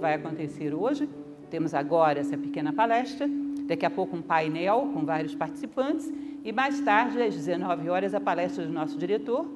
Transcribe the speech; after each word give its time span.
vai 0.00 0.14
acontecer 0.14 0.74
hoje. 0.74 1.08
Temos 1.50 1.74
agora 1.74 2.18
essa 2.18 2.36
pequena 2.36 2.72
palestra, 2.72 3.28
daqui 3.66 3.84
a 3.84 3.90
pouco 3.90 4.16
um 4.16 4.22
painel 4.22 4.90
com 4.92 5.04
vários 5.04 5.34
participantes 5.34 6.10
e 6.42 6.52
mais 6.52 6.80
tarde, 6.80 7.20
às 7.20 7.34
19 7.34 7.88
horas, 7.90 8.14
a 8.14 8.20
palestra 8.20 8.66
do 8.66 8.72
nosso 8.72 8.96
diretor. 8.96 9.46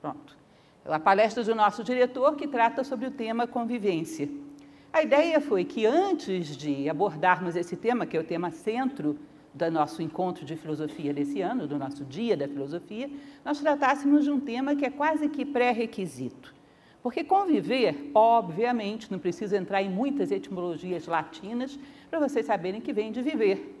Pronto. 0.00 0.36
A 0.84 1.00
palestra 1.00 1.42
do 1.42 1.54
nosso 1.54 1.82
diretor 1.82 2.36
que 2.36 2.46
trata 2.46 2.84
sobre 2.84 3.06
o 3.06 3.10
tema 3.10 3.46
convivência. 3.46 4.28
A 4.92 5.02
ideia 5.02 5.40
foi 5.40 5.64
que 5.64 5.84
antes 5.86 6.56
de 6.56 6.88
abordarmos 6.88 7.56
esse 7.56 7.76
tema, 7.76 8.06
que 8.06 8.16
é 8.16 8.20
o 8.20 8.24
tema 8.24 8.50
centro 8.50 9.18
do 9.52 9.70
nosso 9.70 10.00
encontro 10.02 10.44
de 10.44 10.56
filosofia 10.56 11.12
desse 11.12 11.40
ano, 11.40 11.66
do 11.66 11.78
nosso 11.78 12.04
dia 12.04 12.36
da 12.36 12.48
filosofia, 12.48 13.10
nós 13.44 13.60
tratássemos 13.60 14.24
de 14.24 14.30
um 14.30 14.40
tema 14.40 14.76
que 14.76 14.84
é 14.84 14.90
quase 14.90 15.28
que 15.28 15.44
pré-requisito. 15.44 16.57
Porque 17.02 17.22
conviver, 17.22 18.10
obviamente, 18.14 19.10
não 19.10 19.18
precisa 19.18 19.56
entrar 19.56 19.82
em 19.82 19.90
muitas 19.90 20.30
etimologias 20.30 21.06
latinas 21.06 21.78
para 22.10 22.18
vocês 22.18 22.46
saberem 22.46 22.80
que 22.80 22.92
vem 22.92 23.12
de 23.12 23.22
viver. 23.22 23.76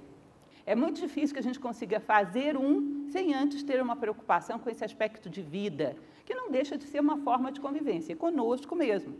É 0.64 0.74
muito 0.74 1.00
difícil 1.00 1.32
que 1.34 1.40
a 1.40 1.42
gente 1.42 1.58
consiga 1.58 1.98
fazer 1.98 2.56
um 2.56 3.08
sem 3.10 3.34
antes 3.34 3.62
ter 3.62 3.80
uma 3.80 3.96
preocupação 3.96 4.58
com 4.58 4.68
esse 4.68 4.84
aspecto 4.84 5.28
de 5.28 5.40
vida, 5.40 5.96
que 6.26 6.34
não 6.34 6.50
deixa 6.50 6.76
de 6.76 6.84
ser 6.84 7.00
uma 7.00 7.16
forma 7.18 7.50
de 7.50 7.58
convivência, 7.58 8.14
conosco 8.14 8.76
mesmo. 8.76 9.14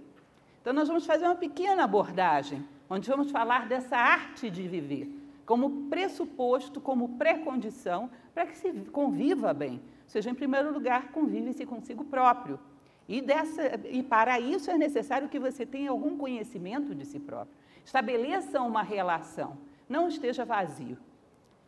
Então, 0.61 0.73
nós 0.73 0.89
vamos 0.89 1.07
fazer 1.07 1.25
uma 1.25 1.35
pequena 1.35 1.85
abordagem, 1.85 2.63
onde 2.91 3.09
vamos 3.09 3.31
falar 3.31 3.67
dessa 3.67 3.97
arte 3.97 4.51
de 4.51 4.69
viver, 4.69 5.11
como 5.47 5.89
pressuposto, 5.89 6.81
como 6.81 7.17
pré-condição 7.17 8.11
para 8.35 8.45
que 8.45 8.57
se 8.57 8.71
conviva 8.93 9.55
bem. 9.55 9.81
Ou 10.05 10.09
seja, 10.09 10.29
em 10.31 10.35
primeiro 10.35 10.71
lugar, 10.71 11.11
convive-se 11.13 11.65
consigo 11.65 12.05
próprio. 12.05 12.61
E, 13.09 13.23
dessa, 13.23 13.81
e 13.91 14.03
para 14.03 14.39
isso 14.39 14.71
é 14.71 14.77
necessário 14.77 15.29
que 15.29 15.39
você 15.39 15.65
tenha 15.65 15.91
algum 15.91 16.17
conhecimento 16.19 16.95
de 16.95 17.07
si 17.07 17.19
próprio. 17.19 17.57
Estabeleça 17.85 18.61
uma 18.61 18.83
relação, 18.83 19.57
não 19.89 20.09
esteja 20.09 20.45
vazio. 20.45 20.99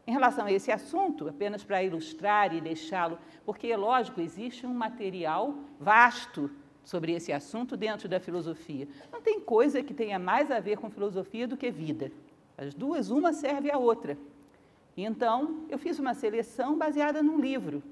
Em 0.06 0.12
relação 0.12 0.44
a 0.44 0.52
esse 0.52 0.70
assunto, 0.70 1.28
apenas 1.28 1.64
para 1.64 1.82
ilustrar 1.82 2.54
e 2.54 2.60
deixá-lo, 2.60 3.18
porque, 3.44 3.68
é 3.68 3.76
lógico, 3.76 4.20
existe 4.20 4.66
um 4.66 4.74
material 4.74 5.54
vasto 5.78 6.50
sobre 6.84 7.12
esse 7.12 7.32
assunto 7.32 7.76
dentro 7.76 8.08
da 8.08 8.20
filosofia. 8.20 8.88
Não 9.12 9.22
tem 9.22 9.40
coisa 9.40 9.82
que 9.82 9.94
tenha 9.94 10.18
mais 10.18 10.50
a 10.50 10.60
ver 10.60 10.76
com 10.76 10.90
filosofia 10.90 11.46
do 11.46 11.56
que 11.56 11.70
vida. 11.70 12.10
As 12.58 12.74
duas, 12.74 13.10
uma 13.10 13.32
serve 13.32 13.70
à 13.70 13.78
outra. 13.78 14.18
Então, 14.96 15.64
eu 15.70 15.78
fiz 15.78 15.98
uma 15.98 16.12
seleção 16.12 16.76
baseada 16.76 17.22
num 17.22 17.38
livro. 17.38 17.82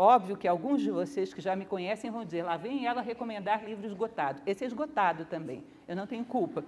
Óbvio 0.00 0.36
que 0.36 0.46
alguns 0.46 0.80
de 0.80 0.92
vocês 0.92 1.34
que 1.34 1.40
já 1.40 1.56
me 1.56 1.64
conhecem 1.64 2.08
vão 2.08 2.24
dizer, 2.24 2.44
lá 2.44 2.56
vem 2.56 2.86
ela 2.86 3.02
recomendar 3.02 3.64
livro 3.64 3.84
esgotado. 3.84 4.40
Esse 4.46 4.62
é 4.62 4.66
esgotado 4.68 5.24
também, 5.24 5.64
eu 5.88 5.96
não 5.96 6.06
tenho 6.06 6.24
culpa. 6.24 6.64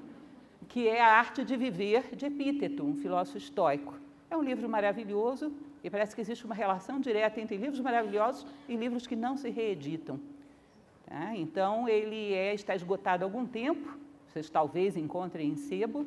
Que 0.68 0.88
é 0.88 1.00
A 1.00 1.12
Arte 1.12 1.44
de 1.44 1.56
Viver, 1.56 2.16
de 2.16 2.26
Epíteto, 2.26 2.84
um 2.84 2.96
filósofo 2.96 3.38
estoico. 3.38 3.94
É 4.28 4.36
um 4.36 4.42
livro 4.42 4.68
maravilhoso 4.68 5.52
e 5.84 5.88
parece 5.88 6.12
que 6.12 6.20
existe 6.20 6.44
uma 6.44 6.56
relação 6.56 6.98
direta 6.98 7.40
entre 7.40 7.56
livros 7.56 7.78
maravilhosos 7.78 8.44
e 8.68 8.74
livros 8.74 9.06
que 9.06 9.14
não 9.14 9.36
se 9.36 9.48
reeditam. 9.48 10.18
Tá? 11.06 11.32
Então, 11.36 11.88
ele 11.88 12.34
é, 12.34 12.52
está 12.52 12.74
esgotado 12.74 13.22
há 13.22 13.26
algum 13.26 13.46
tempo, 13.46 13.96
vocês 14.26 14.50
talvez 14.50 14.96
encontrem 14.96 15.50
em 15.50 15.56
sebo, 15.56 16.04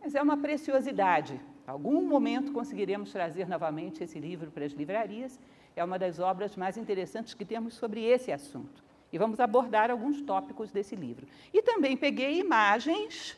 mas 0.00 0.16
é 0.16 0.20
uma 0.20 0.36
preciosidade. 0.36 1.40
Algum 1.68 2.02
momento 2.02 2.52
conseguiremos 2.52 3.12
trazer 3.12 3.48
novamente 3.48 4.02
esse 4.02 4.18
livro 4.18 4.50
para 4.50 4.64
as 4.64 4.72
livrarias. 4.72 5.38
É 5.76 5.82
uma 5.82 5.98
das 5.98 6.18
obras 6.18 6.56
mais 6.56 6.76
interessantes 6.76 7.34
que 7.34 7.44
temos 7.44 7.74
sobre 7.74 8.04
esse 8.04 8.30
assunto. 8.30 8.82
E 9.12 9.18
vamos 9.18 9.40
abordar 9.40 9.90
alguns 9.90 10.20
tópicos 10.22 10.70
desse 10.70 10.96
livro. 10.96 11.26
E 11.52 11.62
também 11.62 11.96
peguei 11.96 12.38
imagens 12.38 13.36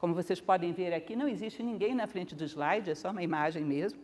como 0.00 0.14
vocês 0.14 0.40
podem 0.40 0.72
ver 0.72 0.94
aqui, 0.94 1.14
não 1.14 1.28
existe 1.28 1.62
ninguém 1.62 1.94
na 1.94 2.06
frente 2.06 2.34
do 2.34 2.42
slide, 2.42 2.90
é 2.90 2.94
só 2.94 3.10
uma 3.10 3.22
imagem 3.22 3.62
mesmo. 3.62 4.00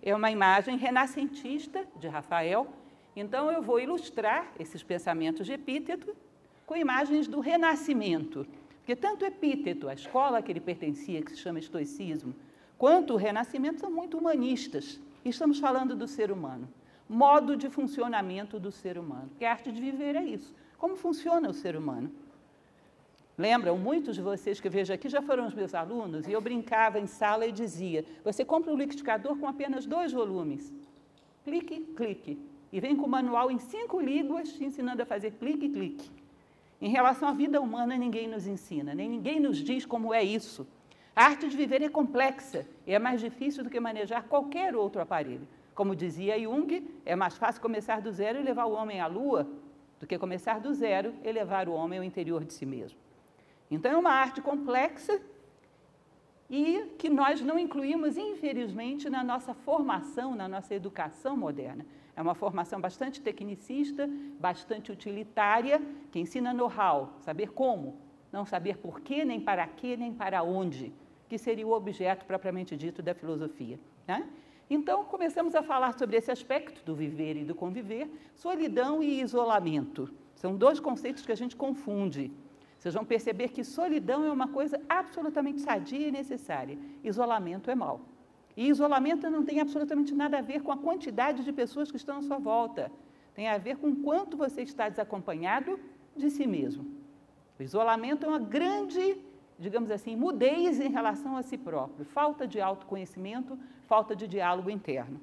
É 0.00 0.14
uma 0.14 0.30
imagem 0.30 0.76
renascentista 0.76 1.84
de 1.96 2.06
Rafael. 2.06 2.68
Então, 3.16 3.50
eu 3.50 3.60
vou 3.60 3.80
ilustrar 3.80 4.52
esses 4.60 4.80
pensamentos 4.84 5.44
de 5.44 5.52
Epíteto 5.52 6.16
com 6.64 6.76
imagens 6.76 7.26
do 7.26 7.40
Renascimento. 7.40 8.46
Porque 8.78 8.94
tanto 8.94 9.24
Epíteto, 9.24 9.88
a 9.88 9.94
escola 9.94 10.40
que 10.40 10.52
ele 10.52 10.60
pertencia, 10.60 11.20
que 11.20 11.32
se 11.32 11.38
chama 11.38 11.58
estoicismo, 11.58 12.32
quanto 12.78 13.14
o 13.14 13.16
Renascimento 13.16 13.80
são 13.80 13.90
muito 13.90 14.16
humanistas. 14.16 15.00
Estamos 15.24 15.58
falando 15.58 15.96
do 15.96 16.06
ser 16.06 16.30
humano, 16.30 16.68
modo 17.10 17.56
de 17.56 17.68
funcionamento 17.68 18.60
do 18.60 18.70
ser 18.70 18.96
humano. 18.96 19.28
Porque 19.30 19.44
a 19.44 19.50
arte 19.50 19.72
de 19.72 19.80
viver 19.80 20.14
é 20.14 20.22
isso. 20.22 20.54
Como 20.78 20.94
funciona 20.94 21.50
o 21.50 21.52
ser 21.52 21.74
humano? 21.74 22.08
Lembram, 23.36 23.76
muitos 23.76 24.14
de 24.14 24.22
vocês 24.22 24.60
que 24.60 24.68
vejo 24.68 24.92
aqui 24.92 25.08
já 25.08 25.20
foram 25.20 25.44
os 25.48 25.52
meus 25.52 25.74
alunos 25.74 26.28
e 26.28 26.32
eu 26.32 26.40
brincava 26.40 27.00
em 27.00 27.08
sala 27.08 27.46
e 27.46 27.50
dizia: 27.50 28.04
você 28.22 28.44
compra 28.44 28.72
um 28.72 28.76
liquidificador 28.76 29.36
com 29.36 29.48
apenas 29.48 29.86
dois 29.86 30.12
volumes. 30.12 30.72
Clique, 31.42 31.80
clique. 31.96 32.38
E 32.72 32.78
vem 32.78 32.94
com 32.94 33.06
o 33.06 33.08
manual 33.08 33.50
em 33.50 33.58
cinco 33.58 34.00
línguas 34.00 34.52
te 34.52 34.64
ensinando 34.64 35.02
a 35.02 35.06
fazer 35.06 35.32
clique, 35.32 35.68
clique. 35.68 36.08
Em 36.80 36.90
relação 36.90 37.28
à 37.28 37.32
vida 37.32 37.60
humana, 37.60 37.96
ninguém 37.96 38.28
nos 38.28 38.46
ensina, 38.46 38.94
nem 38.94 39.08
ninguém 39.08 39.40
nos 39.40 39.58
diz 39.58 39.84
como 39.84 40.14
é 40.14 40.22
isso. 40.22 40.64
A 41.16 41.24
arte 41.24 41.48
de 41.48 41.56
viver 41.56 41.82
é 41.82 41.88
complexa 41.88 42.64
e 42.86 42.94
é 42.94 43.00
mais 43.00 43.20
difícil 43.20 43.64
do 43.64 43.70
que 43.70 43.80
manejar 43.80 44.22
qualquer 44.28 44.76
outro 44.76 45.02
aparelho. 45.02 45.46
Como 45.80 45.96
dizia 45.96 46.38
Jung, 46.38 46.86
é 47.06 47.16
mais 47.16 47.38
fácil 47.38 47.62
começar 47.62 48.02
do 48.02 48.12
zero 48.12 48.38
e 48.38 48.42
levar 48.42 48.66
o 48.66 48.72
homem 48.72 49.00
à 49.00 49.06
lua 49.06 49.48
do 49.98 50.06
que 50.06 50.18
começar 50.18 50.60
do 50.60 50.74
zero 50.74 51.14
e 51.24 51.32
levar 51.32 51.70
o 51.70 51.72
homem 51.72 51.98
ao 51.98 52.04
interior 52.04 52.44
de 52.44 52.52
si 52.52 52.66
mesmo. 52.66 52.98
Então, 53.70 53.90
é 53.90 53.96
uma 53.96 54.12
arte 54.12 54.42
complexa 54.42 55.18
e 56.50 56.94
que 56.98 57.08
nós 57.08 57.40
não 57.40 57.58
incluímos, 57.58 58.18
infelizmente, 58.18 59.08
na 59.08 59.24
nossa 59.24 59.54
formação, 59.54 60.34
na 60.34 60.46
nossa 60.46 60.74
educação 60.74 61.34
moderna. 61.34 61.86
É 62.14 62.20
uma 62.20 62.34
formação 62.34 62.78
bastante 62.78 63.22
tecnicista, 63.22 64.06
bastante 64.38 64.92
utilitária, 64.92 65.80
que 66.12 66.20
ensina 66.20 66.52
know-how, 66.52 67.14
saber 67.20 67.52
como, 67.52 67.96
não 68.30 68.44
saber 68.44 68.76
por 68.76 69.00
quê, 69.00 69.24
nem 69.24 69.40
para 69.40 69.66
quê, 69.66 69.96
nem 69.96 70.12
para 70.12 70.42
onde, 70.42 70.92
que 71.26 71.38
seria 71.38 71.66
o 71.66 71.72
objeto 71.72 72.26
propriamente 72.26 72.76
dito 72.76 73.00
da 73.00 73.14
filosofia. 73.14 73.80
Né? 74.06 74.28
Então, 74.72 75.04
começamos 75.04 75.56
a 75.56 75.64
falar 75.64 75.98
sobre 75.98 76.16
esse 76.16 76.30
aspecto 76.30 76.84
do 76.84 76.94
viver 76.94 77.36
e 77.36 77.44
do 77.44 77.56
conviver, 77.56 78.08
solidão 78.36 79.02
e 79.02 79.20
isolamento. 79.20 80.08
São 80.36 80.54
dois 80.54 80.78
conceitos 80.78 81.26
que 81.26 81.32
a 81.32 81.34
gente 81.34 81.56
confunde. 81.56 82.32
Vocês 82.78 82.94
vão 82.94 83.04
perceber 83.04 83.48
que 83.48 83.64
solidão 83.64 84.24
é 84.24 84.30
uma 84.30 84.46
coisa 84.46 84.80
absolutamente 84.88 85.60
sadia 85.60 86.06
e 86.06 86.12
necessária. 86.12 86.78
Isolamento 87.02 87.68
é 87.68 87.74
mal. 87.74 88.00
E 88.56 88.68
isolamento 88.68 89.28
não 89.28 89.44
tem 89.44 89.60
absolutamente 89.60 90.14
nada 90.14 90.38
a 90.38 90.40
ver 90.40 90.62
com 90.62 90.70
a 90.70 90.76
quantidade 90.76 91.44
de 91.44 91.52
pessoas 91.52 91.90
que 91.90 91.96
estão 91.96 92.18
à 92.18 92.22
sua 92.22 92.38
volta. 92.38 92.92
Tem 93.34 93.48
a 93.48 93.58
ver 93.58 93.76
com 93.76 93.94
quanto 93.96 94.36
você 94.36 94.62
está 94.62 94.88
desacompanhado 94.88 95.80
de 96.16 96.30
si 96.30 96.46
mesmo. 96.46 96.86
O 97.58 97.62
isolamento 97.62 98.24
é 98.24 98.28
uma 98.28 98.38
grande, 98.38 99.18
digamos 99.60 99.90
assim, 99.90 100.16
mudez 100.16 100.80
em 100.80 100.88
relação 100.88 101.36
a 101.36 101.42
si 101.42 101.58
próprio. 101.58 102.04
Falta 102.06 102.46
de 102.46 102.60
autoconhecimento, 102.60 103.58
falta 103.86 104.16
de 104.16 104.26
diálogo 104.26 104.70
interno. 104.70 105.20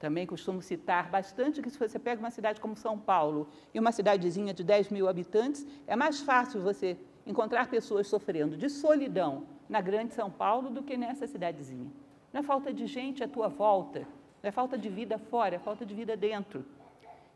Também 0.00 0.26
costumo 0.26 0.60
citar 0.60 1.08
bastante 1.08 1.62
que 1.62 1.70
se 1.70 1.78
você 1.78 1.98
pega 1.98 2.20
uma 2.20 2.30
cidade 2.30 2.60
como 2.60 2.76
São 2.76 2.98
Paulo 2.98 3.48
e 3.72 3.78
uma 3.78 3.92
cidadezinha 3.92 4.52
de 4.52 4.64
10 4.64 4.90
mil 4.90 5.08
habitantes, 5.08 5.64
é 5.86 5.94
mais 5.94 6.20
fácil 6.20 6.60
você 6.60 6.98
encontrar 7.24 7.68
pessoas 7.68 8.08
sofrendo 8.08 8.56
de 8.56 8.68
solidão 8.68 9.44
na 9.68 9.80
grande 9.80 10.12
São 10.12 10.30
Paulo 10.30 10.68
do 10.68 10.82
que 10.82 10.96
nessa 10.96 11.26
cidadezinha. 11.26 11.90
Não 12.32 12.40
é 12.40 12.42
falta 12.42 12.72
de 12.74 12.86
gente 12.86 13.22
à 13.22 13.28
tua 13.28 13.48
volta, 13.48 14.00
não 14.42 14.48
é 14.48 14.50
falta 14.50 14.76
de 14.76 14.88
vida 14.88 15.16
fora, 15.16 15.54
é 15.54 15.58
falta 15.58 15.86
de 15.86 15.94
vida 15.94 16.16
dentro. 16.16 16.64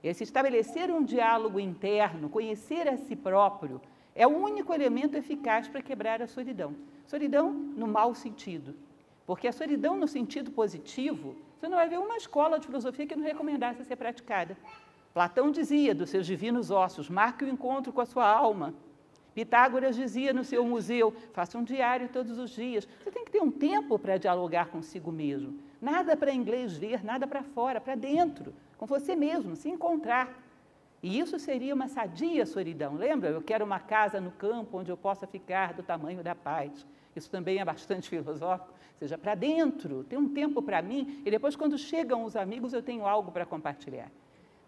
Esse 0.02 0.24
estabelecer 0.24 0.90
um 0.90 1.02
diálogo 1.02 1.60
interno, 1.60 2.28
conhecer 2.28 2.88
a 2.88 2.96
si 2.96 3.14
próprio, 3.14 3.80
é 4.22 4.26
o 4.26 4.36
único 4.36 4.74
elemento 4.74 5.16
eficaz 5.16 5.66
para 5.66 5.80
quebrar 5.80 6.20
a 6.20 6.26
solidão. 6.26 6.76
Solidão 7.06 7.50
no 7.50 7.88
mau 7.88 8.14
sentido. 8.14 8.74
Porque 9.26 9.48
a 9.48 9.52
solidão 9.52 9.96
no 9.96 10.06
sentido 10.06 10.50
positivo 10.50 11.34
você 11.56 11.66
não 11.68 11.78
vai 11.78 11.88
ver 11.88 11.98
uma 11.98 12.18
escola 12.18 12.58
de 12.58 12.66
filosofia 12.66 13.06
que 13.06 13.16
não 13.16 13.24
recomendasse 13.24 13.82
ser 13.82 13.96
praticada. 13.96 14.58
Platão 15.14 15.50
dizia 15.50 15.94
dos 15.94 16.10
seus 16.10 16.26
divinos 16.26 16.70
ossos: 16.70 17.08
marque 17.08 17.46
o 17.46 17.48
encontro 17.48 17.94
com 17.94 18.02
a 18.02 18.04
sua 18.06 18.26
alma. 18.26 18.74
Pitágoras 19.34 19.96
dizia 19.96 20.34
no 20.34 20.44
seu 20.44 20.66
museu: 20.66 21.14
faça 21.32 21.56
um 21.56 21.64
diário 21.64 22.06
todos 22.08 22.38
os 22.38 22.50
dias. 22.50 22.86
Você 23.02 23.10
tem 23.10 23.24
que 23.24 23.30
ter 23.30 23.40
um 23.40 23.50
tempo 23.50 23.98
para 23.98 24.18
dialogar 24.18 24.66
consigo 24.66 25.10
mesmo. 25.10 25.58
Nada 25.80 26.14
para 26.14 26.30
inglês 26.30 26.76
ver, 26.76 27.02
nada 27.02 27.26
para 27.26 27.42
fora, 27.42 27.80
para 27.80 27.94
dentro, 27.94 28.52
com 28.76 28.84
você 28.84 29.16
mesmo, 29.16 29.56
se 29.56 29.70
encontrar. 29.70 30.49
E 31.02 31.18
isso 31.18 31.38
seria 31.38 31.74
uma 31.74 31.88
sadia 31.88 32.44
solidão. 32.44 32.94
Lembra? 32.94 33.30
Eu 33.30 33.42
quero 33.42 33.64
uma 33.64 33.80
casa 33.80 34.20
no 34.20 34.30
campo 34.30 34.78
onde 34.78 34.90
eu 34.90 34.96
possa 34.96 35.26
ficar 35.26 35.72
do 35.72 35.82
tamanho 35.82 36.22
da 36.22 36.34
paz. 36.34 36.86
Isso 37.16 37.30
também 37.30 37.58
é 37.58 37.64
bastante 37.64 38.08
filosófico 38.10 38.80
seja, 39.00 39.16
para 39.16 39.34
dentro, 39.34 40.04
tem 40.04 40.18
um 40.18 40.28
tempo 40.28 40.60
para 40.60 40.82
mim, 40.82 41.22
e 41.24 41.30
depois, 41.30 41.56
quando 41.56 41.78
chegam 41.78 42.22
os 42.22 42.36
amigos, 42.36 42.74
eu 42.74 42.82
tenho 42.82 43.06
algo 43.06 43.32
para 43.32 43.46
compartilhar. 43.46 44.12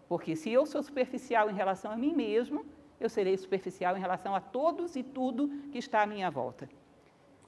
Porque 0.09 0.35
se 0.35 0.51
eu 0.51 0.65
sou 0.65 0.81
superficial 0.81 1.51
em 1.51 1.53
relação 1.53 1.91
a 1.91 1.95
mim 1.95 2.15
mesmo, 2.15 2.65
eu 2.99 3.09
serei 3.09 3.37
superficial 3.37 3.95
em 3.95 3.99
relação 3.99 4.33
a 4.33 4.41
todos 4.41 4.95
e 4.95 5.03
tudo 5.03 5.49
que 5.71 5.77
está 5.77 6.01
à 6.01 6.07
minha 6.07 6.31
volta. 6.31 6.67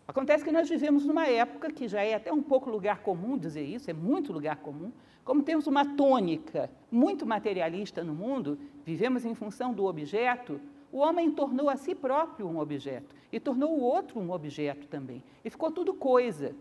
Acontece 0.08 0.44
que 0.44 0.52
nós 0.52 0.70
vivemos 0.70 1.06
numa 1.06 1.28
época 1.28 1.72
que 1.72 1.88
já 1.88 2.02
é 2.04 2.14
até 2.14 2.32
um 2.32 2.42
pouco 2.42 2.70
lugar 2.70 3.00
comum 3.00 3.38
dizer 3.38 3.64
isso, 3.64 3.90
é 3.90 3.94
muito 3.94 4.32
lugar 4.32 4.58
comum, 4.58 4.92
como 5.24 5.42
temos 5.42 5.66
uma 5.66 5.84
tônica 5.96 6.70
muito 6.92 7.26
materialista 7.26 8.04
no 8.04 8.14
mundo, 8.14 8.60
vivemos 8.86 9.26
em 9.26 9.34
função 9.34 9.74
do 9.74 9.86
objeto, 9.86 10.62
o 10.92 11.00
homem 11.00 11.32
tornou 11.32 11.70
a 11.70 11.76
si 11.76 11.96
próprio 11.96 12.48
um 12.48 12.60
objeto 12.60 13.16
e 13.32 13.40
tornou 13.40 13.78
o 13.78 13.82
outro 13.82 14.20
um 14.20 14.32
objeto 14.32 14.88
também. 14.88 15.24
E 15.44 15.50
ficou 15.50 15.72
tudo 15.72 15.94
coisa. 15.94 16.56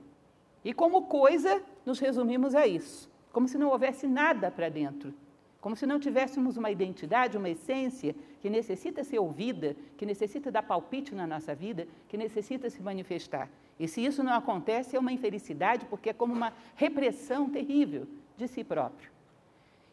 E 0.65 0.73
como 0.73 1.03
coisa, 1.03 1.63
nos 1.85 1.99
resumimos 1.99 2.55
a 2.55 2.67
isso, 2.67 3.11
como 3.31 3.47
se 3.47 3.59
não 3.59 3.69
houvesse 3.69 4.07
nada 4.07 4.51
para 4.51 4.71
dentro, 4.71 5.13
como 5.61 5.77
se 5.77 5.87
não 5.87 6.01
tivéssemos 6.01 6.57
uma 6.57 6.71
identidade, 6.71 7.37
uma 7.37 7.51
essência 7.51 8.17
que 8.45 8.51
necessita 8.51 9.03
ser 9.03 9.19
ouvida, 9.19 9.75
que 9.97 10.05
necessita 10.05 10.53
dar 10.53 10.63
palpite 10.63 11.15
na 11.15 11.27
nossa 11.27 11.55
vida, 11.55 11.89
que 12.07 12.15
necessita 12.15 12.69
se 12.69 12.83
manifestar. 12.83 13.49
E 13.81 13.89
se 13.89 14.05
isso 14.05 14.23
não 14.23 14.35
acontece, 14.35 14.95
é 14.95 14.99
uma 14.99 15.11
infelicidade, 15.11 15.87
porque 15.87 16.11
é 16.11 16.13
como 16.13 16.35
uma 16.35 16.53
repressão 16.77 17.49
terrível 17.49 18.07
de 18.37 18.47
si 18.47 18.63
próprio. 18.63 19.11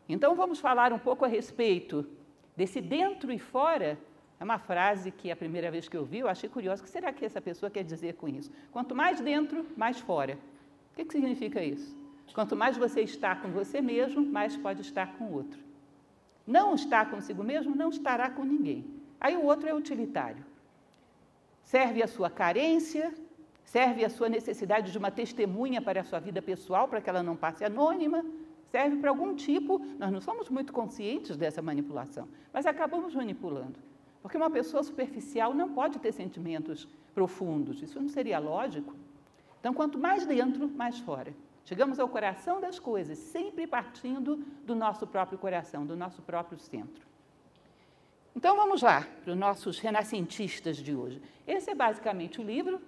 Então 0.09 0.35
vamos 0.35 0.59
falar 0.59 0.91
um 0.91 0.99
pouco 0.99 1.23
a 1.23 1.29
respeito 1.29 2.05
desse 2.53 2.81
dentro 2.81 3.31
e 3.31 3.39
fora. 3.39 3.97
É 4.37 4.43
uma 4.43 4.59
frase 4.59 5.11
que 5.11 5.31
a 5.31 5.35
primeira 5.37 5.71
vez 5.71 5.87
que 5.87 5.95
eu 5.95 6.03
vi, 6.03 6.19
eu 6.19 6.27
achei 6.27 6.49
curiosa. 6.49 6.81
O 6.81 6.83
que 6.85 6.91
será 6.91 7.13
que 7.13 7.23
essa 7.23 7.39
pessoa 7.39 7.69
quer 7.69 7.85
dizer 7.85 8.15
com 8.15 8.27
isso? 8.27 8.51
Quanto 8.69 8.93
mais 8.93 9.21
dentro, 9.21 9.65
mais 9.77 9.97
fora. 9.97 10.37
O 10.91 10.95
que, 10.97 11.05
que 11.05 11.13
significa 11.13 11.63
isso? 11.63 11.97
Quanto 12.33 12.53
mais 12.53 12.75
você 12.75 12.99
está 12.99 13.33
com 13.33 13.47
você 13.47 13.79
mesmo, 13.79 14.21
mais 14.21 14.57
pode 14.57 14.81
estar 14.81 15.15
com 15.17 15.23
o 15.23 15.35
outro. 15.35 15.70
Não 16.45 16.75
está 16.75 17.05
consigo 17.05 17.43
mesmo, 17.43 17.75
não 17.75 17.89
estará 17.89 18.29
com 18.29 18.43
ninguém. 18.43 18.85
Aí 19.19 19.37
o 19.37 19.45
outro 19.45 19.69
é 19.69 19.73
utilitário. 19.73 20.43
Serve 21.63 22.01
a 22.01 22.07
sua 22.07 22.29
carência, 22.29 23.13
serve 23.63 24.03
a 24.03 24.09
sua 24.09 24.27
necessidade 24.27 24.91
de 24.91 24.97
uma 24.97 25.11
testemunha 25.11 25.81
para 25.81 26.01
a 26.01 26.03
sua 26.03 26.19
vida 26.19 26.41
pessoal, 26.41 26.87
para 26.87 26.99
que 26.99 27.09
ela 27.09 27.23
não 27.23 27.35
passe 27.35 27.63
anônima, 27.63 28.25
serve 28.71 28.97
para 28.97 29.09
algum 29.09 29.35
tipo, 29.35 29.79
nós 29.99 30.11
não 30.11 30.21
somos 30.21 30.49
muito 30.49 30.73
conscientes 30.73 31.37
dessa 31.37 31.61
manipulação, 31.61 32.27
mas 32.51 32.65
acabamos 32.65 33.13
manipulando. 33.13 33.79
Porque 34.21 34.37
uma 34.37 34.49
pessoa 34.49 34.83
superficial 34.83 35.53
não 35.53 35.69
pode 35.69 35.99
ter 35.99 36.11
sentimentos 36.11 36.87
profundos, 37.13 37.81
isso 37.81 37.99
não 37.99 38.09
seria 38.09 38.39
lógico. 38.39 38.93
Então, 39.59 39.73
quanto 39.73 39.97
mais 39.97 40.25
dentro, 40.25 40.67
mais 40.69 40.99
fora. 40.99 41.33
Chegamos 41.63 41.99
ao 41.99 42.09
coração 42.09 42.59
das 42.59 42.79
coisas, 42.79 43.17
sempre 43.17 43.67
partindo 43.67 44.37
do 44.65 44.75
nosso 44.75 45.05
próprio 45.07 45.37
coração, 45.37 45.85
do 45.85 45.95
nosso 45.95 46.21
próprio 46.21 46.59
centro. 46.59 47.05
Então 48.35 48.55
vamos 48.55 48.81
lá 48.81 49.05
para 49.23 49.33
os 49.33 49.37
nossos 49.37 49.79
renascentistas 49.79 50.77
de 50.77 50.95
hoje. 50.95 51.21
Esse 51.45 51.69
é 51.69 51.75
basicamente 51.75 52.39
o 52.39 52.43
livro. 52.43 52.81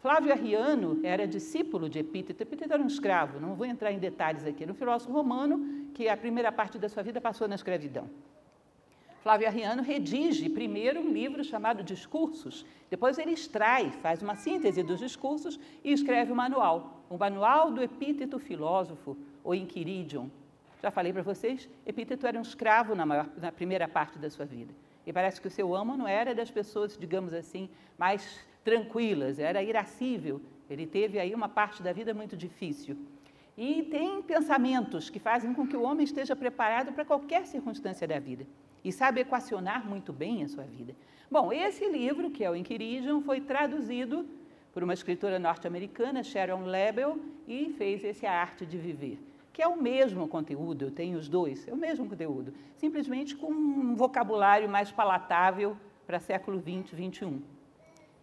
Flávio 0.00 0.32
Arriano 0.32 0.98
era 1.02 1.28
discípulo 1.28 1.88
de 1.88 1.98
Epíteto. 1.98 2.42
Epíteto 2.42 2.72
era 2.72 2.82
um 2.82 2.86
escravo, 2.86 3.38
não 3.38 3.54
vou 3.54 3.66
entrar 3.66 3.92
em 3.92 3.98
detalhes 3.98 4.46
aqui. 4.46 4.62
Era 4.62 4.72
um 4.72 4.74
filósofo 4.74 5.12
romano 5.12 5.90
que 5.92 6.08
a 6.08 6.16
primeira 6.16 6.50
parte 6.50 6.78
da 6.78 6.88
sua 6.88 7.02
vida 7.02 7.20
passou 7.20 7.46
na 7.46 7.54
escravidão. 7.54 8.08
Flávio 9.22 9.46
Arriano 9.46 9.82
redige 9.82 10.48
primeiro 10.48 11.00
um 11.00 11.12
livro 11.12 11.44
chamado 11.44 11.82
Discursos, 11.82 12.64
depois 12.88 13.18
ele 13.18 13.32
extrai, 13.32 13.90
faz 13.90 14.22
uma 14.22 14.34
síntese 14.34 14.82
dos 14.82 14.98
discursos 14.98 15.60
e 15.84 15.92
escreve 15.92 16.32
um 16.32 16.34
manual, 16.34 17.04
o 17.10 17.18
Manual 17.18 17.70
do 17.70 17.82
Epíteto 17.82 18.38
Filósofo, 18.38 19.16
ou 19.44 19.54
Inquiridium. 19.54 20.30
Já 20.82 20.90
falei 20.90 21.12
para 21.12 21.22
vocês, 21.22 21.68
Epíteto 21.84 22.26
era 22.26 22.38
um 22.38 22.42
escravo 22.42 22.94
na, 22.94 23.04
maior, 23.04 23.28
na 23.36 23.52
primeira 23.52 23.86
parte 23.86 24.18
da 24.18 24.30
sua 24.30 24.46
vida. 24.46 24.72
E 25.06 25.12
parece 25.12 25.38
que 25.38 25.48
o 25.48 25.50
seu 25.50 25.74
amo 25.74 25.98
não 25.98 26.08
era 26.08 26.34
das 26.34 26.50
pessoas, 26.50 26.96
digamos 26.96 27.34
assim, 27.34 27.68
mais 27.98 28.40
tranquilas, 28.64 29.38
era 29.38 29.62
irascível. 29.62 30.40
Ele 30.68 30.86
teve 30.86 31.18
aí 31.18 31.34
uma 31.34 31.48
parte 31.48 31.82
da 31.82 31.92
vida 31.92 32.14
muito 32.14 32.36
difícil. 32.36 32.96
E 33.56 33.82
tem 33.82 34.22
pensamentos 34.22 35.10
que 35.10 35.18
fazem 35.18 35.52
com 35.52 35.66
que 35.66 35.76
o 35.76 35.82
homem 35.82 36.04
esteja 36.04 36.34
preparado 36.34 36.92
para 36.92 37.04
qualquer 37.04 37.46
circunstância 37.46 38.08
da 38.08 38.18
vida 38.18 38.46
e 38.84 38.92
sabe 38.92 39.20
equacionar 39.20 39.86
muito 39.86 40.12
bem 40.12 40.42
a 40.42 40.48
sua 40.48 40.64
vida. 40.64 40.94
Bom, 41.30 41.52
esse 41.52 41.88
livro, 41.88 42.30
que 42.30 42.42
é 42.42 42.50
o 42.50 42.56
Inquiridium, 42.56 43.22
foi 43.22 43.40
traduzido 43.40 44.26
por 44.72 44.82
uma 44.82 44.94
escritora 44.94 45.38
norte-americana, 45.38 46.22
Sharon 46.22 46.64
Lebel, 46.64 47.18
e 47.46 47.74
fez 47.76 48.04
esse 48.04 48.26
A 48.26 48.32
Arte 48.32 48.64
de 48.64 48.78
Viver, 48.78 49.18
que 49.52 49.62
é 49.62 49.66
o 49.66 49.80
mesmo 49.80 50.26
conteúdo, 50.28 50.84
eu 50.84 50.90
tenho 50.90 51.18
os 51.18 51.28
dois, 51.28 51.66
é 51.66 51.72
o 51.72 51.76
mesmo 51.76 52.08
conteúdo, 52.08 52.54
simplesmente 52.76 53.36
com 53.36 53.52
um 53.52 53.94
vocabulário 53.94 54.68
mais 54.68 54.90
palatável 54.90 55.76
para 56.06 56.20
século 56.20 56.58
20, 56.58 56.94
21. 56.94 57.40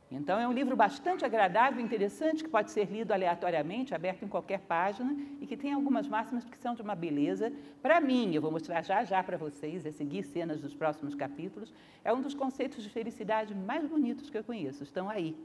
Então, 0.10 0.40
é 0.40 0.48
um 0.48 0.54
livro 0.54 0.76
bastante 0.76 1.26
agradável, 1.26 1.84
interessante, 1.84 2.42
que 2.42 2.50
pode 2.50 2.72
ser 2.72 2.86
lido 2.86 3.12
aleatoriamente, 3.12 3.94
aberto 3.94 4.24
em 4.24 4.28
qualquer 4.28 4.62
página, 4.62 5.14
e 5.42 5.46
que 5.46 5.58
tem 5.58 5.74
algumas 5.74 6.08
máximas 6.08 6.46
que 6.46 6.58
são 6.58 6.74
de 6.74 6.82
uma 6.82 6.96
beleza. 6.96 7.52
Para 7.82 8.00
mim, 8.00 8.34
eu 8.34 8.42
vou 8.42 8.50
mostrar 8.50 8.82
já 8.84 9.04
já 9.04 9.22
para 9.22 9.36
vocês, 9.38 9.86
a 9.86 9.92
seguir 9.92 10.24
cenas 10.24 10.62
dos 10.62 10.74
próximos 10.74 11.14
capítulos, 11.14 11.74
é 12.06 12.14
um 12.14 12.22
dos 12.22 12.34
conceitos 12.34 12.82
de 12.82 12.90
felicidade 12.90 13.54
mais 13.54 13.86
bonitos 13.86 14.30
que 14.30 14.38
eu 14.38 14.44
conheço, 14.44 14.84
estão 14.84 15.10
aí. 15.10 15.36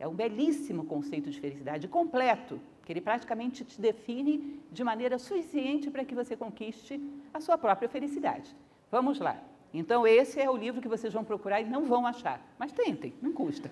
É 0.00 0.06
um 0.08 0.14
belíssimo 0.14 0.84
conceito 0.84 1.30
de 1.30 1.40
felicidade, 1.40 1.86
completo, 1.86 2.60
que 2.84 2.92
ele 2.92 3.00
praticamente 3.00 3.64
te 3.64 3.80
define 3.80 4.60
de 4.70 4.82
maneira 4.82 5.16
suficiente 5.16 5.90
para 5.90 6.04
que 6.04 6.14
você 6.14 6.36
conquiste 6.36 7.00
a 7.32 7.40
sua 7.40 7.56
própria 7.56 7.88
felicidade. 7.88 8.54
Vamos 8.90 9.20
lá. 9.20 9.40
Então, 9.72 10.06
esse 10.06 10.40
é 10.40 10.48
o 10.48 10.56
livro 10.56 10.80
que 10.80 10.88
vocês 10.88 11.12
vão 11.12 11.24
procurar 11.24 11.60
e 11.60 11.64
não 11.64 11.84
vão 11.84 12.06
achar. 12.06 12.40
Mas 12.58 12.72
tentem, 12.72 13.14
não 13.20 13.32
custa. 13.32 13.70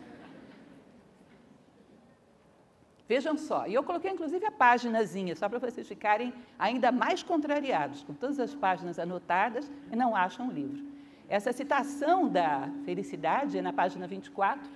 Vejam 3.07 3.37
só, 3.37 3.67
e 3.67 3.75
eu 3.75 3.83
coloquei 3.83 4.11
inclusive 4.11 4.47
a 4.47 4.51
páginazinha, 4.51 5.37
só 5.37 5.47
para 5.47 5.59
vocês 5.59 5.87
ficarem 5.87 6.33
ainda 6.59 6.91
mais 6.91 7.23
contrariados, 7.23 8.03
com 8.03 8.15
todas 8.15 8.41
as 8.41 8.55
páginas 8.55 8.99
anotadas 8.99 9.71
e 9.93 9.97
não 9.97 10.17
acham 10.17 10.49
o 10.49 10.53
livro. 10.53 10.83
Essa 11.29 11.53
citação 11.53 12.29
da 12.29 12.71
felicidade 12.85 13.59
é 13.59 13.63
na 13.63 13.75
página 13.75 14.07
24. 14.07 14.71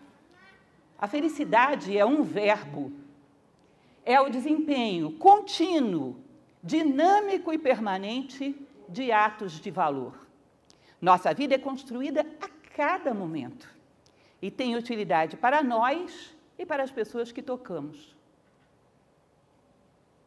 A 0.99 1.07
felicidade 1.07 1.97
é 1.97 2.04
um 2.04 2.23
verbo, 2.23 2.93
é 4.04 4.21
o 4.21 4.28
desempenho 4.28 5.12
contínuo, 5.12 6.16
dinâmico 6.62 7.50
e 7.50 7.59
permanente 7.59 8.54
de 8.88 9.11
atos 9.11 9.59
de 9.59 9.71
valor. 9.71 10.27
Nossa 11.00 11.33
vida 11.33 11.55
é 11.55 11.59
construída 11.59 12.26
a 12.40 12.49
cada 12.75 13.14
momento 13.14 13.69
e 14.43 14.50
tem 14.50 14.76
utilidade 14.76 15.37
para 15.37 15.62
nós 15.62 16.35
e 16.59 16.67
para 16.67 16.83
as 16.83 16.90
pessoas 16.90 17.31
que 17.31 17.43
tocamos. 17.43 18.17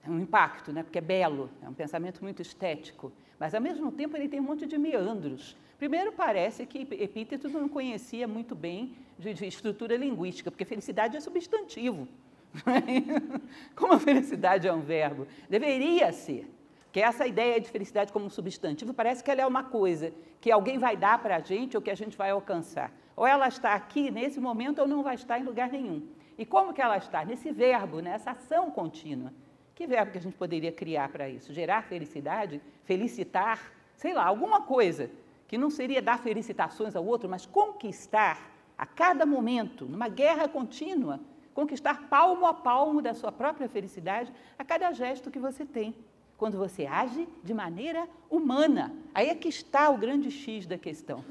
É 0.03 0.09
um 0.09 0.19
impacto, 0.19 0.71
né? 0.71 0.83
porque 0.83 0.97
é 0.97 1.01
belo, 1.01 1.49
é 1.61 1.69
um 1.69 1.73
pensamento 1.73 2.23
muito 2.23 2.41
estético, 2.41 3.11
mas 3.39 3.53
ao 3.53 3.61
mesmo 3.61 3.91
tempo 3.91 4.15
ele 4.17 4.27
tem 4.27 4.39
um 4.39 4.43
monte 4.43 4.65
de 4.65 4.77
meandros. 4.77 5.55
Primeiro, 5.77 6.11
parece 6.11 6.65
que 6.65 6.87
Epíteto 6.91 7.49
não 7.49 7.67
conhecia 7.67 8.27
muito 8.27 8.55
bem 8.55 8.95
de, 9.17 9.33
de 9.33 9.45
estrutura 9.45 9.95
linguística, 9.97 10.49
porque 10.49 10.65
felicidade 10.65 11.17
é 11.17 11.19
substantivo. 11.19 12.07
Como 13.75 13.93
a 13.93 13.99
felicidade 13.99 14.67
é 14.67 14.73
um 14.73 14.81
verbo, 14.81 15.27
deveria 15.49 16.11
ser 16.11 16.47
que 16.91 16.99
é 16.99 17.03
essa 17.03 17.25
ideia 17.25 17.59
de 17.59 17.69
felicidade 17.69 18.11
como 18.11 18.25
um 18.25 18.29
substantivo, 18.29 18.93
parece 18.93 19.23
que 19.23 19.31
ela 19.31 19.41
é 19.41 19.45
uma 19.45 19.63
coisa 19.63 20.13
que 20.41 20.51
alguém 20.51 20.77
vai 20.77 20.97
dar 20.97 21.21
para 21.21 21.37
a 21.37 21.39
gente 21.39 21.77
ou 21.77 21.81
que 21.81 21.89
a 21.89 21.95
gente 21.95 22.17
vai 22.17 22.31
alcançar. 22.31 22.91
Ou 23.15 23.25
ela 23.25 23.47
está 23.47 23.73
aqui 23.73 24.11
nesse 24.11 24.39
momento 24.39 24.79
ou 24.79 24.87
não 24.87 25.01
vai 25.01 25.15
estar 25.15 25.39
em 25.39 25.43
lugar 25.43 25.69
nenhum. 25.69 26.05
E 26.37 26.45
como 26.45 26.73
que 26.73 26.81
ela 26.81 26.97
está? 26.97 27.23
Nesse 27.23 27.51
verbo, 27.51 28.01
nessa 28.01 28.31
ação 28.31 28.69
contínua. 28.71 29.31
Que 29.73 29.87
verbo 29.87 30.11
que 30.11 30.17
a 30.17 30.21
gente 30.21 30.35
poderia 30.35 30.71
criar 30.71 31.09
para 31.09 31.29
isso? 31.29 31.53
Gerar 31.53 31.83
felicidade? 31.83 32.61
Felicitar? 32.83 33.71
Sei 33.95 34.13
lá, 34.13 34.25
alguma 34.25 34.61
coisa 34.61 35.09
que 35.47 35.57
não 35.57 35.69
seria 35.69 36.01
dar 36.01 36.19
felicitações 36.19 36.95
ao 36.95 37.05
outro, 37.05 37.29
mas 37.29 37.45
conquistar 37.45 38.51
a 38.77 38.85
cada 38.85 39.25
momento, 39.25 39.85
numa 39.85 40.09
guerra 40.09 40.47
contínua, 40.47 41.19
conquistar 41.53 42.09
palmo 42.09 42.45
a 42.45 42.53
palmo 42.53 43.01
da 43.01 43.13
sua 43.13 43.31
própria 43.31 43.69
felicidade 43.69 44.33
a 44.57 44.63
cada 44.63 44.91
gesto 44.91 45.29
que 45.29 45.39
você 45.39 45.65
tem 45.65 45.95
quando 46.41 46.57
você 46.57 46.87
age 46.87 47.29
de 47.43 47.53
maneira 47.53 48.09
humana. 48.27 48.91
Aí 49.13 49.29
é 49.29 49.35
que 49.35 49.47
está 49.47 49.91
o 49.91 49.97
grande 49.99 50.31
X 50.31 50.65
da 50.65 50.75
questão. 50.75 51.23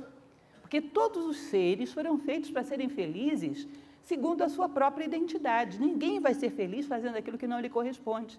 Porque 0.61 0.81
todos 0.81 1.27
os 1.27 1.37
seres 1.37 1.93
foram 1.93 2.17
feitos 2.17 2.49
para 2.49 2.63
serem 2.63 2.89
felizes 2.89 3.67
segundo 4.05 4.43
a 4.43 4.49
sua 4.49 4.69
própria 4.69 5.05
identidade. 5.05 5.81
Ninguém 5.81 6.21
vai 6.21 6.33
ser 6.33 6.51
feliz 6.51 6.87
fazendo 6.87 7.17
aquilo 7.17 7.37
que 7.37 7.49
não 7.49 7.59
lhe 7.59 7.69
corresponde. 7.69 8.39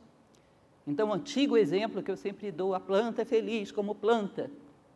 Então, 0.87 1.09
o 1.09 1.13
antigo 1.13 1.57
exemplo 1.57 2.01
que 2.01 2.09
eu 2.09 2.15
sempre 2.15 2.49
dou: 2.53 2.73
a 2.73 2.79
planta 2.79 3.23
é 3.23 3.25
feliz 3.25 3.69
como 3.69 3.93
planta, 3.93 4.49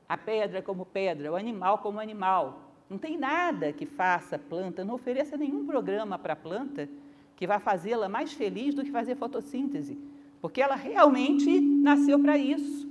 a 0.07 0.17
pedra 0.17 0.61
como 0.61 0.85
pedra, 0.85 1.33
o 1.33 1.35
animal 1.35 1.79
como 1.79 1.99
animal. 1.99 2.71
Não 2.89 2.97
tem 2.97 3.17
nada 3.17 3.73
que 3.73 3.85
faça 3.85 4.39
planta, 4.39 4.85
não 4.85 4.95
ofereça 4.95 5.35
nenhum 5.35 5.65
programa 5.65 6.17
para 6.17 6.31
a 6.31 6.37
planta 6.37 6.87
que 7.35 7.45
vá 7.45 7.59
fazê-la 7.59 8.07
mais 8.07 8.31
feliz 8.31 8.73
do 8.73 8.81
que 8.81 8.91
fazer 8.91 9.17
fotossíntese 9.17 10.14
porque 10.45 10.61
ela 10.61 10.75
realmente 10.75 11.59
nasceu 11.59 12.19
para 12.19 12.37
isso. 12.37 12.87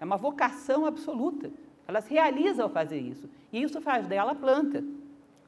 É 0.00 0.04
uma 0.04 0.16
vocação 0.16 0.84
absoluta. 0.84 1.52
Ela 1.86 2.00
se 2.00 2.12
realiza 2.12 2.64
ao 2.64 2.68
fazer 2.68 2.98
isso. 2.98 3.30
E 3.52 3.62
isso 3.62 3.80
faz 3.80 4.08
dela 4.08 4.34
planta. 4.34 4.82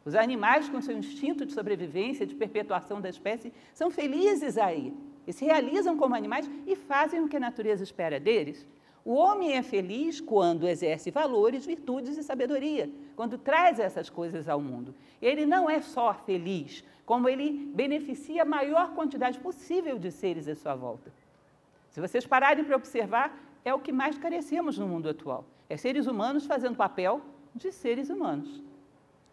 Os 0.04 0.14
animais, 0.14 0.68
com 0.68 0.80
seu 0.80 0.96
instinto 0.96 1.44
de 1.44 1.52
sobrevivência, 1.52 2.24
de 2.24 2.36
perpetuação 2.36 3.00
da 3.00 3.08
espécie, 3.08 3.52
são 3.74 3.90
felizes 3.90 4.56
aí. 4.56 4.94
E 5.26 5.32
se 5.32 5.44
realizam 5.44 5.96
como 5.96 6.14
animais 6.14 6.48
e 6.64 6.76
fazem 6.76 7.22
o 7.22 7.28
que 7.28 7.36
a 7.36 7.40
natureza 7.40 7.82
espera 7.82 8.20
deles. 8.20 8.64
O 9.04 9.14
homem 9.14 9.56
é 9.56 9.62
feliz 9.64 10.20
quando 10.20 10.68
exerce 10.68 11.10
valores, 11.10 11.66
virtudes 11.66 12.16
e 12.16 12.22
sabedoria, 12.22 12.88
quando 13.16 13.36
traz 13.36 13.80
essas 13.80 14.08
coisas 14.08 14.48
ao 14.48 14.60
mundo. 14.60 14.94
Ele 15.20 15.44
não 15.44 15.68
é 15.68 15.80
só 15.80 16.14
feliz, 16.14 16.84
como 17.04 17.28
ele 17.28 17.68
beneficia 17.74 18.42
a 18.42 18.46
maior 18.46 18.94
quantidade 18.94 19.40
possível 19.40 19.98
de 19.98 20.12
seres 20.12 20.46
à 20.46 20.54
sua 20.54 20.76
volta. 20.76 21.10
Se 21.98 22.00
vocês 22.00 22.24
pararem 22.24 22.64
para 22.64 22.76
observar, 22.76 23.36
é 23.64 23.74
o 23.74 23.80
que 23.80 23.90
mais 23.90 24.16
carecemos 24.16 24.78
no 24.78 24.86
mundo 24.86 25.08
atual. 25.08 25.44
É 25.68 25.76
seres 25.76 26.06
humanos 26.06 26.46
fazendo 26.46 26.76
papel 26.76 27.20
de 27.52 27.72
seres 27.72 28.08
humanos. 28.08 28.62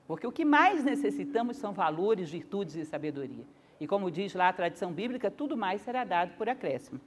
Porque 0.08 0.26
o 0.26 0.32
que 0.32 0.44
mais 0.44 0.84
necessitamos 0.84 1.58
são 1.58 1.74
valores, 1.74 2.32
virtudes 2.32 2.74
e 2.74 2.84
sabedoria. 2.84 3.46
E 3.80 3.86
como 3.86 4.10
diz 4.10 4.34
lá 4.34 4.50
a 4.50 4.54
tradição 4.54 4.92
bíblica, 4.92 5.30
tudo 5.30 5.56
mais 5.56 5.82
será 5.82 6.04
dado 6.04 6.36
por 6.38 6.50
acréscimo. 6.50 7.00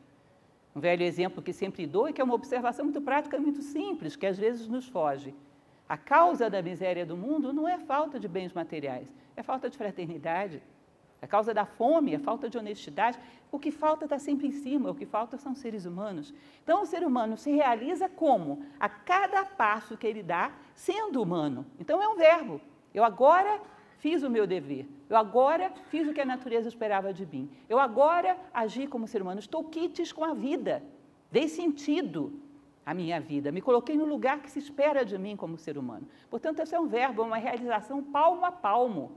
Um 0.76 0.78
velho 0.78 1.02
exemplo 1.02 1.42
que 1.42 1.52
sempre 1.52 1.88
dou 1.88 2.08
e 2.08 2.12
que 2.12 2.20
é 2.20 2.24
uma 2.24 2.34
observação 2.34 2.84
muito 2.84 3.00
prática 3.00 3.36
e 3.36 3.40
muito 3.40 3.60
simples, 3.60 4.14
que 4.14 4.26
às 4.26 4.38
vezes 4.38 4.68
nos 4.68 4.86
foge. 4.86 5.34
A 5.88 5.96
causa 5.96 6.48
da 6.48 6.62
miséria 6.62 7.04
do 7.04 7.16
mundo 7.16 7.52
não 7.52 7.66
é 7.66 7.78
falta 7.78 8.20
de 8.20 8.28
bens 8.28 8.52
materiais, 8.52 9.12
é 9.34 9.42
falta 9.42 9.68
de 9.68 9.76
fraternidade. 9.76 10.62
A 11.20 11.26
causa 11.26 11.52
da 11.52 11.66
fome 11.66 12.14
é 12.14 12.18
falta 12.18 12.48
de 12.48 12.56
honestidade. 12.56 13.18
O 13.50 13.58
que 13.58 13.70
falta 13.70 14.04
está 14.04 14.18
sempre 14.18 14.46
em 14.46 14.52
cima, 14.52 14.90
o 14.90 14.94
que 14.94 15.06
falta 15.06 15.38
são 15.38 15.54
seres 15.54 15.86
humanos. 15.86 16.34
Então, 16.62 16.82
o 16.82 16.86
ser 16.86 17.02
humano 17.04 17.36
se 17.36 17.50
realiza 17.50 18.08
como? 18.08 18.62
A 18.78 18.88
cada 18.88 19.44
passo 19.44 19.96
que 19.96 20.06
ele 20.06 20.22
dá, 20.22 20.52
sendo 20.74 21.22
humano. 21.22 21.64
Então, 21.78 22.02
é 22.02 22.08
um 22.08 22.16
verbo. 22.16 22.60
Eu 22.92 23.04
agora 23.04 23.60
fiz 23.98 24.22
o 24.22 24.30
meu 24.30 24.46
dever. 24.46 24.86
Eu 25.08 25.16
agora 25.16 25.72
fiz 25.88 26.06
o 26.06 26.12
que 26.12 26.20
a 26.20 26.26
natureza 26.26 26.68
esperava 26.68 27.12
de 27.12 27.24
mim. 27.24 27.50
Eu 27.68 27.78
agora 27.78 28.36
agi 28.52 28.86
como 28.86 29.06
ser 29.06 29.22
humano. 29.22 29.40
Estou 29.40 29.64
quites 29.64 30.12
com 30.12 30.24
a 30.24 30.34
vida. 30.34 30.82
Dei 31.30 31.48
sentido 31.48 32.40
à 32.84 32.92
minha 32.92 33.20
vida. 33.20 33.50
Me 33.50 33.60
coloquei 33.60 33.96
no 33.96 34.04
lugar 34.04 34.40
que 34.40 34.50
se 34.50 34.58
espera 34.58 35.04
de 35.04 35.16
mim 35.18 35.36
como 35.36 35.56
ser 35.58 35.78
humano. 35.78 36.06
Portanto, 36.30 36.60
esse 36.60 36.74
é 36.74 36.80
um 36.80 36.86
verbo, 36.86 37.22
é 37.22 37.24
uma 37.24 37.36
realização 37.38 38.02
palmo 38.02 38.44
a 38.44 38.52
palmo. 38.52 39.12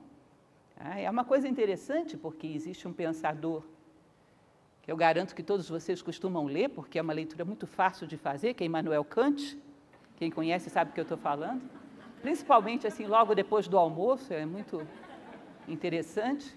Ah, 0.78 1.00
é 1.00 1.10
uma 1.10 1.24
coisa 1.24 1.48
interessante 1.48 2.18
porque 2.18 2.48
existe 2.48 2.88
um 2.88 2.94
pensador 2.94 3.64
eu 4.92 4.98
garanto 4.98 5.34
que 5.34 5.42
todos 5.42 5.70
vocês 5.70 6.02
costumam 6.02 6.44
ler, 6.48 6.68
porque 6.68 7.00
é 7.00 7.02
uma 7.02 7.14
leitura 7.14 7.46
muito 7.46 7.66
fácil 7.66 8.06
de 8.06 8.18
fazer, 8.18 8.54
que 8.54 8.62
é 8.62 8.66
Immanuel 8.66 9.06
Kant. 9.06 9.58
Quem 10.18 10.30
conhece 10.30 10.70
sabe 10.70 10.92
o 10.92 10.94
que 10.94 11.00
eu 11.00 11.04
estou 11.04 11.18
falando. 11.18 11.62
Principalmente 12.22 12.86
assim, 12.86 13.06
logo 13.06 13.34
depois 13.34 13.70
do 13.70 13.78
almoço, 13.78 14.34
é 14.34 14.46
muito 14.46 14.86
interessante. 15.66 16.54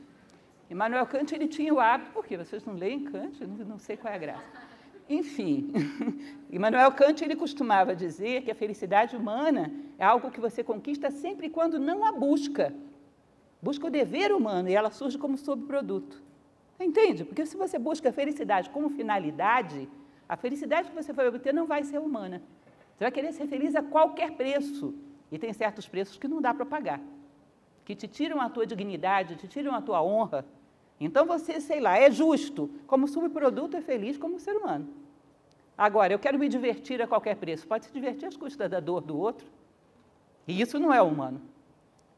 Immanuel 0.68 1.06
Kant 1.06 1.32
ele 1.32 1.46
tinha 1.46 1.72
o 1.72 1.78
hábito, 1.78 2.10
por 2.10 2.26
quê? 2.26 2.36
Vocês 2.36 2.64
não 2.64 2.74
leem 2.74 3.04
Kant? 3.04 3.46
Não, 3.46 3.64
não 3.66 3.78
sei 3.78 3.96
qual 3.96 4.12
é 4.12 4.16
a 4.16 4.18
graça. 4.18 4.42
Enfim, 5.08 5.72
Immanuel 6.50 6.90
Kant 6.90 7.22
ele 7.22 7.36
costumava 7.36 7.94
dizer 7.94 8.42
que 8.42 8.50
a 8.50 8.54
felicidade 8.56 9.14
humana 9.14 9.70
é 9.96 10.04
algo 10.04 10.32
que 10.32 10.40
você 10.40 10.64
conquista 10.64 11.08
sempre 11.08 11.48
quando 11.48 11.78
não 11.78 12.04
a 12.04 12.10
busca. 12.10 12.74
Busca 13.62 13.86
o 13.86 13.90
dever 13.90 14.32
humano 14.32 14.68
e 14.68 14.74
ela 14.74 14.90
surge 14.90 15.16
como 15.16 15.38
subproduto. 15.38 16.24
Entende? 16.78 17.25
Porque 17.25 17.47
se 17.47 17.57
você 17.57 17.78
busca 17.78 18.09
a 18.11 18.12
felicidade 18.12 18.71
como 18.71 18.88
finalidade, 18.88 19.88
a 20.28 20.37
felicidade 20.37 20.90
que 20.90 20.95
você 20.95 21.12
vai 21.12 21.28
obter 21.28 21.52
não 21.54 21.66
vai 21.66 21.85
ser 21.85 21.99
humana. 21.99 22.43
Você 22.95 23.04
vai 23.04 23.12
querer 23.12 23.33
ser 23.33 23.47
feliz 23.47 23.75
a 23.75 23.83
qualquer 23.83 24.33
preço. 24.33 24.95
E 25.31 25.38
tem 25.38 25.52
certos 25.52 25.88
preços 25.88 26.16
que 26.16 26.28
não 26.28 26.40
dá 26.40 26.54
para 26.54 26.64
pagar, 26.64 27.00
que 27.85 27.95
te 27.95 28.07
tiram 28.07 28.40
a 28.40 28.49
tua 28.49 28.66
dignidade, 28.66 29.37
te 29.37 29.49
tiram 29.49 29.75
a 29.75 29.81
tua 29.81 30.02
honra. 30.02 30.45
Então 31.00 31.26
você, 31.26 31.61
sei 31.61 31.81
lá, 31.81 31.99
é 31.99 32.11
justo, 32.11 32.71
como 32.87 33.09
subproduto 33.09 33.76
é 33.76 33.81
feliz 33.81 34.16
como 34.16 34.38
ser 34.38 34.57
humano. 34.57 34.88
Agora, 35.76 36.12
eu 36.12 36.19
quero 36.21 36.38
me 36.38 36.49
divertir 36.49 37.02
a 37.02 37.07
qualquer 37.07 37.37
preço. 37.37 37.66
Pode 37.66 37.87
se 37.87 37.93
divertir 37.93 38.26
às 38.26 38.37
custas 38.37 38.71
da 38.71 38.78
dor 38.78 39.00
do 39.00 39.19
outro. 39.19 39.47
E 40.47 40.61
isso 40.61 40.78
não 40.78 40.95
é 40.95 41.02
humano. 41.02 41.40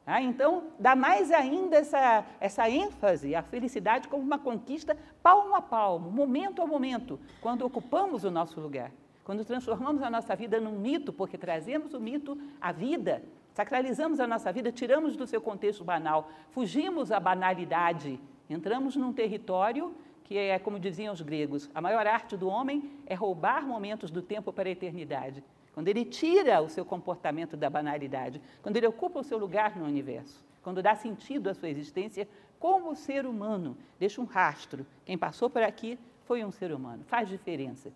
Ah, 0.09 0.23
então, 0.23 0.69
dá 0.79 0.95
mais 0.95 1.33
ainda 1.33 1.77
essa, 1.77 2.25
essa 2.39 2.71
ênfase 2.71 3.35
à 3.35 3.43
felicidade 3.43 4.07
como 4.07 4.23
uma 4.23 4.39
conquista 4.39 4.97
palmo 5.21 5.53
a 5.57 5.61
palmo, 5.61 6.09
momento 6.13 6.63
a 6.63 6.67
momento, 6.67 7.19
quando 7.41 7.67
ocupamos 7.67 8.23
o 8.23 8.31
nosso 8.31 8.61
lugar. 8.61 8.93
Quando 9.25 9.45
transformamos 9.45 10.05
a 10.05 10.09
nossa 10.09 10.37
vida 10.37 10.61
num 10.61 10.79
mito, 10.79 11.13
porque 11.13 11.37
trazemos 11.37 11.93
o 11.93 11.99
mito 11.99 12.39
à 12.61 12.71
vida, 12.71 13.25
sacralizamos 13.53 14.21
a 14.21 14.27
nossa 14.29 14.53
vida, 14.53 14.71
tiramos 14.71 15.17
do 15.17 15.27
seu 15.27 15.41
contexto 15.41 15.83
banal, 15.83 16.31
fugimos 16.51 17.11
à 17.11 17.19
banalidade, 17.19 18.21
entramos 18.49 18.95
num 18.95 19.13
território 19.13 19.93
que 20.23 20.39
é, 20.39 20.57
como 20.61 20.79
diziam 20.79 21.13
os 21.13 21.21
gregos, 21.21 21.69
a 21.75 21.81
maior 21.81 22.07
arte 22.07 22.37
do 22.37 22.47
homem 22.47 22.91
é 23.07 23.15
roubar 23.15 23.67
momentos 23.67 24.11
do 24.11 24.23
tempo 24.23 24.53
para 24.53 24.69
a 24.69 24.73
eternidade. 24.73 25.43
Quando 25.77 25.89
ele 25.89 26.07
tira 26.07 26.63
o 26.63 26.71
seu 26.71 26.87
comportamento 26.87 27.55
da 27.55 27.69
banalidade, 27.69 28.41
quando 28.63 28.79
ele 28.79 28.87
ocupa 28.87 29.21
o 29.21 29.23
seu 29.23 29.37
lugar 29.37 29.77
no 29.77 29.85
universo, 29.85 30.43
quando 30.63 30.83
dá 30.83 30.95
sentido 30.97 31.51
à 31.51 31.55
sua 31.55 31.69
existência 31.69 32.27
como 32.59 32.97
ser 32.97 33.27
humano, 33.27 33.77
deixa 33.99 34.19
um 34.19 34.25
rastro. 34.25 34.87
Quem 35.05 35.19
passou 35.19 35.51
por 35.51 35.63
aqui 35.63 35.99
foi 36.25 36.43
um 36.43 36.51
ser 36.51 36.73
humano, 36.73 37.05
faz 37.05 37.29
diferença. 37.29 37.93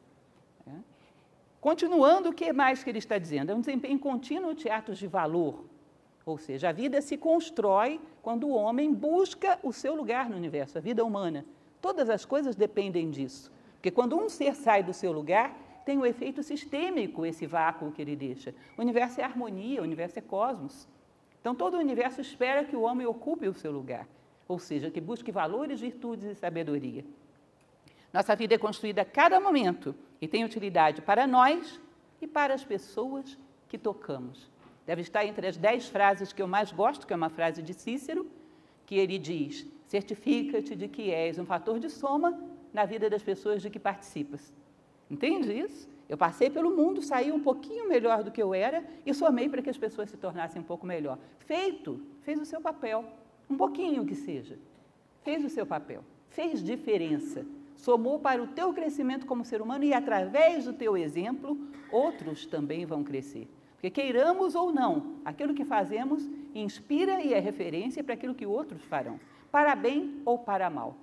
É? 0.66 0.72
Continuando, 1.58 2.28
o 2.28 2.34
que 2.34 2.52
mais 2.52 2.84
que 2.84 2.90
ele 2.90 2.98
está 2.98 3.16
dizendo? 3.16 3.50
É 3.50 3.54
um 3.54 3.60
desempenho 3.60 3.98
contínuo 3.98 4.52
de 4.52 4.68
atos 4.68 4.98
de 4.98 5.06
valor. 5.06 5.64
Ou 6.26 6.36
seja, 6.36 6.68
a 6.68 6.72
vida 6.72 7.00
se 7.00 7.16
constrói 7.16 7.98
quando 8.20 8.46
o 8.46 8.52
homem 8.52 8.92
busca 8.92 9.58
o 9.62 9.72
seu 9.72 9.94
lugar 9.94 10.28
no 10.28 10.36
universo, 10.36 10.76
a 10.76 10.82
vida 10.82 11.02
humana. 11.02 11.46
Todas 11.80 12.10
as 12.10 12.26
coisas 12.26 12.54
dependem 12.54 13.10
disso. 13.10 13.50
Porque 13.76 13.90
quando 13.90 14.18
um 14.18 14.28
ser 14.28 14.54
sai 14.54 14.82
do 14.82 14.92
seu 14.92 15.12
lugar, 15.12 15.56
tem 15.84 15.98
um 15.98 16.06
efeito 16.06 16.42
sistêmico 16.42 17.24
esse 17.26 17.46
vácuo 17.46 17.92
que 17.92 18.02
ele 18.02 18.16
deixa. 18.16 18.54
O 18.76 18.82
universo 18.82 19.20
é 19.20 19.24
harmonia, 19.24 19.80
o 19.80 19.84
universo 19.84 20.18
é 20.18 20.22
cosmos. 20.22 20.88
Então 21.40 21.54
todo 21.54 21.74
o 21.74 21.80
universo 21.80 22.20
espera 22.20 22.64
que 22.64 22.76
o 22.76 22.82
homem 22.82 23.06
ocupe 23.06 23.48
o 23.48 23.54
seu 23.54 23.72
lugar, 23.72 24.06
ou 24.46 24.58
seja, 24.58 24.90
que 24.90 25.00
busque 25.00 25.32
valores, 25.32 25.80
virtudes 25.80 26.26
e 26.26 26.34
sabedoria. 26.34 27.04
Nossa 28.12 28.34
vida 28.34 28.54
é 28.54 28.58
construída 28.58 29.02
a 29.02 29.04
cada 29.04 29.40
momento 29.40 29.94
e 30.20 30.28
tem 30.28 30.44
utilidade 30.44 31.00
para 31.00 31.26
nós 31.26 31.80
e 32.20 32.26
para 32.26 32.52
as 32.52 32.64
pessoas 32.64 33.38
que 33.68 33.78
tocamos. 33.78 34.50
Deve 34.84 35.02
estar 35.02 35.24
entre 35.24 35.46
as 35.46 35.56
dez 35.56 35.88
frases 35.88 36.32
que 36.32 36.42
eu 36.42 36.48
mais 36.48 36.72
gosto, 36.72 37.06
que 37.06 37.12
é 37.12 37.16
uma 37.16 37.30
frase 37.30 37.62
de 37.62 37.72
Cícero, 37.72 38.28
que 38.84 38.96
ele 38.96 39.18
diz: 39.18 39.66
certifica-te 39.86 40.74
de 40.74 40.88
que 40.88 41.10
és 41.10 41.38
um 41.38 41.46
fator 41.46 41.78
de 41.78 41.88
soma 41.88 42.38
na 42.72 42.84
vida 42.84 43.08
das 43.08 43.22
pessoas 43.22 43.62
de 43.62 43.70
que 43.70 43.78
participas. 43.78 44.52
Entende 45.10 45.52
isso? 45.52 45.88
Eu 46.08 46.16
passei 46.16 46.50
pelo 46.50 46.76
mundo, 46.76 47.02
saí 47.02 47.30
um 47.30 47.40
pouquinho 47.40 47.88
melhor 47.88 48.22
do 48.22 48.30
que 48.30 48.42
eu 48.42 48.52
era 48.52 48.84
e 49.06 49.14
somei 49.14 49.48
para 49.48 49.62
que 49.62 49.70
as 49.70 49.78
pessoas 49.78 50.10
se 50.10 50.16
tornassem 50.16 50.60
um 50.60 50.64
pouco 50.64 50.86
melhor. 50.86 51.18
Feito, 51.38 52.00
fez 52.22 52.40
o 52.40 52.44
seu 52.44 52.60
papel, 52.60 53.04
um 53.48 53.56
pouquinho 53.56 54.04
que 54.04 54.14
seja. 54.14 54.58
Fez 55.22 55.44
o 55.44 55.48
seu 55.48 55.66
papel, 55.66 56.02
fez 56.28 56.62
diferença 56.62 57.44
somou 57.80 58.18
para 58.18 58.42
o 58.42 58.46
teu 58.46 58.72
crescimento 58.72 59.26
como 59.26 59.44
ser 59.44 59.62
humano 59.62 59.84
e 59.84 59.94
através 59.94 60.66
do 60.66 60.72
teu 60.72 60.96
exemplo, 60.96 61.58
outros 61.90 62.46
também 62.46 62.84
vão 62.84 63.02
crescer. 63.02 63.48
Porque 63.72 63.90
queiramos 63.90 64.54
ou 64.54 64.72
não, 64.72 65.14
aquilo 65.24 65.54
que 65.54 65.64
fazemos 65.64 66.28
inspira 66.54 67.22
e 67.22 67.32
é 67.32 67.38
referência 67.38 68.04
para 68.04 68.14
aquilo 68.14 68.34
que 68.34 68.44
outros 68.44 68.82
farão, 68.84 69.18
para 69.50 69.74
bem 69.74 70.20
ou 70.24 70.38
para 70.38 70.68
mal. 70.68 70.96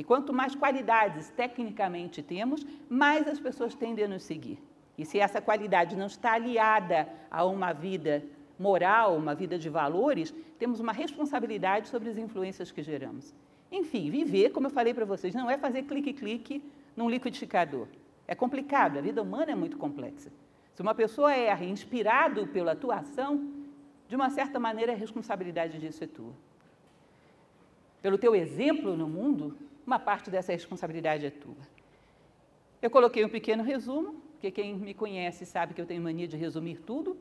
E 0.00 0.02
quanto 0.02 0.32
mais 0.32 0.54
qualidades 0.54 1.28
tecnicamente 1.28 2.22
temos, 2.22 2.66
mais 2.88 3.28
as 3.28 3.38
pessoas 3.38 3.74
tendem 3.74 4.06
a 4.06 4.08
nos 4.08 4.22
seguir. 4.22 4.58
E 4.96 5.04
se 5.04 5.18
essa 5.18 5.42
qualidade 5.42 5.94
não 5.94 6.06
está 6.06 6.32
aliada 6.32 7.06
a 7.30 7.44
uma 7.44 7.74
vida 7.74 8.24
moral, 8.58 9.14
uma 9.14 9.34
vida 9.34 9.58
de 9.58 9.68
valores, 9.68 10.34
temos 10.58 10.80
uma 10.80 10.90
responsabilidade 10.90 11.88
sobre 11.88 12.08
as 12.08 12.16
influências 12.16 12.72
que 12.72 12.82
geramos. 12.82 13.34
Enfim, 13.70 14.10
viver, 14.10 14.52
como 14.52 14.68
eu 14.68 14.70
falei 14.70 14.94
para 14.94 15.04
vocês, 15.04 15.34
não 15.34 15.50
é 15.50 15.58
fazer 15.58 15.82
clique-clique 15.82 16.64
num 16.96 17.10
liquidificador. 17.10 17.86
É 18.26 18.34
complicado, 18.34 18.96
a 18.96 19.02
vida 19.02 19.20
humana 19.20 19.52
é 19.52 19.54
muito 19.54 19.76
complexa. 19.76 20.32
Se 20.72 20.80
uma 20.80 20.94
pessoa 20.94 21.34
erra 21.34 21.66
inspirado 21.66 22.46
pela 22.46 22.74
tua 22.74 23.00
ação, 23.00 23.52
de 24.08 24.16
uma 24.16 24.30
certa 24.30 24.58
maneira 24.58 24.92
a 24.92 24.96
responsabilidade 24.96 25.78
disso 25.78 26.02
é 26.02 26.06
tua. 26.06 26.32
Pelo 28.00 28.16
teu 28.16 28.34
exemplo 28.34 28.96
no 28.96 29.06
mundo, 29.06 29.58
uma 29.86 29.98
parte 29.98 30.30
dessa 30.30 30.52
responsabilidade 30.52 31.26
é 31.26 31.30
tua. 31.30 31.56
Eu 32.80 32.90
coloquei 32.90 33.24
um 33.24 33.28
pequeno 33.28 33.62
resumo, 33.62 34.14
porque 34.32 34.50
quem 34.50 34.74
me 34.74 34.94
conhece 34.94 35.44
sabe 35.44 35.74
que 35.74 35.80
eu 35.80 35.86
tenho 35.86 36.02
mania 36.02 36.26
de 36.26 36.36
resumir 36.36 36.80
tudo, 36.80 37.16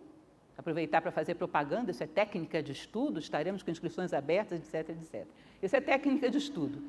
aproveitar 0.57 1.01
para 1.01 1.11
fazer 1.11 1.35
propaganda, 1.35 1.91
isso 1.91 2.03
é 2.03 2.07
técnica 2.07 2.61
de 2.61 2.71
estudo, 2.71 3.19
estaremos 3.19 3.63
com 3.63 3.71
inscrições 3.71 4.13
abertas, 4.13 4.59
etc, 4.59 4.89
etc. 4.89 5.25
Isso 5.61 5.75
é 5.75 5.81
técnica 5.81 6.29
de 6.29 6.37
estudo. 6.37 6.81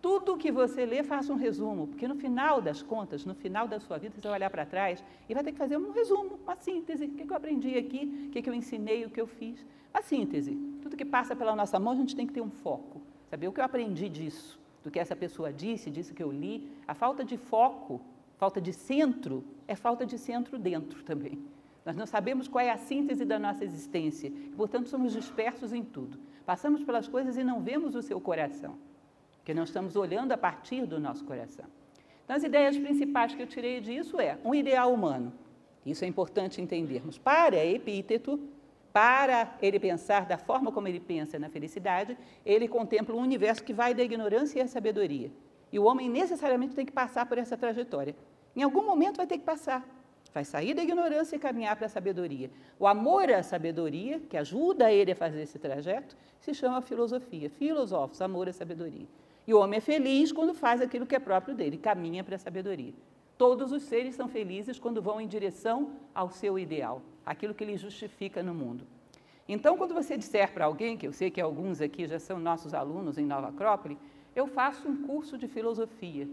tudo 0.00 0.36
que 0.36 0.52
você 0.52 0.86
lê, 0.86 1.02
faça 1.02 1.32
um 1.32 1.36
resumo, 1.36 1.88
porque 1.88 2.06
no 2.06 2.14
final 2.14 2.60
das 2.60 2.80
contas, 2.80 3.24
no 3.24 3.34
final 3.34 3.66
da 3.66 3.80
sua 3.80 3.98
vida, 3.98 4.14
você 4.14 4.28
vai 4.28 4.38
olhar 4.38 4.50
para 4.50 4.64
trás 4.64 5.02
e 5.28 5.34
vai 5.34 5.42
ter 5.42 5.50
que 5.50 5.58
fazer 5.58 5.76
um 5.76 5.90
resumo, 5.90 6.38
uma 6.44 6.54
síntese. 6.54 7.06
O 7.06 7.10
que 7.10 7.28
eu 7.28 7.36
aprendi 7.36 7.76
aqui, 7.76 8.28
o 8.28 8.30
que 8.30 8.48
eu 8.48 8.54
ensinei, 8.54 9.04
o 9.04 9.10
que 9.10 9.20
eu 9.20 9.26
fiz. 9.26 9.64
Uma 9.92 10.02
síntese. 10.02 10.54
Tudo 10.80 10.96
que 10.96 11.04
passa 11.04 11.34
pela 11.34 11.56
nossa 11.56 11.80
mão, 11.80 11.92
a 11.92 11.96
gente 11.96 12.14
tem 12.14 12.24
que 12.24 12.32
ter 12.32 12.40
um 12.40 12.50
foco. 12.50 13.02
Saber 13.28 13.48
o 13.48 13.52
que 13.52 13.58
eu 13.58 13.64
aprendi 13.64 14.08
disso, 14.08 14.60
do 14.86 14.90
que 14.90 14.98
essa 14.98 15.16
pessoa 15.16 15.52
disse, 15.52 15.90
disso 15.90 16.14
que 16.14 16.22
eu 16.22 16.30
li. 16.30 16.70
A 16.86 16.94
falta 16.94 17.24
de 17.24 17.36
foco, 17.36 18.00
falta 18.38 18.60
de 18.60 18.72
centro, 18.72 19.44
é 19.66 19.74
falta 19.74 20.06
de 20.06 20.16
centro 20.16 20.58
dentro 20.58 21.02
também. 21.02 21.38
Nós 21.84 21.96
não 21.96 22.06
sabemos 22.06 22.48
qual 22.48 22.64
é 22.64 22.70
a 22.70 22.78
síntese 22.78 23.24
da 23.24 23.38
nossa 23.38 23.64
existência, 23.64 24.28
e, 24.28 24.54
portanto, 24.56 24.88
somos 24.88 25.12
dispersos 25.12 25.72
em 25.72 25.82
tudo. 25.82 26.18
Passamos 26.44 26.82
pelas 26.84 27.08
coisas 27.08 27.36
e 27.36 27.42
não 27.42 27.60
vemos 27.60 27.94
o 27.94 28.00
seu 28.00 28.20
coração 28.20 28.78
porque 29.46 29.54
não 29.54 29.62
estamos 29.62 29.94
olhando 29.94 30.32
a 30.32 30.36
partir 30.36 30.86
do 30.86 30.98
nosso 30.98 31.24
coração. 31.24 31.66
Então, 32.24 32.34
as 32.34 32.42
ideias 32.42 32.76
principais 32.76 33.32
que 33.32 33.40
eu 33.40 33.46
tirei 33.46 33.80
disso 33.80 34.20
é 34.20 34.36
um 34.44 34.52
ideal 34.52 34.92
humano. 34.92 35.32
Isso 35.84 36.04
é 36.04 36.08
importante 36.08 36.60
entendermos. 36.60 37.16
Para 37.16 37.64
Epíteto, 37.64 38.40
para 38.96 39.58
ele 39.60 39.78
pensar 39.78 40.24
da 40.24 40.38
forma 40.38 40.72
como 40.72 40.88
ele 40.88 40.98
pensa 40.98 41.38
na 41.38 41.50
felicidade, 41.50 42.16
ele 42.46 42.66
contempla 42.66 43.14
um 43.14 43.20
universo 43.20 43.62
que 43.62 43.74
vai 43.74 43.92
da 43.92 44.02
ignorância 44.02 44.64
à 44.64 44.66
sabedoria. 44.66 45.30
E 45.70 45.78
o 45.78 45.84
homem 45.84 46.08
necessariamente 46.08 46.74
tem 46.74 46.86
que 46.86 46.92
passar 46.92 47.26
por 47.26 47.36
essa 47.36 47.58
trajetória. 47.58 48.16
Em 48.56 48.62
algum 48.62 48.82
momento 48.82 49.18
vai 49.18 49.26
ter 49.26 49.36
que 49.36 49.44
passar. 49.44 49.86
Vai 50.32 50.46
sair 50.46 50.72
da 50.72 50.82
ignorância 50.82 51.36
e 51.36 51.38
caminhar 51.38 51.76
para 51.76 51.84
a 51.84 51.88
sabedoria. 51.90 52.50
O 52.78 52.86
amor 52.86 53.30
à 53.30 53.42
sabedoria, 53.42 54.18
que 54.18 54.36
ajuda 54.38 54.90
ele 54.90 55.12
a 55.12 55.16
fazer 55.16 55.42
esse 55.42 55.58
trajeto, 55.58 56.16
se 56.40 56.54
chama 56.54 56.80
filosofia. 56.80 57.50
Filosóficos, 57.50 58.22
amor 58.22 58.48
à 58.48 58.52
sabedoria. 58.54 59.06
E 59.46 59.52
o 59.52 59.60
homem 59.60 59.76
é 59.76 59.80
feliz 59.82 60.32
quando 60.32 60.54
faz 60.54 60.80
aquilo 60.80 61.04
que 61.04 61.14
é 61.14 61.18
próprio 61.18 61.54
dele, 61.54 61.76
caminha 61.76 62.24
para 62.24 62.36
a 62.36 62.38
sabedoria. 62.38 62.94
Todos 63.36 63.72
os 63.72 63.82
seres 63.82 64.14
são 64.14 64.26
felizes 64.26 64.78
quando 64.78 65.02
vão 65.02 65.20
em 65.20 65.28
direção 65.28 65.90
ao 66.14 66.30
seu 66.30 66.58
ideal, 66.58 67.02
aquilo 67.26 67.52
que 67.52 67.64
lhe 67.64 67.76
justifica 67.76 68.42
no 68.42 68.54
mundo. 68.54 68.86
Então, 69.48 69.76
quando 69.76 69.92
você 69.92 70.16
disser 70.16 70.52
para 70.52 70.64
alguém, 70.64 70.96
que 70.96 71.06
eu 71.06 71.12
sei 71.12 71.30
que 71.30 71.40
alguns 71.40 71.80
aqui 71.80 72.06
já 72.06 72.18
são 72.18 72.38
nossos 72.38 72.72
alunos 72.72 73.18
em 73.18 73.26
Nova 73.26 73.48
Acrópole, 73.48 73.98
eu 74.34 74.46
faço 74.46 74.88
um 74.88 75.06
curso 75.06 75.36
de 75.36 75.48
filosofia. 75.48 76.28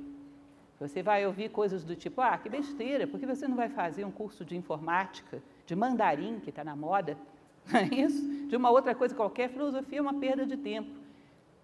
Você 0.80 1.02
vai 1.02 1.26
ouvir 1.26 1.50
coisas 1.50 1.84
do 1.84 1.96
tipo, 1.96 2.22
ah, 2.22 2.38
que 2.38 2.50
besteira, 2.50 3.08
por 3.08 3.20
que 3.20 3.26
você 3.26 3.48
não 3.48 3.56
vai 3.56 3.70
fazer 3.70 4.06
um 4.06 4.12
curso 4.12 4.44
de 4.44 4.56
informática, 4.56 5.42
de 5.66 5.76
mandarim, 5.76 6.40
que 6.40 6.50
está 6.50 6.64
na 6.64 6.76
moda? 6.76 7.18
É 7.74 7.96
isso? 7.96 8.48
De 8.48 8.58
uma 8.58 8.70
outra 8.70 8.94
coisa 8.94 9.16
qualquer, 9.16 9.50
filosofia 9.50 10.00
é 10.00 10.02
uma 10.02 10.16
perda 10.16 10.46
de 10.46 10.58
tempo. 10.58 10.90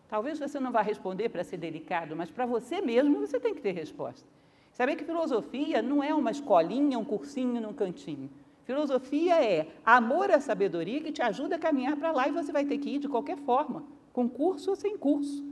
Talvez 0.07 0.39
você 0.39 0.57
não 0.57 0.71
vá 0.71 0.81
responder 0.81 1.27
para 1.27 1.43
ser 1.43 1.57
delicado, 1.57 2.15
mas 2.15 2.31
para 2.31 2.45
você 2.45 2.79
mesmo 2.79 3.19
você 3.19 3.37
tem 3.37 3.53
que 3.53 3.61
ter 3.61 3.73
resposta. 3.73 4.25
Saber 4.71 4.95
que 4.95 5.03
filosofia 5.03 5.81
não 5.81 6.01
é 6.01 6.13
uma 6.13 6.31
escolinha, 6.31 6.97
um 6.97 7.03
cursinho 7.03 7.59
num 7.59 7.73
cantinho. 7.73 8.29
Filosofia 8.69 9.43
é 9.43 9.65
amor 9.83 10.29
à 10.29 10.39
sabedoria 10.39 11.01
que 11.01 11.11
te 11.11 11.23
ajuda 11.23 11.55
a 11.55 11.59
caminhar 11.59 11.97
para 11.97 12.11
lá 12.11 12.27
e 12.27 12.31
você 12.31 12.51
vai 12.51 12.63
ter 12.63 12.77
que 12.77 12.87
ir 12.87 12.99
de 12.99 13.09
qualquer 13.09 13.35
forma, 13.37 13.83
com 14.13 14.29
curso 14.29 14.69
ou 14.69 14.75
sem 14.75 14.95
curso. 14.95 15.43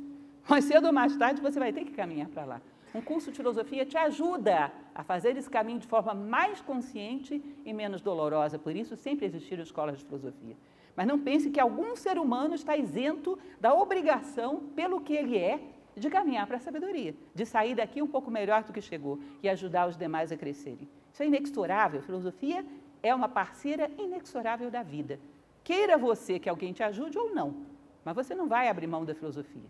Mais 0.48 0.66
cedo 0.66 0.86
ou 0.86 0.94
mais 0.94 1.18
tarde 1.18 1.42
você 1.42 1.58
vai 1.58 1.74
ter 1.74 1.84
que 1.84 1.94
caminhar 1.94 2.28
para 2.28 2.46
lá. 2.46 2.62
Um 2.94 3.02
curso 3.02 3.32
de 3.32 3.38
filosofia 3.38 3.88
te 3.88 3.98
ajuda 3.98 4.72
a 4.94 5.04
fazer 5.04 5.36
esse 5.36 5.50
caminho 5.50 5.80
de 5.80 5.88
forma 5.88 6.14
mais 6.14 6.62
consciente 6.62 7.44
e 7.66 7.74
menos 7.74 8.04
dolorosa. 8.04 8.60
Por 8.60 8.76
isso, 8.76 8.96
sempre 8.96 9.26
existiram 9.26 9.64
escolas 9.64 9.98
de 9.98 10.06
filosofia. 10.06 10.56
Mas 10.96 11.08
não 11.08 11.18
pense 11.18 11.50
que 11.50 11.60
algum 11.60 11.96
ser 11.96 12.20
humano 12.20 12.54
está 12.54 12.78
isento 12.78 13.36
da 13.60 13.74
obrigação, 13.74 14.58
pelo 14.76 15.02
que 15.02 15.14
ele 15.14 15.40
é, 15.40 15.60
de 15.96 16.08
caminhar 16.08 16.46
para 16.46 16.58
a 16.58 16.60
sabedoria, 16.60 17.16
de 17.34 17.46
sair 17.48 17.74
daqui 17.74 18.00
um 18.00 18.08
pouco 18.08 18.30
melhor 18.30 18.64
do 18.64 18.72
que 18.72 18.80
chegou 18.80 19.20
e 19.42 19.50
ajudar 19.50 19.90
os 19.90 19.98
demais 19.98 20.32
a 20.32 20.38
crescerem. 20.38 20.88
Isso 21.12 21.24
é 21.24 21.26
inexorável. 21.26 22.04
Filosofia 22.04 22.64
é 23.08 23.16
uma 23.16 23.30
parceira 23.30 23.90
inexorável 23.98 24.70
da 24.70 24.84
vida. 24.84 25.20
Queira 25.64 25.98
você 25.98 26.40
que 26.40 26.50
alguém 26.50 26.74
te 26.74 26.84
ajude 26.84 27.18
ou 27.18 27.34
não, 27.34 27.66
mas 28.04 28.16
você 28.16 28.34
não 28.34 28.48
vai 28.48 28.68
abrir 28.68 28.88
mão 28.88 29.04
da 29.04 29.14
filosofia. 29.14 29.70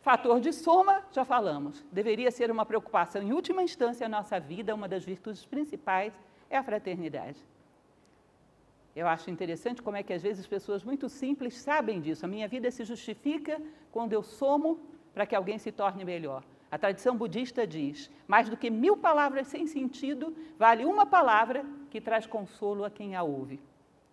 Fator 0.00 0.40
de 0.40 0.52
soma, 0.52 1.04
já 1.12 1.24
falamos, 1.24 1.84
deveria 1.92 2.30
ser 2.30 2.50
uma 2.50 2.66
preocupação 2.66 3.22
em 3.22 3.32
última 3.32 3.62
instância 3.62 4.08
na 4.08 4.18
nossa 4.18 4.40
vida, 4.40 4.74
uma 4.74 4.88
das 4.88 5.04
virtudes 5.04 5.46
principais 5.46 6.12
é 6.50 6.56
a 6.56 6.62
fraternidade. 6.62 7.38
Eu 8.94 9.06
acho 9.06 9.30
interessante 9.30 9.80
como 9.80 9.96
é 9.96 10.02
que 10.02 10.12
às 10.12 10.20
vezes 10.20 10.40
as 10.40 10.46
pessoas 10.46 10.82
muito 10.82 11.08
simples 11.08 11.56
sabem 11.56 12.00
disso. 12.00 12.26
A 12.26 12.28
minha 12.28 12.46
vida 12.46 12.70
se 12.70 12.84
justifica 12.84 13.60
quando 13.90 14.12
eu 14.12 14.22
somo 14.22 14.78
para 15.14 15.24
que 15.24 15.34
alguém 15.34 15.56
se 15.56 15.72
torne 15.72 16.04
melhor. 16.04 16.42
A 16.72 16.78
tradição 16.78 17.14
budista 17.14 17.66
diz: 17.66 18.10
mais 18.26 18.48
do 18.48 18.56
que 18.56 18.70
mil 18.70 18.96
palavras 18.96 19.46
sem 19.46 19.66
sentido, 19.66 20.34
vale 20.58 20.86
uma 20.86 21.04
palavra 21.04 21.66
que 21.90 22.00
traz 22.00 22.24
consolo 22.24 22.82
a 22.82 22.90
quem 22.90 23.14
a 23.14 23.22
ouve. 23.22 23.60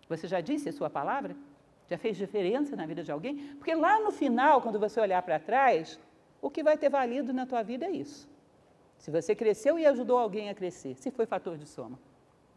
Você 0.06 0.28
já 0.28 0.42
disse 0.42 0.68
a 0.68 0.72
sua 0.72 0.90
palavra? 0.90 1.34
Já 1.88 1.96
fez 1.96 2.18
diferença 2.18 2.76
na 2.76 2.84
vida 2.84 3.02
de 3.02 3.10
alguém? 3.10 3.38
Porque 3.56 3.74
lá 3.74 3.98
no 3.98 4.10
final, 4.10 4.60
quando 4.60 4.78
você 4.78 5.00
olhar 5.00 5.22
para 5.22 5.38
trás, 5.38 5.98
o 6.42 6.50
que 6.50 6.62
vai 6.62 6.76
ter 6.76 6.90
valido 6.90 7.32
na 7.32 7.46
tua 7.46 7.62
vida 7.62 7.86
é 7.86 7.92
isso. 7.92 8.28
Se 8.98 9.10
você 9.10 9.34
cresceu 9.34 9.78
e 9.78 9.86
ajudou 9.86 10.18
alguém 10.18 10.50
a 10.50 10.54
crescer, 10.54 10.94
se 10.96 11.10
foi 11.10 11.24
fator 11.24 11.56
de 11.56 11.66
soma. 11.66 11.98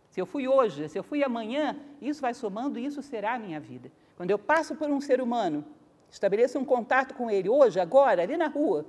Se 0.09 0.19
eu 0.19 0.25
fui 0.25 0.49
hoje, 0.49 0.89
se 0.89 0.99
eu 0.99 1.03
fui 1.03 1.23
amanhã, 1.23 1.79
isso 2.01 2.21
vai 2.21 2.33
somando 2.33 2.77
e 2.77 2.85
isso 2.85 3.01
será 3.01 3.35
a 3.35 3.39
minha 3.39 3.59
vida. 3.59 3.89
Quando 4.17 4.31
eu 4.31 4.37
passo 4.37 4.75
por 4.75 4.89
um 4.89 4.99
ser 4.99 5.21
humano, 5.21 5.63
estabeleço 6.11 6.59
um 6.59 6.65
contato 6.65 7.15
com 7.15 7.31
ele 7.31 7.47
hoje, 7.47 7.79
agora, 7.79 8.21
ali 8.21 8.35
na 8.35 8.47
rua, 8.47 8.85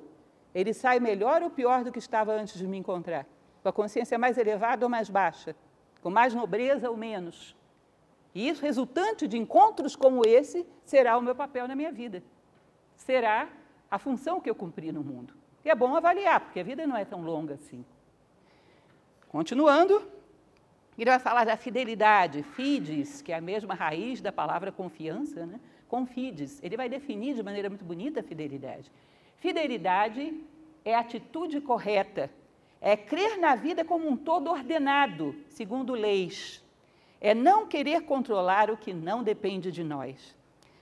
ele 0.54 0.72
sai 0.72 1.00
melhor 1.00 1.42
ou 1.42 1.50
pior 1.50 1.82
do 1.82 1.90
que 1.90 1.98
estava 1.98 2.32
antes 2.32 2.58
de 2.58 2.66
me 2.66 2.76
encontrar? 2.76 3.26
Com 3.62 3.68
a 3.68 3.72
consciência 3.72 4.18
mais 4.18 4.38
elevada 4.38 4.86
ou 4.86 4.90
mais 4.90 5.10
baixa? 5.10 5.56
Com 6.00 6.10
mais 6.10 6.34
nobreza 6.34 6.90
ou 6.90 6.96
menos? 6.96 7.56
E 8.34 8.48
isso, 8.48 8.62
resultante 8.62 9.26
de 9.26 9.38
encontros 9.38 9.96
como 9.96 10.26
esse, 10.26 10.66
será 10.84 11.16
o 11.16 11.22
meu 11.22 11.34
papel 11.34 11.66
na 11.66 11.74
minha 11.74 11.92
vida. 11.92 12.22
Será 12.96 13.48
a 13.90 13.98
função 13.98 14.40
que 14.40 14.50
eu 14.50 14.54
cumpri 14.54 14.92
no 14.92 15.02
mundo. 15.02 15.34
E 15.64 15.70
é 15.70 15.74
bom 15.74 15.94
avaliar, 15.96 16.40
porque 16.40 16.60
a 16.60 16.64
vida 16.64 16.86
não 16.86 16.96
é 16.96 17.04
tão 17.04 17.22
longa 17.22 17.54
assim. 17.54 17.84
Continuando, 19.28 20.02
ele 20.98 21.10
vai 21.10 21.18
falar 21.18 21.44
da 21.44 21.56
fidelidade, 21.56 22.42
fides, 22.42 23.22
que 23.22 23.32
é 23.32 23.36
a 23.36 23.40
mesma 23.40 23.74
raiz 23.74 24.20
da 24.20 24.30
palavra 24.30 24.70
confiança, 24.70 25.46
né? 25.46 25.58
Confides. 25.88 26.60
Ele 26.62 26.76
vai 26.76 26.88
definir 26.88 27.34
de 27.34 27.42
maneira 27.42 27.68
muito 27.68 27.84
bonita 27.84 28.20
a 28.20 28.22
fidelidade. 28.22 28.90
Fidelidade 29.44 30.42
é 30.87 30.94
a 30.94 31.00
atitude 31.00 31.61
correta, 31.61 32.30
é 32.80 32.96
crer 32.96 33.37
na 33.38 33.54
vida 33.54 33.85
como 33.85 34.09
um 34.09 34.16
todo 34.16 34.50
ordenado, 34.50 35.37
segundo 35.50 35.92
leis. 35.92 36.64
É 37.20 37.35
não 37.35 37.66
querer 37.66 38.04
controlar 38.07 38.70
o 38.70 38.76
que 38.78 38.94
não 38.94 39.22
depende 39.22 39.70
de 39.70 39.85
nós. 39.85 40.35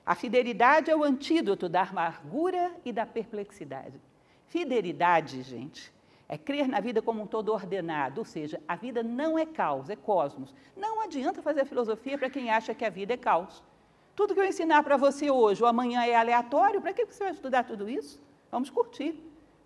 A 0.07 0.15
fidelidade 0.15 0.93
é 0.93 0.95
o 0.95 1.03
antídoto 1.03 1.69
da 1.69 1.83
amargura 1.83 2.71
e 2.85 2.93
da 2.93 3.05
perplexidade. 3.05 4.01
Fidelidade, 4.47 5.43
gente, 5.43 5.93
é 6.29 6.39
crer 6.39 6.69
na 6.69 6.79
vida 6.79 7.03
como 7.03 7.21
um 7.21 7.27
todo 7.27 7.53
ordenado, 7.53 8.21
ou 8.21 8.25
seja, 8.25 8.61
a 8.69 8.77
vida 8.77 9.03
não 9.03 9.37
é 9.37 9.45
caos, 9.45 9.91
é 9.91 9.97
cosmos. 9.97 10.55
Não 10.77 11.01
adianta 11.01 11.43
fazer 11.43 11.65
filosofia 11.65 12.17
para 12.17 12.31
quem 12.31 12.49
acha 12.49 12.73
que 12.73 12.85
a 12.85 12.91
vida 12.91 13.13
é 13.13 13.17
caos. 13.17 13.61
Tudo 14.15 14.35
que 14.35 14.41
eu 14.41 14.47
ensinar 14.47 14.85
para 14.85 14.97
você 14.97 15.33
hoje 15.33 15.61
ou 15.61 15.69
amanhã 15.69 16.05
é 16.05 16.15
aleatório, 16.15 16.81
para 16.81 16.93
que 16.93 17.05
você 17.05 17.25
vai 17.25 17.33
estudar 17.33 17.65
tudo 17.65 17.91
isso? 17.91 18.23
Vamos 18.53 18.69
curtir. 18.69 19.19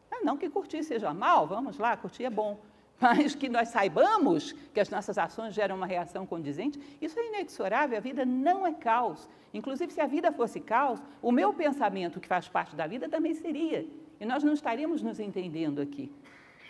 Não, 0.08 0.22
não 0.22 0.36
que 0.36 0.48
curtir 0.48 0.84
seja 0.84 1.12
mal, 1.12 1.46
vamos 1.48 1.76
lá, 1.76 1.96
curtir 1.96 2.24
é 2.24 2.30
bom. 2.30 2.60
Mas 3.00 3.34
que 3.34 3.48
nós 3.48 3.68
saibamos 3.68 4.52
que 4.72 4.80
as 4.80 4.88
nossas 4.88 5.18
ações 5.18 5.52
geram 5.52 5.74
uma 5.76 5.86
reação 5.86 6.24
condizente, 6.24 6.80
isso 7.02 7.18
é 7.18 7.26
inexorável, 7.26 7.98
a 7.98 8.00
vida 8.00 8.24
não 8.24 8.64
é 8.64 8.72
caos. 8.72 9.28
Inclusive, 9.52 9.92
se 9.92 10.00
a 10.00 10.06
vida 10.06 10.30
fosse 10.32 10.60
caos, 10.60 11.02
o 11.20 11.32
meu 11.32 11.52
pensamento, 11.52 12.20
que 12.20 12.28
faz 12.28 12.48
parte 12.48 12.76
da 12.76 12.86
vida, 12.86 13.08
também 13.08 13.34
seria. 13.34 13.86
E 14.20 14.24
nós 14.24 14.44
não 14.44 14.52
estaríamos 14.52 15.02
nos 15.02 15.18
entendendo 15.18 15.80
aqui. 15.80 16.10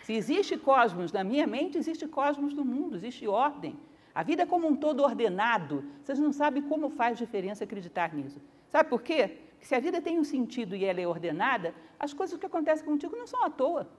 Se 0.01 0.13
existe 0.13 0.57
cosmos 0.57 1.11
na 1.11 1.23
minha 1.23 1.45
mente, 1.45 1.77
existe 1.77 2.07
cosmos 2.07 2.53
no 2.53 2.65
mundo, 2.65 2.95
existe 2.95 3.27
ordem. 3.27 3.77
A 4.15 4.23
vida 4.23 4.43
é 4.43 4.45
como 4.45 4.67
um 4.67 4.75
todo 4.75 5.03
ordenado. 5.03 5.85
Vocês 6.03 6.17
não 6.17 6.33
sabem 6.33 6.63
como 6.63 6.89
faz 6.89 7.17
diferença 7.17 7.63
acreditar 7.63 8.13
nisso. 8.13 8.41
Sabe 8.69 8.89
por 8.89 9.01
quê? 9.01 9.37
Porque 9.57 9.65
se 9.65 9.73
a 9.73 9.79
vida 9.79 9.99
tem 9.99 10.19
um 10.19 10.23
sentido 10.23 10.75
e 10.75 10.85
ela 10.85 11.01
é 11.01 11.07
ordenada, 11.07 11.73
as 11.99 12.13
coisas 12.13 12.39
que 12.39 12.45
acontecem 12.45 12.85
contigo 12.85 13.15
não 13.15 13.25
são 13.25 13.43
à 13.43 13.49
toa. 13.49 13.89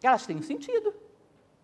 Elas 0.00 0.24
têm 0.24 0.36
um 0.36 0.42
sentido 0.42 0.94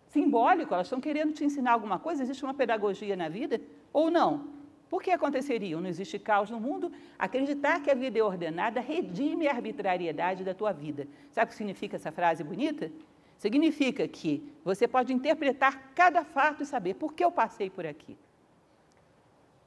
simbólico, 0.09 0.73
elas 0.73 0.87
estão 0.87 0.99
querendo 0.99 1.33
te 1.33 1.45
ensinar 1.45 1.71
alguma 1.71 1.97
coisa, 1.97 2.21
existe 2.21 2.43
uma 2.43 2.53
pedagogia 2.53 3.15
na 3.15 3.29
vida 3.29 3.61
ou 3.93 4.11
não? 4.11 4.57
Por 4.89 5.01
que 5.01 5.11
aconteceria? 5.11 5.79
Não 5.79 5.87
existe 5.87 6.19
caos 6.19 6.49
no 6.49 6.59
mundo? 6.59 6.91
Acreditar 7.17 7.81
que 7.81 7.89
a 7.89 7.95
vida 7.95 8.19
é 8.19 8.23
ordenada 8.23 8.79
redime 8.79 9.47
a 9.47 9.51
arbitrariedade 9.51 10.43
da 10.43 10.53
tua 10.53 10.71
vida. 10.71 11.07
Sabe 11.31 11.47
o 11.47 11.49
que 11.49 11.55
significa 11.55 11.95
essa 11.95 12.11
frase 12.11 12.43
bonita? 12.43 12.91
Significa 13.37 14.07
que 14.07 14.51
você 14.63 14.87
pode 14.87 15.13
interpretar 15.13 15.91
cada 15.93 16.23
fato 16.23 16.63
e 16.63 16.65
saber 16.65 16.95
por 16.95 17.13
que 17.13 17.23
eu 17.23 17.31
passei 17.31 17.69
por 17.69 17.85
aqui. 17.85 18.17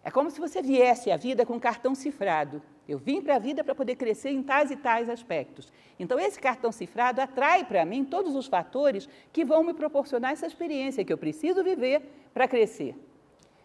É 0.03 0.11
como 0.11 0.31
se 0.31 0.41
você 0.41 0.63
viesse 0.63 1.11
à 1.11 1.17
vida 1.17 1.45
com 1.45 1.55
um 1.55 1.61
cartão 1.61 1.95
cifrado. 1.95 2.63
Eu 2.89 2.99
vim 2.99 3.21
para 3.21 3.37
a 3.37 3.39
vida 3.39 3.63
para 3.63 3.75
poder 3.75 3.97
crescer 3.97 4.31
em 4.31 4.43
tais 4.43 4.71
e 4.71 4.77
tais 4.77 5.09
aspectos. 5.09 5.71
Então, 5.99 6.19
esse 6.19 6.41
cartão 6.41 6.73
cifrado 6.73 7.21
atrai 7.21 7.65
para 7.65 7.85
mim 7.85 8.05
todos 8.05 8.35
os 8.35 8.47
fatores 8.47 9.09
que 9.33 9.45
vão 9.45 9.63
me 9.63 9.75
proporcionar 9.75 10.33
essa 10.33 10.47
experiência 10.47 11.05
que 11.05 11.13
eu 11.13 11.19
preciso 11.19 11.63
viver 11.63 12.03
para 12.33 12.49
crescer. 12.49 12.97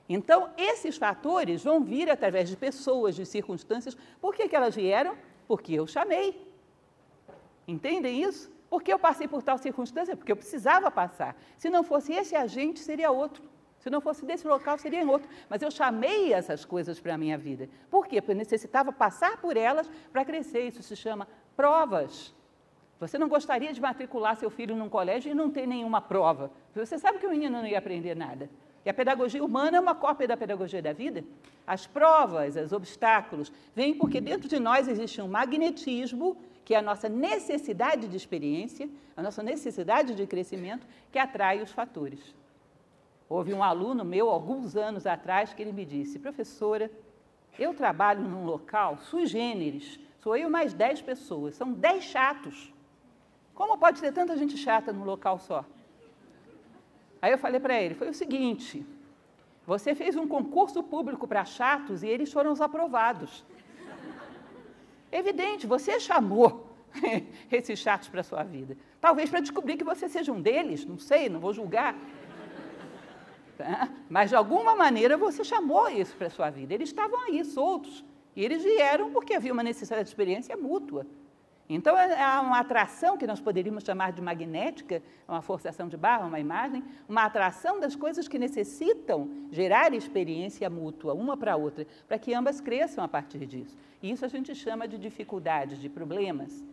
Então, 0.08 0.50
esses 0.58 0.98
fatores 0.98 1.64
vão 1.64 1.84
vir 1.84 2.10
através 2.10 2.50
de 2.50 2.58
pessoas, 2.58 3.16
de 3.16 3.26
circunstâncias. 3.26 3.98
Por 4.22 4.36
que, 4.36 4.48
que 4.48 4.56
elas 4.56 4.76
vieram? 4.76 5.16
Porque 5.48 5.74
eu 5.74 5.88
chamei. 5.88 6.46
Entendem 7.68 8.22
isso? 8.22 8.52
Porque 8.70 8.92
eu 8.92 9.00
passei 9.00 9.28
por 9.28 9.42
tal 9.42 9.58
circunstância? 9.58 10.16
Porque 10.16 10.32
eu 10.32 10.36
precisava 10.36 10.92
passar. 10.92 11.36
Se 11.58 11.70
não 11.70 11.84
fosse 11.84 12.14
esse 12.14 12.36
agente, 12.36 12.80
seria 12.80 13.10
outro. 13.10 13.42
Se 13.86 13.90
não 13.92 14.02
fosse 14.02 14.26
desse 14.26 14.48
local, 14.48 14.80
seria 14.80 15.04
em 15.04 15.08
outro. 15.08 15.30
Mas 15.48 15.62
eu 15.62 15.70
chamei 15.70 16.34
essas 16.34 16.66
coisas 16.66 17.00
para 17.00 17.14
a 17.14 17.18
minha 17.20 17.38
vida. 17.38 17.70
Por 17.88 18.08
quê? 18.08 18.20
Porque 18.20 18.32
eu 18.32 18.36
necessitava 18.36 18.92
passar 18.92 19.38
por 19.38 19.56
elas 19.56 19.88
para 20.12 20.26
crescer. 20.26 20.70
Isso 20.70 20.82
se 20.82 20.96
chama 20.96 21.28
provas. 21.56 22.34
Você 23.00 23.20
não 23.20 23.30
gostaria 23.30 23.72
de 23.72 23.80
matricular 23.80 24.38
seu 24.38 24.50
filho 24.50 24.76
num 24.76 24.90
colégio 24.90 25.32
e 25.32 25.36
não 25.36 25.52
ter 25.52 25.68
nenhuma 25.68 26.02
prova. 26.02 26.50
Você 26.74 26.98
sabe 26.98 27.20
que 27.20 27.28
o 27.28 27.30
menino 27.30 27.60
não 27.60 27.68
ia 27.68 27.78
aprender 27.78 28.16
nada. 28.16 28.50
E 28.84 28.90
a 28.90 28.94
pedagogia 28.94 29.46
humana 29.46 29.78
é 29.78 29.80
uma 29.80 29.94
cópia 29.94 30.28
da 30.28 30.36
pedagogia 30.36 30.82
da 30.82 30.92
vida. 30.92 31.24
As 31.68 31.86
provas, 31.86 32.56
os 32.56 32.74
obstáculos, 32.74 33.54
vêm 33.76 33.94
porque 33.94 34.20
dentro 34.20 34.50
de 34.50 34.60
nós 34.60 34.88
existe 34.88 35.22
um 35.22 35.28
magnetismo, 35.28 36.36
que 36.64 36.74
é 36.74 36.80
a 36.80 36.82
nossa 36.82 37.08
necessidade 37.08 38.08
de 38.08 38.18
experiência, 38.18 38.90
a 39.16 39.22
nossa 39.22 39.44
necessidade 39.44 40.16
de 40.16 40.26
crescimento, 40.26 40.88
que 41.12 41.20
atrai 41.20 41.62
os 41.62 41.70
fatores. 41.70 42.34
Houve 43.28 43.54
um 43.54 43.64
aluno 43.64 44.06
meu, 44.06 44.30
alguns 44.30 44.76
anos 44.76 45.08
atrás, 45.08 45.54
que 45.54 45.62
ele 45.62 45.72
me 45.72 45.86
disse: 45.86 46.20
professora, 46.20 46.92
eu 47.58 47.74
trabalho 47.74 48.22
num 48.22 48.46
local 48.46 48.98
sui 48.98 49.26
generis, 49.26 50.00
sou 50.22 50.36
eu 50.38 50.50
mais 50.50 50.74
10 50.74 51.02
pessoas, 51.02 51.56
são 51.56 51.72
10 51.72 52.04
chatos. 52.04 52.74
Como 53.54 53.78
pode 53.78 54.02
ter 54.02 54.12
tanta 54.12 54.38
gente 54.38 54.58
chata 54.58 54.92
num 54.92 55.04
local 55.04 55.40
só? 55.40 55.66
Aí 57.22 57.32
eu 57.32 57.38
falei 57.38 57.60
para 57.60 57.82
ele: 57.82 57.96
foi 57.96 58.10
o 58.10 58.14
seguinte, 58.14 58.86
você 59.66 59.96
fez 59.96 60.16
um 60.16 60.28
concurso 60.28 60.84
público 60.84 61.28
para 61.28 61.44
chatos 61.44 62.04
e 62.04 62.08
eles 62.08 62.32
foram 62.32 62.52
os 62.52 62.62
aprovados. 62.62 63.44
Evidente, 65.12 65.66
você 65.66 66.00
chamou 66.00 66.68
esses 67.52 67.80
chatos 67.80 68.08
para 68.08 68.22
a 68.22 68.24
sua 68.24 68.44
vida. 68.44 68.78
Talvez 69.02 69.30
para 69.30 69.40
descobrir 69.40 69.78
que 69.78 69.84
você 69.84 70.08
seja 70.08 70.32
um 70.32 70.42
deles, 70.42 70.86
não 70.86 71.00
sei, 71.00 71.30
não 71.30 71.40
vou 71.40 71.54
julgar. 71.54 71.96
Tá? 73.58 73.90
Mas 74.10 74.30
de 74.30 74.36
alguma 74.36 74.76
maneira 74.76 75.18
você 75.18 75.44
chamou 75.44 75.90
isso 75.90 76.16
para 76.16 76.28
a 76.28 76.30
sua 76.30 76.50
vida. 76.50 76.74
Eles 76.74 76.90
estavam 76.90 77.20
aí, 77.22 77.44
soltos. 77.44 78.04
E 78.36 78.44
eles 78.44 78.64
vieram 78.64 79.12
porque 79.12 79.34
havia 79.34 79.54
uma 79.54 79.64
necessidade 79.64 80.04
de 80.04 80.10
experiência 80.10 80.58
mútua. 80.58 81.06
Então, 81.68 81.98
é, 81.98 82.22
é 82.22 82.40
uma 82.40 82.60
atração 82.60 83.18
que 83.18 83.26
nós 83.26 83.42
poderíamos 83.42 83.84
chamar 83.84 84.12
de 84.12 84.22
magnética, 84.22 85.02
uma 85.28 85.42
forçação 85.42 85.88
de 85.88 85.98
barra, 85.98 86.28
uma 86.28 86.40
imagem, 86.40 86.84
uma 87.10 87.24
atração 87.24 87.80
das 87.80 87.96
coisas 87.96 88.28
que 88.28 88.38
necessitam 88.38 89.30
gerar 89.52 89.94
experiência 89.94 90.70
mútua, 90.70 91.14
uma 91.14 91.36
para 91.36 91.54
a 91.54 91.56
outra, 91.56 91.88
para 92.08 92.20
que 92.20 92.34
ambas 92.36 92.62
cresçam 92.62 93.04
a 93.04 93.08
partir 93.08 93.46
disso. 93.48 93.76
E 94.04 94.12
isso 94.12 94.24
a 94.24 94.28
gente 94.28 94.54
chama 94.54 94.88
de 94.88 95.00
dificuldades, 95.00 95.80
de 95.80 95.90
problemas. 95.90 96.64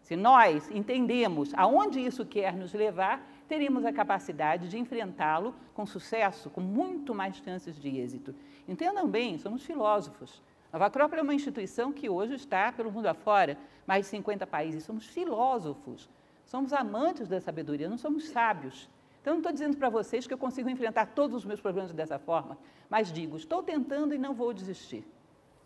Se 0.00 0.16
nós 0.16 0.70
entendemos 0.70 1.52
aonde 1.54 2.00
isso 2.00 2.24
quer 2.24 2.56
nos 2.56 2.72
levar, 2.72 3.22
teríamos 3.48 3.84
a 3.84 3.92
capacidade 3.92 4.68
de 4.68 4.78
enfrentá-lo 4.78 5.54
com 5.74 5.86
sucesso, 5.86 6.50
com 6.50 6.60
muito 6.60 7.14
mais 7.14 7.36
chances 7.36 7.80
de 7.80 7.88
êxito. 7.88 8.34
Entendam 8.68 9.08
bem, 9.08 9.38
somos 9.38 9.64
filósofos. 9.64 10.42
Nova 10.72 10.86
Acrópole 10.86 11.20
é 11.20 11.22
uma 11.22 11.34
instituição 11.34 11.90
que 11.90 12.10
hoje 12.10 12.34
está 12.34 12.70
pelo 12.70 12.92
mundo 12.92 13.06
afora, 13.06 13.56
mais 13.86 14.04
de 14.04 14.10
50 14.10 14.46
países. 14.46 14.84
Somos 14.84 15.06
filósofos, 15.06 16.08
somos 16.44 16.74
amantes 16.74 17.26
da 17.26 17.40
sabedoria, 17.40 17.88
não 17.88 17.96
somos 17.96 18.28
sábios. 18.28 18.88
Então, 19.22 19.32
não 19.32 19.40
estou 19.40 19.52
dizendo 19.52 19.76
para 19.76 19.88
vocês 19.88 20.26
que 20.26 20.34
eu 20.34 20.38
consigo 20.38 20.68
enfrentar 20.68 21.06
todos 21.06 21.38
os 21.38 21.44
meus 21.44 21.60
problemas 21.60 21.92
dessa 21.92 22.18
forma, 22.18 22.56
mas 22.88 23.10
digo, 23.10 23.36
estou 23.36 23.62
tentando 23.62 24.14
e 24.14 24.18
não 24.18 24.34
vou 24.34 24.52
desistir. 24.52 25.04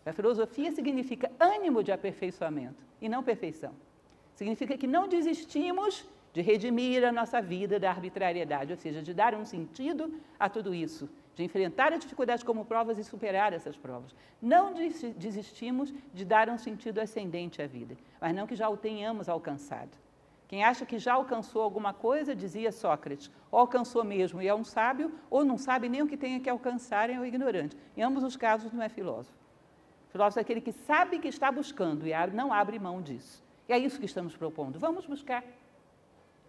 A 0.05 0.11
filosofia 0.11 0.71
significa 0.71 1.31
ânimo 1.39 1.83
de 1.83 1.91
aperfeiçoamento 1.91 2.83
e 3.01 3.07
não 3.07 3.23
perfeição. 3.23 3.73
Significa 4.35 4.77
que 4.77 4.87
não 4.87 5.07
desistimos 5.07 6.05
de 6.33 6.41
redimir 6.41 7.05
a 7.05 7.11
nossa 7.11 7.39
vida 7.41 7.79
da 7.79 7.91
arbitrariedade, 7.91 8.73
ou 8.73 8.77
seja, 8.77 9.01
de 9.01 9.13
dar 9.13 9.35
um 9.35 9.45
sentido 9.45 10.11
a 10.39 10.49
tudo 10.49 10.73
isso, 10.73 11.07
de 11.35 11.43
enfrentar 11.43 11.93
as 11.93 11.99
dificuldades 11.99 12.43
como 12.43 12.65
provas 12.65 12.97
e 12.97 13.03
superar 13.03 13.53
essas 13.53 13.77
provas. 13.77 14.15
Não 14.41 14.73
desistimos 15.15 15.93
de 16.11 16.25
dar 16.25 16.49
um 16.49 16.57
sentido 16.57 16.99
ascendente 16.99 17.61
à 17.61 17.67
vida, 17.67 17.95
mas 18.19 18.35
não 18.35 18.47
que 18.47 18.55
já 18.55 18.67
o 18.67 18.75
tenhamos 18.75 19.29
alcançado. 19.29 19.95
Quem 20.47 20.63
acha 20.63 20.85
que 20.85 20.99
já 20.99 21.13
alcançou 21.13 21.61
alguma 21.61 21.93
coisa, 21.93 22.35
dizia 22.35 22.71
Sócrates, 22.71 23.31
ou 23.51 23.59
alcançou 23.59 24.03
mesmo 24.03 24.41
e 24.41 24.47
é 24.47 24.53
um 24.53 24.63
sábio, 24.63 25.11
ou 25.29 25.45
não 25.45 25.57
sabe 25.57 25.87
nem 25.87 26.01
o 26.01 26.07
que 26.07 26.17
tem 26.17 26.39
que 26.39 26.49
alcançar 26.49 27.09
e 27.09 27.13
é 27.13 27.19
um 27.19 27.25
ignorante. 27.25 27.77
Em 27.95 28.03
ambos 28.03 28.23
os 28.23 28.35
casos, 28.35 28.71
não 28.71 28.83
é 28.83 28.89
filósofo. 28.89 29.35
Filósofo 30.09 30.39
é 30.39 30.41
aquele 30.41 30.61
que 30.61 30.71
sabe 30.71 31.17
que 31.17 31.27
está 31.27 31.51
buscando 31.51 32.05
e 32.05 32.13
não 32.33 32.53
abre 32.53 32.77
mão 32.77 33.01
disso. 33.01 33.43
E 33.67 33.73
é 33.73 33.77
isso 33.79 33.99
que 33.99 34.05
estamos 34.05 34.35
propondo. 34.35 34.77
Vamos 34.77 35.07
buscar. 35.07 35.43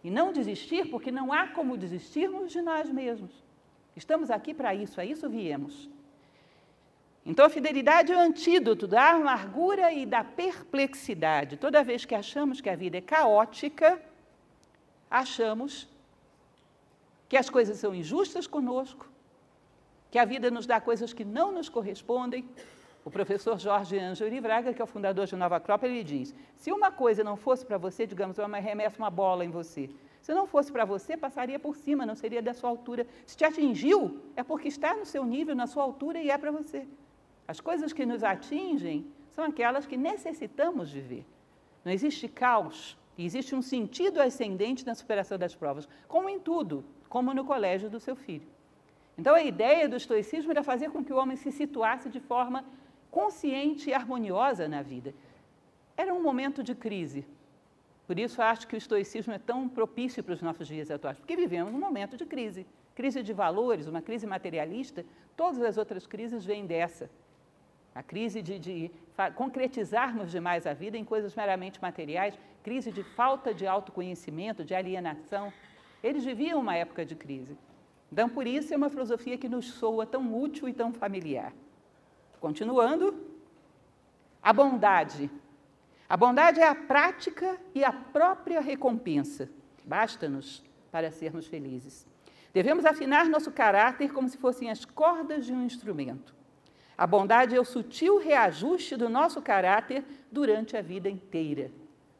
E 0.04 0.10
não 0.10 0.32
desistir, 0.32 0.90
porque 0.90 1.10
não 1.10 1.32
há 1.32 1.48
como 1.48 1.78
desistirmos 1.78 2.52
de 2.52 2.60
nós 2.60 2.90
mesmos. 2.90 3.32
Estamos 3.96 4.30
aqui 4.30 4.52
para 4.52 4.74
isso, 4.74 5.00
a 5.00 5.04
isso 5.04 5.28
viemos. 5.30 5.88
Então, 7.24 7.46
a 7.46 7.48
fidelidade 7.48 8.12
é 8.12 8.16
o 8.16 8.20
antídoto 8.20 8.86
da 8.86 9.12
amargura 9.12 9.90
e 9.90 10.04
da 10.04 10.22
perplexidade. 10.22 11.56
Toda 11.56 11.82
vez 11.82 12.04
que 12.04 12.14
achamos 12.14 12.60
que 12.60 12.68
a 12.68 12.76
vida 12.76 12.98
é 12.98 13.00
caótica, 13.00 13.98
achamos 15.10 15.88
que 17.26 17.36
as 17.38 17.48
coisas 17.48 17.78
são 17.78 17.94
injustas 17.94 18.46
conosco, 18.46 19.08
que 20.10 20.18
a 20.18 20.26
vida 20.26 20.50
nos 20.50 20.66
dá 20.66 20.78
coisas 20.80 21.14
que 21.14 21.24
não 21.24 21.50
nos 21.50 21.70
correspondem. 21.70 22.46
O 23.04 23.10
professor 23.10 23.58
Jorge 23.58 23.98
Ângelo 23.98 24.40
Braga, 24.40 24.72
que 24.72 24.80
é 24.80 24.84
o 24.84 24.86
fundador 24.86 25.26
de 25.26 25.36
Nova 25.36 25.56
Acrópole, 25.56 25.92
ele 25.92 26.04
diz: 26.04 26.34
se 26.56 26.72
uma 26.72 26.90
coisa 26.90 27.22
não 27.22 27.36
fosse 27.36 27.64
para 27.66 27.76
você, 27.76 28.06
digamos, 28.06 28.38
eu 28.38 28.44
arremesso 28.46 28.98
uma 28.98 29.10
bola 29.10 29.44
em 29.44 29.50
você, 29.50 29.90
se 30.22 30.32
não 30.32 30.46
fosse 30.46 30.72
para 30.72 30.86
você, 30.86 31.14
passaria 31.14 31.58
por 31.58 31.76
cima, 31.76 32.06
não 32.06 32.14
seria 32.14 32.40
da 32.40 32.54
sua 32.54 32.70
altura. 32.70 33.06
Se 33.26 33.36
te 33.36 33.44
atingiu, 33.44 34.22
é 34.34 34.42
porque 34.42 34.68
está 34.68 34.96
no 34.96 35.04
seu 35.04 35.22
nível, 35.22 35.54
na 35.54 35.66
sua 35.66 35.82
altura 35.82 36.18
e 36.18 36.30
é 36.30 36.38
para 36.38 36.50
você. 36.50 36.88
As 37.46 37.60
coisas 37.60 37.92
que 37.92 38.06
nos 38.06 38.24
atingem 38.24 39.06
são 39.32 39.44
aquelas 39.44 39.84
que 39.84 39.98
necessitamos 39.98 40.90
viver. 40.90 41.26
Não 41.84 41.92
existe 41.92 42.26
caos, 42.26 42.96
existe 43.18 43.54
um 43.54 43.60
sentido 43.60 44.18
ascendente 44.18 44.86
na 44.86 44.94
superação 44.94 45.36
das 45.36 45.54
provas, 45.54 45.86
como 46.08 46.30
em 46.30 46.38
tudo, 46.38 46.82
como 47.06 47.34
no 47.34 47.44
colégio 47.44 47.90
do 47.90 48.00
seu 48.00 48.16
filho. 48.16 48.48
Então, 49.18 49.34
a 49.34 49.42
ideia 49.42 49.86
do 49.86 49.96
estoicismo 49.96 50.52
era 50.52 50.62
fazer 50.62 50.90
com 50.90 51.04
que 51.04 51.12
o 51.12 51.16
homem 51.16 51.36
se 51.36 51.52
situasse 51.52 52.08
de 52.08 52.18
forma 52.18 52.64
consciente 53.18 53.84
e 53.90 53.94
harmoniosa 53.98 54.64
na 54.74 54.82
vida. 54.92 55.10
Era 56.02 56.12
um 56.12 56.22
momento 56.28 56.60
de 56.68 56.74
crise, 56.74 57.20
por 58.06 58.18
isso, 58.18 58.42
acho 58.42 58.66
que 58.68 58.76
o 58.76 58.78
estoicismo 58.78 59.32
é 59.32 59.38
tão 59.38 59.68
propício 59.68 60.22
para 60.22 60.34
os 60.34 60.42
nossos 60.42 60.68
dias 60.68 60.90
atuais, 60.90 61.18
porque 61.18 61.36
vivemos 61.36 61.72
um 61.72 61.78
momento 61.78 62.16
de 62.16 62.26
crise. 62.26 62.66
Crise 62.94 63.22
de 63.22 63.32
valores, 63.32 63.86
uma 63.86 64.02
crise 64.02 64.26
materialista, 64.26 65.04
todas 65.36 65.62
as 65.62 65.78
outras 65.78 66.06
crises 66.06 66.44
vêm 66.44 66.66
dessa. 66.66 67.10
A 67.94 68.02
crise 68.02 68.42
de, 68.42 68.58
de 68.58 68.90
concretizarmos 69.34 70.30
demais 70.30 70.66
a 70.66 70.74
vida 70.74 70.98
em 70.98 71.04
coisas 71.04 71.34
meramente 71.34 71.80
materiais, 71.80 72.38
crise 72.62 72.92
de 72.92 73.02
falta 73.02 73.54
de 73.54 73.66
autoconhecimento, 73.66 74.64
de 74.64 74.74
alienação. 74.74 75.52
Eles 76.02 76.24
viviam 76.24 76.60
uma 76.60 76.76
época 76.76 77.06
de 77.06 77.14
crise. 77.14 77.56
Então, 78.12 78.28
por 78.28 78.46
isso, 78.46 78.74
é 78.74 78.76
uma 78.76 78.90
filosofia 78.90 79.38
que 79.38 79.48
nos 79.48 79.66
soa 79.66 80.04
tão 80.04 80.38
útil 80.38 80.68
e 80.68 80.74
tão 80.74 80.92
familiar. 80.92 81.52
Continuando, 82.44 83.14
a 84.42 84.52
bondade 84.52 85.30
a 86.06 86.14
bondade 86.14 86.60
é 86.60 86.68
a 86.68 86.74
prática 86.74 87.58
e 87.74 87.82
a 87.82 87.90
própria 87.90 88.60
recompensa. 88.60 89.48
Basta-nos 89.82 90.62
para 90.92 91.10
sermos 91.10 91.46
felizes. 91.46 92.06
Devemos 92.52 92.84
afinar 92.84 93.30
nosso 93.30 93.50
caráter 93.50 94.12
como 94.12 94.28
se 94.28 94.36
fossem 94.36 94.70
as 94.70 94.84
cordas 94.84 95.46
de 95.46 95.54
um 95.54 95.64
instrumento. 95.64 96.34
A 96.98 97.06
bondade 97.06 97.56
é 97.56 97.58
o 97.58 97.64
sutil 97.64 98.18
reajuste 98.18 98.94
do 98.94 99.08
nosso 99.08 99.40
caráter 99.40 100.04
durante 100.30 100.76
a 100.76 100.82
vida 100.82 101.08
inteira. 101.08 101.70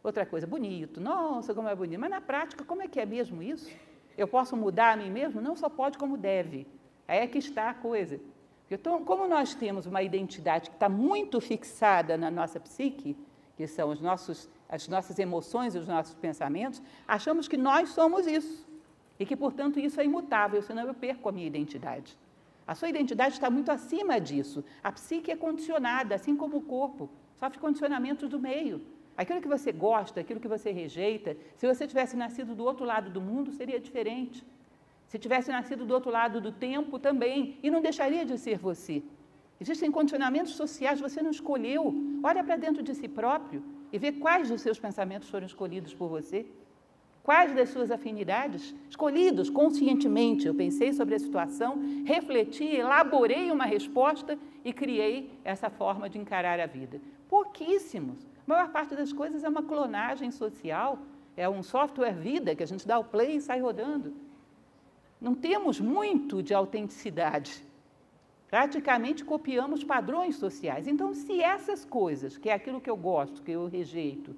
Outra 0.03 0.25
coisa, 0.25 0.47
bonito, 0.47 1.03
nossa, 1.03 1.53
como 1.53 1.69
é 1.69 1.77
bonito. 1.77 2.01
Mas 2.01 2.11
na 2.11 2.23
prática, 2.23 2.65
como 2.65 2.81
é 2.81 2.89
que 2.89 2.99
é 2.99 3.05
mesmo 3.05 3.43
isso? 3.43 3.71
Eu 4.17 4.27
posso 4.27 4.57
mudar 4.57 4.95
a 4.95 4.97
mim 4.97 5.11
mesmo? 5.11 5.43
Não 5.43 5.55
só 5.55 5.69
pode, 5.69 5.99
como 5.99 6.17
deve. 6.17 6.67
Aí 7.07 7.19
é 7.19 7.27
que 7.27 7.37
está 7.37 7.69
a 7.69 7.75
coisa. 7.75 8.19
Então, 8.71 9.05
como 9.05 9.29
nós 9.29 9.55
temos 9.55 9.87
uma 9.87 10.03
identidade 10.03 10.71
que 10.71 10.77
está 10.77 10.89
muito 10.89 11.41
fixada 11.41 12.17
na 12.17 12.31
nossa 12.31 12.59
psique, 12.59 13.17
que 13.57 13.67
são 13.67 13.91
os 13.91 14.01
nossos, 14.01 14.49
as 14.69 14.89
nossas 14.89 15.19
emoções 15.19 15.75
e 15.75 15.79
os 15.79 15.87
nossos 15.87 16.15
pensamentos, 16.15 16.83
achamos 17.07 17.47
que 17.47 17.57
nós 17.57 17.91
somos 17.91 18.27
isso 18.27 18.67
e 19.19 19.25
que, 19.27 19.37
portanto, 19.37 19.79
isso 19.79 20.01
é 20.01 20.05
imutável, 20.05 20.61
senão 20.63 20.87
eu 20.87 20.95
perco 20.95 21.29
a 21.29 21.33
minha 21.33 21.47
identidade. 21.47 22.19
A 22.67 22.75
sua 22.75 22.89
identidade 22.89 23.35
está 23.35 23.51
muito 23.51 23.71
acima 23.71 24.19
disso. 24.19 24.65
A 24.83 24.91
psique 24.91 25.31
é 25.31 25.37
condicionada, 25.37 26.15
assim 26.15 26.35
como 26.35 26.57
o 26.57 26.63
corpo, 26.63 27.11
sofre 27.39 27.59
condicionamentos 27.59 28.29
do 28.29 28.41
meio. 28.41 28.81
Aquilo 29.17 29.41
que 29.41 29.47
você 29.47 29.71
gosta, 29.71 30.21
aquilo 30.21 30.41
que 30.41 30.49
você 30.49 30.73
rejeita, 30.73 31.37
se 31.57 31.67
você 31.67 31.87
tivesse 31.87 32.17
nascido 32.17 32.55
do 32.55 32.65
outro 32.65 32.85
lado 32.85 33.11
do 33.11 33.21
mundo, 33.21 33.53
seria 33.53 33.79
diferente. 33.79 34.45
Se 35.09 35.19
tivesse 35.19 35.51
nascido 35.51 35.85
do 35.85 35.95
outro 35.95 36.11
lado 36.11 36.41
do 36.41 36.51
tempo, 36.51 36.99
também, 36.99 37.59
e 37.63 37.71
não 37.71 37.81
deixaria 37.81 38.25
de 38.25 38.37
ser 38.39 38.59
você. 38.59 39.03
Existem 39.61 39.91
condicionamentos 39.91 40.55
sociais, 40.55 41.01
você 41.01 41.23
não 41.23 41.31
escolheu. 41.31 41.95
Olha 42.23 42.43
para 42.43 42.57
dentro 42.57 42.83
de 42.83 42.95
si 42.95 43.09
próprio 43.09 43.63
e 43.93 43.99
vê 43.99 44.11
quais 44.13 44.49
dos 44.49 44.61
seus 44.61 44.79
pensamentos 44.79 45.29
foram 45.29 45.47
escolhidos 45.47 45.95
por 45.95 46.09
você. 46.09 46.47
Quais 47.23 47.55
das 47.55 47.71
suas 47.71 47.91
afinidades? 47.91 48.75
Escolhidos 48.91 49.49
conscientemente. 49.49 50.47
Eu 50.47 50.55
pensei 50.55 50.93
sobre 50.93 51.15
a 51.15 51.19
situação, 51.19 51.79
refleti, 52.05 52.65
elaborei 52.65 53.51
uma 53.51 53.65
resposta 53.65 54.39
e 54.63 54.73
criei 54.73 55.31
essa 55.43 55.71
forma 55.71 56.11
de 56.11 56.19
encarar 56.19 56.61
a 56.61 56.67
vida. 56.67 57.01
Pouquíssimos. 57.29 58.27
A 58.47 58.47
maior 58.47 58.69
parte 58.69 58.95
das 58.95 59.13
coisas 59.13 59.43
é 59.43 59.49
uma 59.49 59.63
clonagem 59.63 60.31
social, 60.31 60.99
é 61.35 61.49
um 61.49 61.63
software 61.63 62.13
vida 62.13 62.55
que 62.55 62.63
a 62.63 62.67
gente 62.67 62.87
dá 62.87 62.99
o 62.99 63.05
play 63.05 63.37
e 63.37 63.41
sai 63.41 63.61
rodando. 63.61 64.13
Não 65.21 65.35
temos 65.35 65.81
muito 65.81 66.43
de 66.43 66.53
autenticidade. 66.53 67.65
Praticamente 68.49 69.25
copiamos 69.25 69.83
padrões 69.83 70.37
sociais. 70.37 70.87
Então, 70.87 71.13
se 71.15 71.41
essas 71.41 71.85
coisas, 71.85 72.37
que 72.37 72.49
é 72.49 72.53
aquilo 72.53 72.81
que 72.81 72.91
eu 72.91 72.97
gosto, 72.97 73.43
que 73.43 73.51
eu 73.51 73.67
rejeito, 73.67 74.37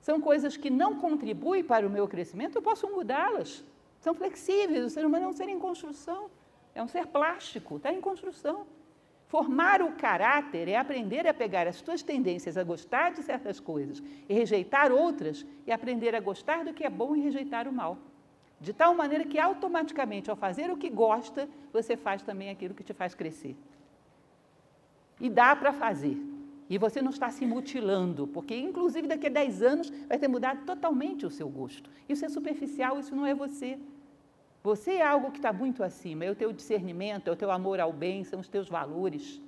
são 0.00 0.20
coisas 0.20 0.56
que 0.56 0.68
não 0.68 0.96
contribuem 0.96 1.62
para 1.64 1.86
o 1.86 1.90
meu 1.90 2.06
crescimento, 2.08 2.56
eu 2.56 2.62
posso 2.62 2.88
mudá-las. 2.88 3.64
São 4.00 4.14
flexíveis, 4.14 4.84
o 4.84 4.90
ser 4.90 5.06
humano 5.06 5.26
é 5.26 5.28
um 5.28 5.32
ser 5.32 5.48
em 5.48 5.58
construção, 5.58 6.28
é 6.74 6.82
um 6.82 6.88
ser 6.88 7.06
plástico, 7.06 7.76
está 7.76 7.92
em 7.92 8.00
construção. 8.00 8.66
Formar 9.28 9.80
o 9.80 9.92
caráter 9.92 10.68
é 10.68 10.76
aprender 10.76 11.26
a 11.26 11.32
pegar 11.32 11.66
as 11.66 11.80
tuas 11.80 12.02
tendências 12.02 12.58
a 12.58 12.64
gostar 12.64 13.12
de 13.12 13.22
certas 13.22 13.58
coisas 13.58 14.02
e 14.28 14.34
rejeitar 14.34 14.92
outras, 14.92 15.46
e 15.66 15.72
aprender 15.72 16.14
a 16.14 16.20
gostar 16.20 16.64
do 16.64 16.74
que 16.74 16.84
é 16.84 16.90
bom 16.90 17.16
e 17.16 17.20
rejeitar 17.22 17.66
o 17.66 17.72
mal. 17.72 17.96
De 18.62 18.72
tal 18.72 18.94
maneira 18.94 19.24
que 19.24 19.40
automaticamente, 19.40 20.30
ao 20.30 20.36
fazer 20.36 20.70
o 20.70 20.76
que 20.76 20.88
gosta, 20.88 21.48
você 21.72 21.96
faz 21.96 22.22
também 22.22 22.48
aquilo 22.48 22.74
que 22.74 22.84
te 22.84 22.94
faz 22.94 23.12
crescer. 23.12 23.56
E 25.20 25.28
dá 25.28 25.56
para 25.56 25.72
fazer. 25.72 26.16
E 26.70 26.78
você 26.78 27.02
não 27.02 27.10
está 27.10 27.28
se 27.28 27.44
mutilando, 27.44 28.28
porque 28.28 28.56
inclusive 28.56 29.08
daqui 29.08 29.26
a 29.26 29.30
10 29.30 29.62
anos 29.62 29.90
vai 30.08 30.16
ter 30.16 30.28
mudado 30.28 30.64
totalmente 30.64 31.26
o 31.26 31.30
seu 31.30 31.48
gosto. 31.48 31.90
Isso 32.08 32.24
é 32.24 32.28
superficial, 32.28 33.00
isso 33.00 33.16
não 33.16 33.26
é 33.26 33.34
você. 33.34 33.80
Você 34.62 34.92
é 34.92 35.02
algo 35.04 35.32
que 35.32 35.38
está 35.38 35.52
muito 35.52 35.82
acima, 35.82 36.24
é 36.24 36.30
o 36.30 36.36
teu 36.36 36.52
discernimento, 36.52 37.26
é 37.26 37.32
o 37.32 37.36
teu 37.36 37.50
amor 37.50 37.80
ao 37.80 37.92
bem, 37.92 38.22
são 38.22 38.38
os 38.38 38.48
teus 38.48 38.68
valores. 38.68 39.42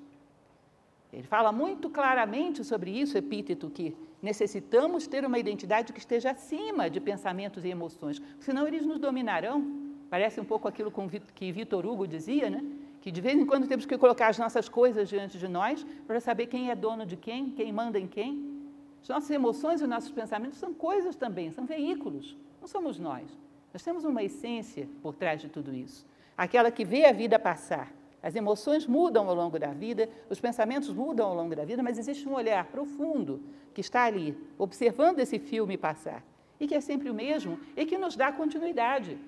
Ele 1.15 1.23
fala 1.23 1.53
muito 1.53 1.89
claramente 1.89 2.65
sobre 2.65 2.91
isso, 2.91 3.17
epíteto, 3.17 3.71
que 3.71 3.97
necessitamos 4.21 5.07
ter 5.07 5.25
uma 5.25 5.39
identidade 5.39 5.93
que 5.93 5.99
esteja 6.01 6.33
acima 6.33 6.91
de 6.91 7.01
pensamentos 7.01 7.65
e 7.65 7.69
emoções, 7.69 8.21
senão 8.41 8.67
eles 8.67 8.85
nos 8.85 8.99
dominarão. 8.99 9.85
Parece 10.11 10.41
um 10.41 10.45
pouco 10.45 10.67
aquilo 10.67 10.93
que 11.35 11.53
Vitor 11.53 11.87
Hugo 11.87 12.07
dizia, 12.07 12.51
né? 12.51 12.65
que 13.01 13.13
de 13.13 13.21
vez 13.21 13.39
em 13.39 13.47
quando 13.47 13.69
temos 13.69 13.87
que 13.87 13.97
colocar 13.97 14.29
as 14.29 14.39
nossas 14.39 14.69
coisas 14.69 15.09
diante 15.09 15.39
de 15.39 15.47
nós 15.47 15.87
para 16.07 16.19
saber 16.21 16.47
quem 16.47 16.71
é 16.71 16.75
dono 16.75 17.07
de 17.07 17.17
quem, 17.17 17.51
quem 17.51 17.73
manda 17.73 17.99
em 17.99 18.07
quem. 18.07 18.63
As 19.03 19.09
nossas 19.09 19.31
emoções 19.31 19.81
e 19.81 19.85
os 19.85 19.91
nossos 19.91 20.11
pensamentos 20.11 20.59
são 20.59 20.75
coisas 20.75 21.15
também, 21.15 21.51
são 21.53 21.65
veículos, 21.65 22.37
não 22.61 22.67
somos 22.67 22.99
nós. 22.99 23.29
Nós 23.73 23.83
temos 23.83 24.05
uma 24.05 24.23
essência 24.23 24.89
por 25.03 25.15
trás 25.15 25.41
de 25.41 25.49
tudo 25.49 25.75
isso. 25.75 26.07
Aquela 26.37 26.71
que 26.71 26.85
vê 26.85 27.05
a 27.05 27.13
vida 27.13 27.39
passar. 27.39 27.93
As 28.25 28.35
emoções 28.35 28.87
mudam 28.87 29.29
ao 29.29 29.35
longo 29.35 29.59
da 29.59 29.75
vida, 29.75 30.09
os 30.31 30.41
pensamentos 30.41 30.91
mudam 30.91 31.27
ao 31.27 31.35
longo 31.35 31.55
da 31.55 31.63
vida, 31.63 31.83
mas 31.83 31.99
existe 31.99 32.27
um 32.27 32.33
olhar 32.33 32.65
profundo 32.69 33.43
que 33.75 33.83
está 33.83 34.05
ali, 34.05 34.35
observando 34.57 35.19
esse 35.21 35.39
filme 35.39 35.77
passar. 35.77 36.25
E 36.59 36.67
que 36.67 36.75
é 36.75 36.81
sempre 36.81 37.11
o 37.11 37.15
mesmo 37.15 37.61
e 37.77 37.85
que 37.85 37.99
nos 37.99 38.17
dá 38.17 38.33
continuidade. 38.33 39.19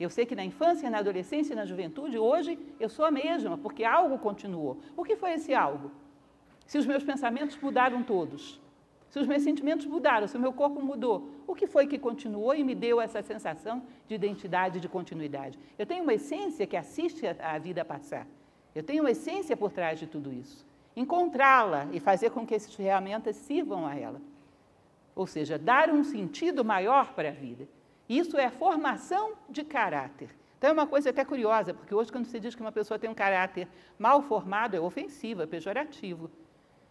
Eu 0.00 0.08
sei 0.08 0.24
que 0.24 0.34
na 0.34 0.46
infância, 0.46 0.88
na 0.88 1.00
adolescência 1.00 1.52
e 1.52 1.56
na 1.56 1.66
juventude, 1.66 2.16
hoje 2.18 2.58
eu 2.80 2.88
sou 2.88 3.04
a 3.04 3.10
mesma, 3.10 3.58
porque 3.58 3.84
algo 3.84 4.18
continuou. 4.18 4.78
O 4.96 5.04
que 5.04 5.14
foi 5.14 5.32
esse 5.34 5.52
algo? 5.52 5.90
Se 6.64 6.78
os 6.78 6.86
meus 6.86 7.04
pensamentos 7.04 7.58
mudaram 7.60 8.02
todos, 8.02 8.58
se 9.10 9.18
os 9.18 9.26
meus 9.26 9.42
sentimentos 9.42 9.84
mudaram, 9.84 10.26
se 10.26 10.38
o 10.38 10.40
meu 10.40 10.54
corpo 10.54 10.80
mudou, 10.80 11.28
o 11.46 11.54
que 11.54 11.66
foi 11.66 11.86
que 11.86 11.98
continuou 11.98 12.54
e 12.54 12.64
me 12.64 12.74
deu 12.74 12.98
essa 12.98 13.20
sensação 13.20 13.82
de 14.06 14.14
identidade, 14.14 14.80
de 14.80 14.88
continuidade? 14.88 15.58
Eu 15.78 15.84
tenho 15.84 16.02
uma 16.02 16.14
essência 16.14 16.66
que 16.66 16.78
assiste 16.78 17.26
a 17.26 17.58
vida 17.58 17.84
passar. 17.84 18.26
Eu 18.78 18.84
tenho 18.84 19.02
uma 19.02 19.10
essência 19.10 19.56
por 19.56 19.72
trás 19.72 19.98
de 19.98 20.06
tudo 20.06 20.32
isso. 20.32 20.64
Encontrá-la 20.94 21.88
e 21.92 21.98
fazer 21.98 22.30
com 22.30 22.46
que 22.46 22.54
essas 22.54 22.72
ferramentas 22.72 23.34
sirvam 23.34 23.84
a 23.84 23.96
ela. 23.96 24.20
Ou 25.16 25.26
seja, 25.26 25.58
dar 25.58 25.90
um 25.90 26.04
sentido 26.04 26.64
maior 26.64 27.12
para 27.12 27.30
a 27.30 27.32
vida. 27.32 27.66
Isso 28.08 28.38
é 28.38 28.48
formação 28.48 29.32
de 29.50 29.64
caráter. 29.64 30.30
Então 30.56 30.70
é 30.70 30.72
uma 30.72 30.86
coisa 30.86 31.10
até 31.10 31.24
curiosa, 31.24 31.74
porque 31.74 31.92
hoje 31.92 32.12
quando 32.12 32.26
se 32.26 32.38
diz 32.38 32.54
que 32.54 32.60
uma 32.60 32.70
pessoa 32.70 33.00
tem 33.00 33.10
um 33.10 33.14
caráter 33.14 33.66
mal 33.98 34.22
formado, 34.22 34.76
é 34.76 34.80
ofensivo, 34.80 35.42
é 35.42 35.46
pejorativo. 35.46 36.30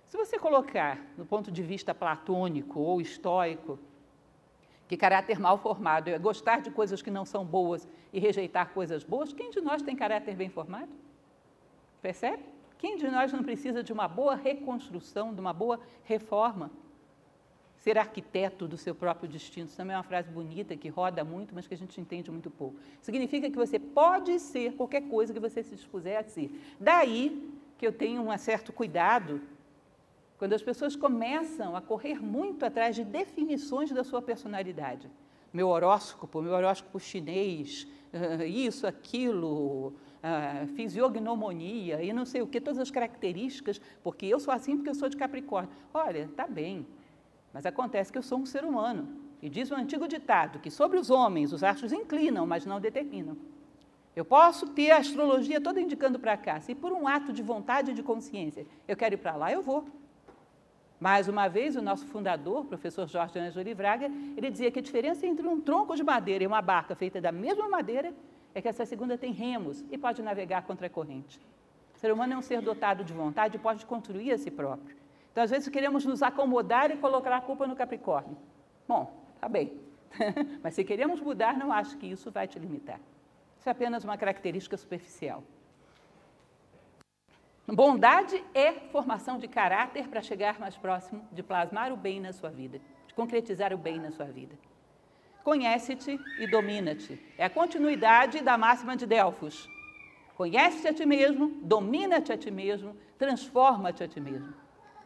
Se 0.07 0.17
você 0.17 0.37
colocar 0.37 0.99
no 1.17 1.25
ponto 1.25 1.49
de 1.49 1.63
vista 1.63 1.95
platônico 1.95 2.81
ou 2.81 2.99
estoico, 2.99 3.79
que 4.89 4.97
caráter 4.97 5.39
mal 5.39 5.57
formado 5.57 6.09
é 6.09 6.19
gostar 6.19 6.59
de 6.59 6.69
coisas 6.69 7.01
que 7.01 7.09
não 7.09 7.23
são 7.23 7.45
boas 7.45 7.87
e 8.11 8.19
rejeitar 8.19 8.73
coisas 8.73 9.05
boas, 9.05 9.31
quem 9.31 9.49
de 9.49 9.61
nós 9.61 9.81
tem 9.81 9.95
caráter 9.95 10.35
bem 10.35 10.49
formado? 10.49 11.06
Percebe? 12.07 12.41
Quem 12.77 12.95
de 12.95 13.05
nós 13.09 13.33
não 13.33 13.43
precisa 13.43 13.83
de 13.83 13.91
uma 13.91 14.07
boa 14.07 14.33
reconstrução, 14.33 15.33
de 15.33 15.41
uma 15.41 15.51
boa 15.51 15.77
reforma? 16.05 16.71
Ser 17.75 17.97
arquiteto 17.97 18.65
do 18.65 18.77
seu 18.77 18.95
próprio 18.95 19.27
destino, 19.27 19.67
isso 19.67 19.75
também 19.75 19.93
é 19.93 19.97
uma 19.97 20.03
frase 20.03 20.31
bonita 20.31 20.73
que 20.77 20.87
roda 20.87 21.21
muito, 21.25 21.53
mas 21.53 21.67
que 21.67 21.73
a 21.73 21.77
gente 21.77 21.99
entende 21.99 22.31
muito 22.31 22.49
pouco. 22.49 22.77
Significa 23.01 23.49
que 23.49 23.57
você 23.57 23.77
pode 23.77 24.39
ser 24.39 24.71
qualquer 24.75 25.01
coisa 25.09 25.33
que 25.33 25.39
você 25.47 25.61
se 25.61 25.75
dispuser 25.75 26.17
a 26.17 26.23
ser. 26.23 26.49
Daí 26.79 27.51
que 27.77 27.85
eu 27.85 27.91
tenho 27.91 28.21
um 28.21 28.37
certo 28.37 28.71
cuidado 28.71 29.41
quando 30.37 30.53
as 30.53 30.63
pessoas 30.63 30.95
começam 30.95 31.75
a 31.75 31.81
correr 31.81 32.23
muito 32.23 32.65
atrás 32.65 32.95
de 32.95 33.03
definições 33.03 33.91
da 33.91 34.05
sua 34.05 34.21
personalidade. 34.21 35.11
Meu 35.51 35.67
horóscopo, 35.67 36.41
meu 36.41 36.53
horóscopo 36.53 37.01
chinês, 37.01 37.85
isso, 38.47 38.87
aquilo, 38.87 39.93
fisiognomonia 40.75 42.01
e 42.03 42.11
não 42.11 42.25
sei 42.25 42.41
o 42.41 42.47
que, 42.47 42.59
todas 42.59 42.79
as 42.79 42.91
características, 42.91 43.79
porque 44.03 44.25
eu 44.25 44.39
sou 44.39 44.53
assim 44.53 44.75
porque 44.75 44.89
eu 44.89 44.95
sou 44.95 45.09
de 45.09 45.17
Capricórnio. 45.17 45.71
Olha, 45.93 46.29
tá 46.35 46.47
bem, 46.47 46.85
mas 47.53 47.65
acontece 47.65 48.11
que 48.11 48.17
eu 48.17 48.23
sou 48.23 48.39
um 48.39 48.45
ser 48.45 48.63
humano. 48.63 49.07
E 49.41 49.49
diz 49.49 49.69
o 49.69 49.75
antigo 49.75 50.07
ditado 50.07 50.59
que 50.59 50.71
sobre 50.71 50.97
os 50.97 51.09
homens 51.09 51.53
os 51.53 51.63
astros 51.63 51.91
inclinam, 51.93 52.45
mas 52.45 52.65
não 52.65 52.79
determinam. 52.79 53.37
Eu 54.15 54.25
posso 54.25 54.67
ter 54.69 54.89
a 54.89 54.97
astrologia 54.97 55.61
toda 55.61 55.79
indicando 55.79 56.17
para 56.17 56.35
cá. 56.35 56.59
Se 56.59 56.73
por 56.73 56.91
um 56.91 57.07
ato 57.07 57.31
de 57.31 57.43
vontade 57.43 57.91
e 57.91 57.93
de 57.93 58.01
consciência 58.01 58.65
eu 58.87 58.97
quero 58.97 59.13
ir 59.13 59.17
para 59.17 59.35
lá, 59.35 59.51
eu 59.51 59.61
vou. 59.61 59.85
Mais 60.99 61.27
uma 61.27 61.47
vez, 61.47 61.75
o 61.75 61.81
nosso 61.81 62.07
fundador, 62.07 62.65
professor 62.65 63.07
Jorge 63.07 63.37
Ângelo 63.37 63.63
Livraga, 63.63 64.09
ele 64.35 64.49
dizia 64.49 64.71
que 64.71 64.79
a 64.79 64.81
diferença 64.81 65.27
entre 65.27 65.47
um 65.47 65.61
tronco 65.61 65.95
de 65.95 66.03
madeira 66.03 66.43
e 66.43 66.47
uma 66.47 66.59
barca 66.59 66.95
feita 66.95 67.21
da 67.21 67.31
mesma 67.31 67.69
madeira 67.69 68.11
é 68.57 68.61
que 68.61 68.67
essa 68.67 68.85
segunda 68.87 69.17
tem 69.17 69.31
remos 69.31 69.85
e 69.91 69.97
pode 69.99 70.23
navegar 70.23 70.63
contra 70.63 70.87
a 70.87 70.89
corrente. 70.89 71.39
O 71.95 71.99
ser 71.99 72.11
humano 72.11 72.33
é 72.33 72.37
um 72.37 72.41
ser 72.41 72.59
dotado 72.59 73.03
de 73.03 73.13
vontade 73.13 73.55
e 73.55 73.59
pode 73.59 73.85
construir 73.85 74.31
a 74.31 74.37
si 74.37 74.49
próprio. 74.49 74.97
Então, 75.31 75.43
às 75.43 75.51
vezes, 75.51 75.69
queremos 75.69 76.03
nos 76.05 76.23
acomodar 76.23 76.89
e 76.89 76.97
colocar 76.97 77.35
a 77.35 77.39
culpa 77.41 77.67
no 77.67 77.75
Capricórnio. 77.75 78.35
Bom, 78.87 79.13
tá 79.39 79.47
bem. 79.47 79.79
Mas 80.63 80.73
se 80.73 80.83
queremos 80.83 81.21
mudar, 81.21 81.55
não 81.55 81.71
acho 81.71 81.97
que 81.97 82.07
isso 82.07 82.31
vai 82.31 82.47
te 82.47 82.57
limitar. 82.57 82.99
Isso 83.59 83.69
é 83.69 83.71
apenas 83.71 84.03
uma 84.03 84.17
característica 84.17 84.75
superficial. 84.75 85.43
Bondade 87.67 88.43
é 88.55 88.73
formação 88.73 89.37
de 89.37 89.47
caráter 89.47 90.07
para 90.07 90.23
chegar 90.23 90.59
mais 90.59 90.75
próximo 90.75 91.27
de 91.31 91.43
plasmar 91.43 91.93
o 91.93 91.97
bem 91.97 92.19
na 92.19 92.33
sua 92.33 92.49
vida, 92.49 92.79
de 93.05 93.13
concretizar 93.13 93.71
o 93.71 93.77
bem 93.77 93.99
na 93.99 94.09
sua 94.09 94.25
vida. 94.25 94.57
Conhece-te 95.43 96.19
e 96.39 96.47
domina-te. 96.47 97.19
É 97.37 97.45
a 97.45 97.49
continuidade 97.49 98.41
da 98.41 98.57
máxima 98.57 98.95
de 98.95 99.05
Delfos. 99.05 99.69
Conhece-te 100.35 100.87
a 100.87 100.93
ti 100.93 101.05
mesmo, 101.05 101.49
domina-te 101.61 102.31
a 102.31 102.37
ti 102.37 102.51
mesmo, 102.51 102.95
transforma-te 103.17 104.03
a 104.03 104.07
ti 104.07 104.19
mesmo. 104.19 104.53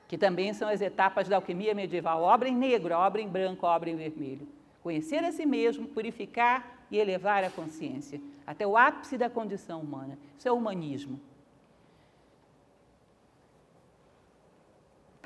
Que 0.08 0.17
também 0.17 0.54
são 0.54 0.67
as 0.67 0.82
etapas 0.82 1.28
da 1.28 1.38
alquimia 1.38 1.74
medieval: 1.74 2.22
obra 2.22 2.50
em 2.50 2.56
negro, 2.56 2.94
obra 2.94 3.22
em 3.22 3.28
branco, 3.28 3.65
obra 3.65 3.89
em 3.89 3.96
vermelho. 3.96 4.48
Conhecer 4.84 5.24
a 5.24 5.32
si 5.32 5.46
mesmo, 5.46 5.88
purificar 5.88 6.86
e 6.89 6.98
elevar 6.98 7.44
a 7.44 7.50
consciência 7.50 8.20
até 8.46 8.67
o 8.67 8.76
ápice 8.76 9.17
da 9.17 9.30
condição 9.30 9.80
humana. 9.80 10.17
Isso 10.38 10.48
é 10.48 10.52
o 10.52 10.56
humanismo. 10.56 11.20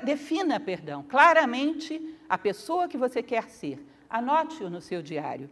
Defina, 0.04 0.60
perdão, 0.60 1.02
claramente 1.02 2.16
a 2.28 2.38
pessoa 2.38 2.86
que 2.86 2.98
você 2.98 3.22
quer 3.22 3.48
ser. 3.48 3.84
Anote-o 4.08 4.70
no 4.70 4.80
seu 4.80 5.02
diário. 5.02 5.50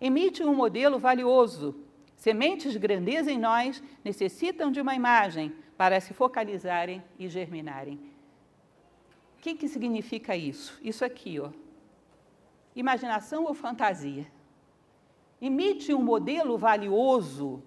Emite 0.00 0.42
um 0.42 0.54
modelo 0.54 0.98
valioso. 0.98 1.74
Sementes 2.16 2.72
de 2.72 2.78
grandeza 2.78 3.30
em 3.30 3.38
nós 3.38 3.82
necessitam 4.04 4.70
de 4.70 4.80
uma 4.80 4.94
imagem 4.94 5.52
para 5.76 6.00
se 6.00 6.12
focalizarem 6.14 7.02
e 7.18 7.28
germinarem. 7.28 7.94
O 9.36 9.42
que, 9.42 9.54
que 9.54 9.68
significa 9.68 10.36
isso? 10.36 10.78
Isso 10.82 11.04
aqui, 11.04 11.40
ó. 11.40 11.50
Imaginação 12.74 13.44
ou 13.44 13.54
fantasia? 13.54 14.26
Imite 15.40 15.92
um 15.92 16.02
modelo 16.02 16.56
valioso, 16.56 17.62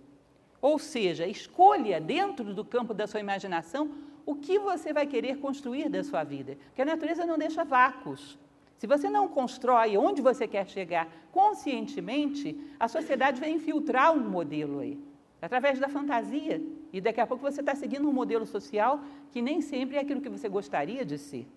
ou 0.61 0.79
seja, 0.79 1.27
escolha 1.27 1.99
dentro 1.99 2.53
do 2.53 2.63
campo 2.63 2.93
da 2.93 3.05
sua 3.05 3.19
imaginação 3.19 3.91
o 4.25 4.35
que 4.35 4.57
você 4.57 4.91
vai 4.91 5.05
querer 5.05 5.37
construir 5.37 5.89
da 5.89 6.03
sua 6.03 6.23
vida. 6.23 6.57
Porque 6.67 6.81
a 6.81 6.85
natureza 6.85 7.25
não 7.25 7.37
deixa 7.37 7.63
vácuos. 7.63 8.39
Se 8.77 8.87
você 8.87 9.09
não 9.09 9.27
constrói 9.27 9.97
onde 9.97 10.21
você 10.21 10.47
quer 10.47 10.67
chegar 10.67 11.07
conscientemente, 11.31 12.59
a 12.79 12.87
sociedade 12.87 13.39
vai 13.39 13.49
infiltrar 13.49 14.13
um 14.13 14.29
modelo 14.29 14.79
aí, 14.79 14.99
através 15.41 15.79
da 15.79 15.87
fantasia. 15.87 16.61
E 16.91 16.99
daqui 16.99 17.21
a 17.21 17.27
pouco 17.27 17.43
você 17.43 17.61
está 17.61 17.75
seguindo 17.75 18.07
um 18.07 18.13
modelo 18.13 18.45
social 18.45 19.01
que 19.31 19.41
nem 19.41 19.61
sempre 19.61 19.97
é 19.97 20.01
aquilo 20.01 20.21
que 20.21 20.29
você 20.29 20.49
gostaria 20.49 21.05
de 21.05 21.17
ser. 21.17 21.47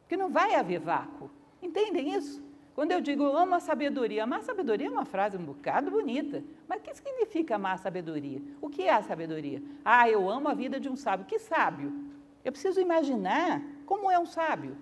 Porque 0.00 0.16
não 0.16 0.30
vai 0.30 0.54
haver 0.54 0.78
vácuo. 0.78 1.30
Entendem 1.62 2.14
isso? 2.14 2.44
Quando 2.74 2.92
eu 2.92 3.00
digo 3.00 3.24
amo 3.24 3.54
a 3.54 3.60
sabedoria, 3.60 4.24
amar 4.24 4.40
a 4.40 4.42
sabedoria 4.42 4.88
é 4.88 4.90
uma 4.90 5.06
frase 5.06 5.34
um 5.38 5.44
bocado 5.44 5.90
bonita. 5.90 6.44
Mas 6.68 6.78
o 6.78 6.82
que 6.82 6.94
significa 6.94 7.54
amar 7.54 7.74
a 7.74 7.78
sabedoria? 7.78 8.42
O 8.60 8.68
que 8.68 8.82
é 8.82 8.92
a 8.92 9.02
sabedoria? 9.02 9.62
Ah, 9.82 10.10
eu 10.10 10.28
amo 10.28 10.48
a 10.48 10.54
vida 10.54 10.78
de 10.78 10.86
um 10.86 10.94
sábio. 10.94 11.24
Que 11.24 11.38
sábio? 11.38 11.90
Eu 12.44 12.52
preciso 12.52 12.78
imaginar 12.78 13.62
como 13.86 14.10
é 14.10 14.18
um 14.18 14.26
sábio. 14.26 14.76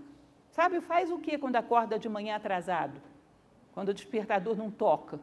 Sábio 0.55 0.81
faz 0.81 1.11
o 1.11 1.19
que 1.19 1.37
quando 1.37 1.57
acorda 1.57 1.99
de 1.99 2.09
manhã 2.09 2.37
atrasado? 2.37 3.01
Quando 3.73 3.89
o 3.89 3.95
despertador 3.95 4.57
não 4.57 4.71
toca? 4.71 5.19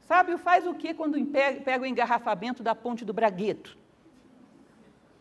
Sábio 0.00 0.36
faz 0.36 0.66
o 0.66 0.74
que 0.74 0.92
quando 0.92 1.24
pega 1.68 1.84
o 1.84 1.86
engarrafamento 1.86 2.60
da 2.60 2.74
ponte 2.74 3.04
do 3.04 3.12
Bragueto? 3.12 3.78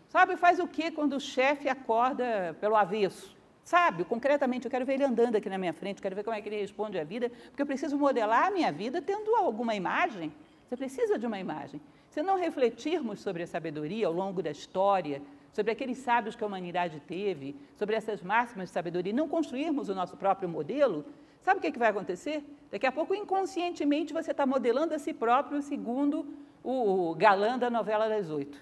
Sábio 0.10 0.36
faz 0.36 0.58
o 0.58 0.67
que 0.67 0.89
quando 0.89 1.13
o 1.13 1.19
chefe 1.19 1.69
acorda 1.69 2.58
pelo 2.60 2.76
avesso? 2.76 3.38
Sábio, 3.63 4.04
concretamente, 4.04 4.65
eu 4.65 4.71
quero 4.71 4.84
ver 4.84 4.95
ele 4.95 5.04
andando 5.04 5.36
aqui 5.36 5.47
na 5.47 5.60
minha 5.60 5.73
frente, 5.73 6.02
quero 6.02 6.15
ver 6.15 6.23
como 6.23 6.36
é 6.36 6.41
que 6.41 6.49
ele 6.49 6.62
responde 6.62 6.97
à 6.97 7.04
vida, 7.04 7.30
porque 7.49 7.62
eu 7.62 7.67
preciso 7.67 7.95
modelar 7.95 8.47
a 8.47 8.52
minha 8.52 8.71
vida 8.71 8.99
tendo 8.99 9.36
alguma 9.36 9.76
imagem. 9.76 10.34
Você 10.67 10.76
precisa 10.76 11.19
de 11.19 11.28
uma 11.28 11.39
imagem. 11.39 11.80
Se 12.10 12.23
não 12.23 12.36
refletirmos 12.36 13.19
sobre 13.19 13.43
a 13.43 13.47
sabedoria 13.47 14.08
ao 14.08 14.13
longo 14.13 14.41
da 14.41 14.49
história, 14.49 15.21
sobre 15.53 15.71
aqueles 15.71 15.99
sábios 15.99 16.35
que 16.35 16.43
a 16.43 16.47
humanidade 16.47 16.99
teve, 17.07 17.55
sobre 17.77 17.95
essas 17.95 18.21
máximas 18.23 18.69
de 18.69 18.73
sabedoria, 18.73 19.11
e 19.11 19.15
não 19.15 19.29
construirmos 19.29 19.87
o 19.87 19.95
nosso 19.95 20.17
próprio 20.17 20.49
modelo, 20.49 21.05
sabe 21.43 21.59
o 21.59 21.61
que, 21.61 21.67
é 21.67 21.71
que 21.71 21.79
vai 21.79 21.89
acontecer? 21.89 22.43
Daqui 22.71 22.87
a 22.87 22.91
pouco, 22.91 23.13
inconscientemente, 23.13 24.11
você 24.11 24.31
está 24.31 24.47
modelando 24.47 24.95
a 24.95 24.99
si 24.99 25.13
próprio 25.13 25.61
segundo 25.61 26.25
o 26.63 27.13
galã 27.15 27.57
da 27.57 27.69
novela 27.69 28.09
das 28.09 28.31
oito. 28.31 28.57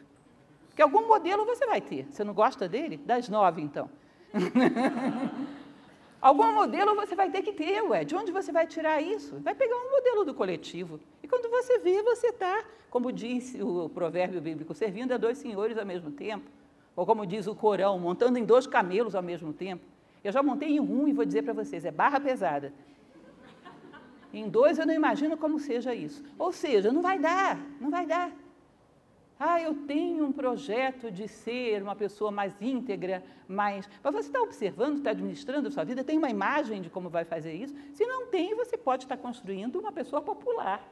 Porque 0.68 0.82
algum 0.82 1.08
modelo 1.08 1.46
você 1.46 1.66
vai 1.66 1.80
ter. 1.80 2.08
Você 2.12 2.24
não 2.24 2.34
gosta 2.34 2.68
dele? 2.68 2.98
Das 2.98 3.30
nove, 3.30 3.62
então. 3.62 3.90
algum 6.22 6.54
modelo 6.54 6.96
você 6.96 7.16
vai 7.16 7.30
ter 7.30 7.42
que 7.42 7.54
ter, 7.54 7.82
ué. 7.84 8.04
De 8.04 8.16
onde 8.16 8.34
você 8.34 8.52
vai 8.52 8.68
tirar 8.68 9.02
isso? 9.02 9.40
Vai 9.40 9.56
pegar 9.56 9.76
um 9.78 9.92
modelo 9.92 10.26
do 10.26 10.34
coletivo. 10.34 11.00
E 11.24 11.28
quando 11.28 11.50
você 11.50 11.80
vê, 11.80 12.04
você 12.04 12.28
está, 12.28 12.66
como 12.90 13.14
disse 13.14 13.62
o 13.62 13.88
provérbio 13.90 14.42
bíblico, 14.42 14.74
servindo 14.74 15.14
a 15.14 15.18
dois 15.18 15.38
senhores 15.38 15.78
ao 15.78 15.86
mesmo 15.86 16.12
tempo. 16.12 16.50
Ou 17.02 17.06
como 17.08 17.26
diz 17.26 17.48
o 17.48 17.56
Corão, 17.56 17.98
montando 17.98 18.38
em 18.38 18.46
dois 18.46 18.68
camelos 18.68 19.16
ao 19.16 19.24
mesmo 19.24 19.52
tempo. 19.52 19.84
Eu 20.24 20.32
já 20.32 20.44
montei 20.44 20.70
em 20.70 20.80
um 20.80 21.08
e 21.08 21.12
vou 21.12 21.26
dizer 21.26 21.42
para 21.42 21.52
vocês, 21.52 21.84
é 21.84 21.90
barra 21.90 22.20
pesada. 22.20 22.72
Em 24.32 24.48
dois 24.48 24.78
eu 24.78 24.86
não 24.86 24.94
imagino 24.94 25.36
como 25.36 25.58
seja 25.58 25.96
isso. 25.96 26.24
Ou 26.38 26.52
seja, 26.52 26.92
não 26.92 27.02
vai 27.02 27.18
dar, 27.18 27.58
não 27.80 27.90
vai 27.90 28.06
dar. 28.06 28.32
Ah, 29.40 29.60
eu 29.60 29.74
tenho 29.88 30.26
um 30.26 30.32
projeto 30.32 31.10
de 31.10 31.28
ser 31.28 31.82
uma 31.82 31.96
pessoa 31.96 32.30
mais 32.30 32.54
íntegra, 32.62 33.24
mais. 33.48 33.90
Mas 34.04 34.14
você 34.14 34.28
está 34.28 34.40
observando, 34.40 34.98
está 34.98 35.10
administrando 35.10 35.70
a 35.70 35.72
sua 35.72 35.84
vida, 35.84 36.04
tem 36.04 36.20
uma 36.20 36.30
imagem 36.30 36.84
de 36.84 36.90
como 36.92 37.10
vai 37.10 37.26
fazer 37.26 37.54
isso? 37.54 37.74
Se 37.96 38.06
não 38.06 38.28
tem, 38.28 38.54
você 38.54 38.78
pode 38.78 39.06
estar 39.06 39.18
construindo 39.18 39.80
uma 39.80 39.92
pessoa 39.92 40.22
popular. 40.22 40.88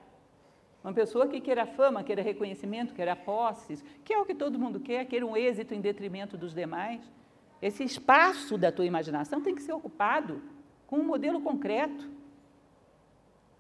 Uma 0.89 0.95
pessoa 0.95 1.27
que 1.27 1.39
queira 1.39 1.67
fama, 1.67 2.03
queira 2.03 2.23
reconhecimento, 2.23 2.95
queira 2.95 3.15
posses, 3.15 3.85
que 4.03 4.11
é 4.11 4.17
o 4.17 4.25
que 4.25 4.33
todo 4.33 4.57
mundo 4.57 4.79
quer, 4.79 5.05
queira 5.05 5.23
um 5.23 5.37
êxito 5.37 5.75
em 5.75 5.79
detrimento 5.79 6.35
dos 6.35 6.51
demais. 6.51 6.99
Esse 7.61 7.83
espaço 7.83 8.57
da 8.57 8.71
tua 8.71 8.85
imaginação 8.85 9.39
tem 9.39 9.53
que 9.53 9.61
ser 9.61 9.71
ocupado 9.71 10.41
com 10.87 10.95
um 10.95 11.03
modelo 11.03 11.41
concreto. 11.41 12.09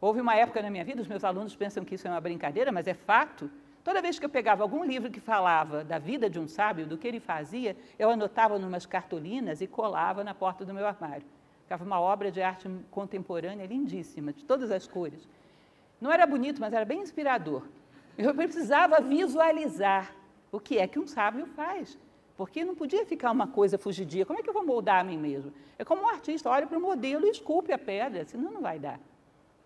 Houve 0.01 0.19
uma 0.19 0.35
época 0.35 0.59
na 0.63 0.71
minha 0.71 0.83
vida, 0.83 1.03
os 1.03 1.07
meus 1.07 1.23
alunos 1.23 1.55
pensam 1.55 1.85
que 1.85 1.93
isso 1.93 2.07
é 2.07 2.09
uma 2.09 2.19
brincadeira, 2.19 2.71
mas 2.71 2.87
é 2.87 2.95
fato. 2.95 3.47
Toda 3.83 4.01
vez 4.01 4.17
que 4.17 4.25
eu 4.25 4.29
pegava 4.29 4.63
algum 4.63 4.83
livro 4.83 5.11
que 5.11 5.19
falava 5.19 5.83
da 5.83 5.99
vida 5.99 6.27
de 6.31 6.39
um 6.39 6.47
sábio, 6.47 6.87
do 6.87 6.97
que 6.97 7.07
ele 7.07 7.19
fazia, 7.19 7.77
eu 7.99 8.09
anotava 8.09 8.57
numas 8.57 8.87
cartolinas 8.87 9.61
e 9.61 9.67
colava 9.67 10.23
na 10.23 10.33
porta 10.33 10.65
do 10.65 10.73
meu 10.73 10.87
armário. 10.87 11.27
Ficava 11.61 11.85
uma 11.85 12.01
obra 12.01 12.31
de 12.31 12.41
arte 12.41 12.67
contemporânea 12.89 13.67
lindíssima, 13.67 14.33
de 14.33 14.43
todas 14.43 14.71
as 14.71 14.87
cores. 14.87 15.29
Não 15.99 16.11
era 16.11 16.25
bonito, 16.25 16.59
mas 16.61 16.73
era 16.73 16.85
bem 16.85 17.01
inspirador. 17.01 17.63
Eu 18.17 18.33
precisava 18.33 19.01
visualizar 19.01 20.13
o 20.51 20.59
que 20.59 20.77
é 20.77 20.87
que 20.87 20.99
um 20.99 21.07
sábio 21.07 21.45
faz. 21.47 21.97
Porque 22.37 22.63
não 22.63 22.73
podia 22.73 23.05
ficar 23.05 23.31
uma 23.31 23.47
coisa 23.47 23.77
fugidia. 23.77 24.25
Como 24.25 24.39
é 24.39 24.41
que 24.41 24.49
eu 24.49 24.53
vou 24.53 24.65
moldar 24.65 25.01
a 25.01 25.03
mim 25.03 25.17
mesmo? 25.17 25.51
É 25.77 25.83
como 25.83 26.03
um 26.03 26.07
artista, 26.07 26.49
olha 26.49 26.65
para 26.65 26.77
o 26.77 26.81
modelo 26.81 27.25
e 27.25 27.29
esculpe 27.29 27.73
a 27.73 27.77
pedra, 27.77 28.23
senão 28.25 28.51
não 28.51 28.61
vai 28.61 28.79
dar. 28.79 28.99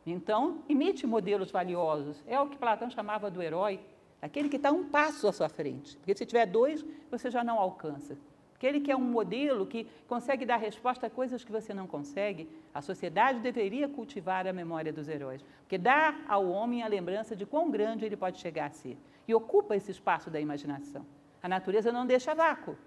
Então, 0.06 0.64
imite 0.68 1.06
modelos 1.06 1.52
valiosos. 1.52 2.22
É 2.28 2.40
o 2.40 2.48
que 2.48 2.58
Platão 2.58 2.90
chamava 2.90 3.30
do 3.30 3.42
herói, 3.42 3.80
aquele 4.22 4.50
que 4.50 4.58
está 4.58 4.72
um 4.72 4.86
passo 4.86 5.28
à 5.28 5.32
sua 5.32 5.50
frente. 5.50 5.96
Porque 5.98 6.16
se 6.16 6.26
tiver 6.26 6.46
dois, 6.46 6.84
você 7.12 7.30
já 7.30 7.44
não 7.44 7.60
alcança. 7.60 8.18
Aquele 8.64 8.80
que 8.80 8.94
é 8.94 8.96
um 8.96 9.02
modelo 9.02 9.68
que 9.68 9.86
consegue 10.08 10.46
dar 10.46 10.56
resposta 10.56 11.08
a 11.08 11.10
coisas 11.10 11.44
que 11.44 11.52
você 11.52 11.74
não 11.74 11.86
consegue, 11.86 12.48
a 12.74 12.82
sociedade 12.82 13.42
deveria 13.42 13.90
cultivar 13.90 14.48
a 14.48 14.54
memória 14.54 14.94
dos 14.94 15.10
heróis, 15.10 15.42
porque 15.64 15.78
dá 15.78 16.16
ao 16.30 16.48
homem 16.48 16.82
a 16.82 16.88
lembrança 16.88 17.36
de 17.36 17.46
quão 17.46 17.70
grande 17.70 18.06
ele 18.06 18.16
pode 18.16 18.40
chegar 18.40 18.68
a 18.68 18.70
ser 18.70 18.98
e 19.28 19.36
ocupa 19.36 19.76
esse 19.76 19.92
espaço 19.92 20.30
da 20.30 20.40
imaginação. 20.40 21.06
A 21.42 21.50
natureza 21.50 21.92
não 21.92 22.06
deixa 22.06 22.34
vácuo. 22.34 22.78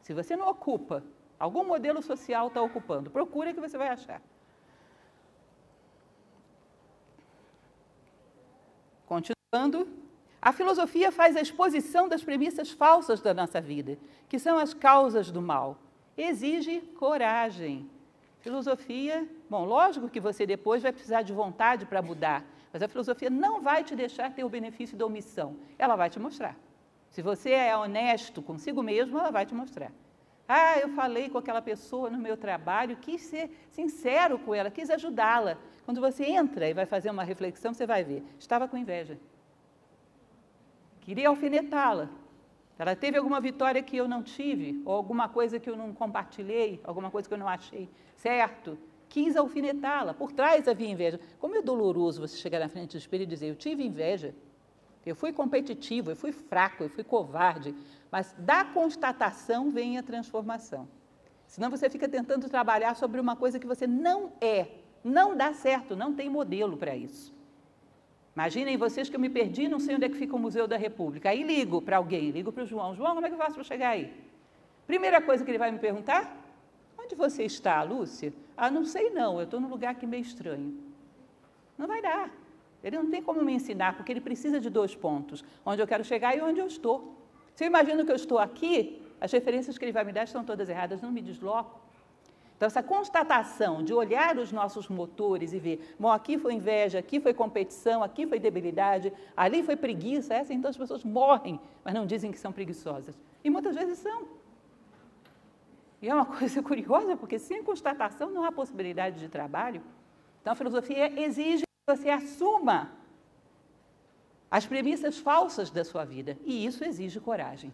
Se 0.00 0.14
você 0.14 0.34
não 0.34 0.48
ocupa, 0.48 1.04
algum 1.38 1.64
modelo 1.66 2.00
social 2.00 2.46
está 2.46 2.62
ocupando. 2.62 3.10
Procura 3.10 3.52
que 3.52 3.60
você 3.60 3.76
vai 3.76 3.88
achar. 3.88 4.22
Continuando, 9.04 9.86
a 10.42 10.52
filosofia 10.52 11.12
faz 11.12 11.36
a 11.36 11.40
exposição 11.40 12.08
das 12.08 12.24
premissas 12.24 12.70
falsas 12.70 13.20
da 13.20 13.34
nossa 13.34 13.60
vida, 13.60 13.98
que 14.26 14.38
são 14.38 14.56
as 14.58 14.72
causas 14.72 15.30
do 15.30 15.42
mal. 15.42 15.76
Exige 16.16 16.80
coragem. 16.98 17.90
Filosofia, 18.38 19.28
bom, 19.50 19.66
lógico 19.66 20.08
que 20.08 20.18
você 20.18 20.46
depois 20.46 20.82
vai 20.82 20.92
precisar 20.92 21.20
de 21.20 21.32
vontade 21.32 21.84
para 21.84 22.00
mudar, 22.00 22.42
mas 22.72 22.82
a 22.82 22.88
filosofia 22.88 23.28
não 23.28 23.60
vai 23.60 23.84
te 23.84 23.94
deixar 23.94 24.32
ter 24.32 24.42
o 24.42 24.48
benefício 24.48 24.96
da 24.96 25.04
omissão. 25.04 25.56
Ela 25.78 25.94
vai 25.94 26.08
te 26.08 26.18
mostrar. 26.18 26.56
Se 27.10 27.20
você 27.20 27.50
é 27.50 27.76
honesto 27.76 28.40
consigo 28.40 28.82
mesmo, 28.82 29.18
ela 29.18 29.30
vai 29.30 29.44
te 29.44 29.54
mostrar. 29.54 29.92
Ah, 30.48 30.78
eu 30.78 30.88
falei 30.94 31.28
com 31.28 31.36
aquela 31.36 31.60
pessoa 31.60 32.08
no 32.08 32.18
meu 32.18 32.36
trabalho, 32.36 32.96
quis 32.96 33.20
ser 33.20 33.66
sincero 33.70 34.38
com 34.38 34.54
ela, 34.54 34.70
quis 34.70 34.88
ajudá-la. 34.88 35.58
Quando 35.84 36.00
você 36.00 36.24
entra 36.24 36.66
e 36.66 36.72
vai 36.72 36.86
fazer 36.86 37.10
uma 37.10 37.24
reflexão, 37.24 37.74
você 37.74 37.86
vai 37.86 38.02
ver, 38.02 38.24
estava 38.38 38.66
com 38.66 38.76
inveja 38.76 39.18
queria 41.10 41.28
alfinetá-la. 41.28 42.08
Ela 42.78 42.94
teve 42.94 43.18
alguma 43.18 43.40
vitória 43.40 43.82
que 43.82 43.96
eu 43.96 44.06
não 44.06 44.22
tive, 44.22 44.80
ou 44.84 44.92
alguma 44.94 45.28
coisa 45.28 45.58
que 45.58 45.68
eu 45.68 45.76
não 45.76 45.92
compartilhei, 45.92 46.80
alguma 46.84 47.10
coisa 47.10 47.28
que 47.28 47.34
eu 47.34 47.38
não 47.38 47.48
achei 47.48 47.90
certo. 48.16 48.78
Quis 49.08 49.36
alfinetá-la. 49.36 50.14
Por 50.14 50.30
trás 50.30 50.68
havia 50.68 50.88
inveja. 50.88 51.18
Como 51.40 51.56
é 51.56 51.62
doloroso 51.62 52.20
você 52.20 52.36
chegar 52.36 52.60
na 52.60 52.68
frente 52.68 52.92
do 52.92 52.98
espelho 52.98 53.24
e 53.24 53.26
dizer: 53.26 53.48
Eu 53.48 53.56
tive 53.56 53.84
inveja. 53.84 54.32
Eu 55.04 55.16
fui 55.16 55.32
competitivo, 55.32 56.12
eu 56.12 56.16
fui 56.16 56.30
fraco, 56.30 56.84
eu 56.84 56.88
fui 56.88 57.02
covarde. 57.02 57.74
Mas 58.08 58.32
da 58.38 58.64
constatação 58.64 59.68
vem 59.68 59.98
a 59.98 60.04
transformação. 60.04 60.88
Senão 61.48 61.70
você 61.70 61.90
fica 61.90 62.08
tentando 62.08 62.48
trabalhar 62.48 62.94
sobre 62.94 63.20
uma 63.20 63.34
coisa 63.34 63.58
que 63.58 63.66
você 63.66 63.84
não 63.84 64.32
é. 64.40 64.68
Não 65.02 65.36
dá 65.36 65.52
certo, 65.54 65.96
não 65.96 66.14
tem 66.14 66.30
modelo 66.30 66.76
para 66.76 66.94
isso. 66.94 67.39
Imaginem 68.40 68.78
vocês 68.78 69.06
que 69.10 69.14
eu 69.14 69.20
me 69.20 69.28
perdi, 69.28 69.68
não 69.68 69.78
sei 69.78 69.96
onde 69.96 70.06
é 70.06 70.08
que 70.08 70.16
fica 70.16 70.34
o 70.34 70.38
Museu 70.38 70.66
da 70.66 70.78
República. 70.78 71.28
Aí 71.28 71.42
ligo 71.42 71.82
para 71.82 71.98
alguém, 71.98 72.30
ligo 72.30 72.50
para 72.50 72.62
o 72.62 72.66
João. 72.66 72.94
João, 72.94 73.12
como 73.12 73.26
é 73.26 73.28
que 73.28 73.34
eu 73.34 73.38
faço 73.38 73.56
para 73.56 73.64
chegar 73.64 73.90
aí? 73.90 74.10
Primeira 74.86 75.20
coisa 75.20 75.44
que 75.44 75.50
ele 75.50 75.58
vai 75.58 75.70
me 75.70 75.78
perguntar: 75.78 76.22
onde 76.98 77.14
você 77.14 77.42
está, 77.44 77.82
Lúcia? 77.82 78.32
Ah, 78.56 78.70
não 78.70 78.82
sei 78.82 79.10
não, 79.10 79.36
eu 79.36 79.44
estou 79.44 79.60
num 79.60 79.68
lugar 79.68 79.90
aqui 79.90 80.06
meio 80.06 80.22
estranho. 80.22 80.74
Não 81.76 81.86
vai 81.86 82.00
dar. 82.00 82.30
Ele 82.82 82.96
não 82.96 83.10
tem 83.10 83.22
como 83.22 83.44
me 83.44 83.52
ensinar, 83.52 83.94
porque 83.94 84.10
ele 84.10 84.22
precisa 84.22 84.58
de 84.58 84.70
dois 84.70 84.94
pontos: 84.94 85.44
onde 85.62 85.82
eu 85.82 85.86
quero 85.86 86.02
chegar 86.02 86.34
e 86.34 86.40
onde 86.40 86.60
eu 86.60 86.66
estou. 86.66 87.14
Se 87.54 87.64
eu 87.64 87.66
imagino 87.66 88.06
que 88.06 88.10
eu 88.10 88.16
estou 88.16 88.38
aqui, 88.38 89.02
as 89.20 89.30
referências 89.30 89.76
que 89.76 89.84
ele 89.84 89.92
vai 89.92 90.02
me 90.02 90.12
dar 90.12 90.24
estão 90.24 90.42
todas 90.42 90.66
erradas, 90.70 91.02
não 91.02 91.12
me 91.12 91.20
desloco. 91.20 91.78
Então, 92.60 92.66
essa 92.66 92.82
constatação 92.82 93.82
de 93.82 93.94
olhar 93.94 94.36
os 94.36 94.52
nossos 94.52 94.86
motores 94.86 95.54
e 95.54 95.58
ver, 95.58 95.96
bom, 95.98 96.12
aqui 96.12 96.36
foi 96.36 96.52
inveja, 96.52 96.98
aqui 96.98 97.18
foi 97.18 97.32
competição, 97.32 98.02
aqui 98.02 98.26
foi 98.26 98.38
debilidade, 98.38 99.10
ali 99.34 99.62
foi 99.62 99.76
preguiça, 99.76 100.34
essa 100.34 100.52
então 100.52 100.68
as 100.68 100.76
pessoas 100.76 101.02
morrem, 101.02 101.58
mas 101.82 101.94
não 101.94 102.04
dizem 102.04 102.30
que 102.30 102.38
são 102.38 102.52
preguiçosas. 102.52 103.18
E 103.42 103.48
muitas 103.48 103.74
vezes 103.74 103.98
são. 104.00 104.28
E 106.02 106.10
é 106.10 106.14
uma 106.14 106.26
coisa 106.38 106.62
curiosa, 106.62 107.16
porque 107.16 107.38
sem 107.38 107.64
constatação 107.64 108.28
não 108.28 108.44
há 108.44 108.52
possibilidade 108.52 109.20
de 109.20 109.28
trabalho. 109.30 109.80
Então, 110.42 110.52
a 110.52 110.56
filosofia 110.56 111.18
exige 111.18 111.62
que 111.62 111.96
você 111.96 112.10
assuma 112.10 112.92
as 114.50 114.66
premissas 114.66 115.16
falsas 115.16 115.70
da 115.70 115.82
sua 115.82 116.04
vida, 116.04 116.36
e 116.44 116.66
isso 116.66 116.84
exige 116.84 117.20
coragem. 117.20 117.72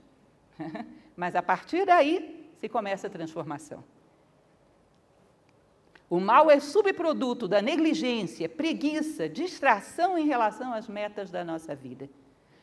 Mas 1.17 1.35
a 1.35 1.43
partir 1.43 1.85
daí 1.85 2.53
se 2.57 2.69
começa 2.69 3.09
a 3.09 3.11
transformação. 3.11 3.83
O 6.09 6.21
mal 6.21 6.49
é 6.51 6.61
subproduto 6.61 7.49
da 7.49 7.61
negligência, 7.61 8.49
preguiça, 8.49 9.29
distração 9.29 10.17
em 10.17 10.27
relação 10.27 10.73
às 10.73 10.89
metas 10.89 11.31
da 11.31 11.45
nossa 11.45 11.75
vida. 11.75 12.09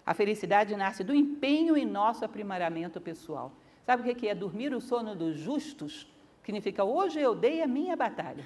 A 0.05 0.13
felicidade 0.13 0.75
nasce 0.75 1.03
do 1.03 1.13
empenho 1.13 1.75
em 1.75 1.85
nosso 1.85 2.23
aprimoramento 2.23 3.01
pessoal. 3.01 3.51
Sabe 3.85 4.09
o 4.09 4.15
que 4.15 4.27
é 4.29 4.35
dormir 4.35 4.73
o 4.73 4.79
sono 4.79 5.13
dos 5.13 5.37
justos? 5.37 6.07
Significa 6.41 6.85
hoje 6.85 7.19
eu 7.19 7.35
dei 7.35 7.61
a 7.61 7.67
minha 7.67 7.97
batalha 7.97 8.45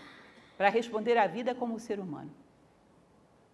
para 0.58 0.70
responder 0.70 1.16
à 1.18 1.28
vida 1.28 1.54
como 1.54 1.80
ser 1.80 2.00
humano. 2.00 2.32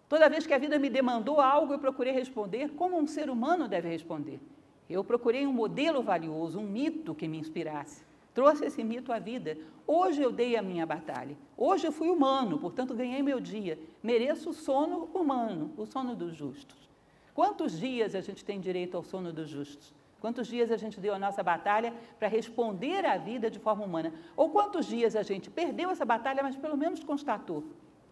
Toda 0.08 0.30
vez 0.30 0.46
que 0.46 0.54
a 0.54 0.58
vida 0.58 0.78
me 0.78 0.88
demandou 0.88 1.40
algo, 1.40 1.74
eu 1.74 1.78
procurei 1.78 2.12
responder 2.12 2.70
como 2.70 2.98
um 2.98 3.06
ser 3.06 3.28
humano 3.28 3.68
deve 3.68 3.88
responder. 3.88 4.40
Eu 4.88 5.04
procurei 5.04 5.46
um 5.46 5.52
modelo 5.52 6.02
valioso, 6.02 6.58
um 6.58 6.66
mito 6.66 7.14
que 7.14 7.28
me 7.28 7.38
inspirasse. 7.38 8.02
Trouxe 8.34 8.64
esse 8.64 8.82
mito 8.82 9.12
à 9.12 9.20
vida. 9.20 9.56
Hoje 9.86 10.20
eu 10.20 10.32
dei 10.32 10.56
a 10.56 10.62
minha 10.62 10.84
batalha. 10.84 11.36
Hoje 11.56 11.86
eu 11.86 11.92
fui 11.92 12.08
humano, 12.08 12.58
portanto 12.58 12.92
ganhei 12.92 13.22
meu 13.22 13.38
dia. 13.38 13.78
Mereço 14.02 14.50
o 14.50 14.52
sono 14.52 15.08
humano, 15.14 15.72
o 15.76 15.86
sono 15.86 16.16
dos 16.16 16.34
justos. 16.34 16.90
Quantos 17.32 17.78
dias 17.78 18.14
a 18.14 18.20
gente 18.20 18.44
tem 18.44 18.60
direito 18.60 18.96
ao 18.96 19.04
sono 19.04 19.32
dos 19.32 19.48
justos? 19.48 19.94
Quantos 20.20 20.48
dias 20.48 20.72
a 20.72 20.76
gente 20.76 20.98
deu 20.98 21.14
a 21.14 21.18
nossa 21.18 21.42
batalha 21.42 21.94
para 22.18 22.26
responder 22.26 23.04
à 23.04 23.16
vida 23.16 23.48
de 23.48 23.60
forma 23.60 23.84
humana? 23.84 24.12
Ou 24.36 24.50
quantos 24.50 24.86
dias 24.86 25.14
a 25.14 25.22
gente 25.22 25.48
perdeu 25.48 25.90
essa 25.90 26.04
batalha, 26.04 26.42
mas 26.42 26.56
pelo 26.56 26.76
menos 26.76 27.04
constatou 27.04 27.62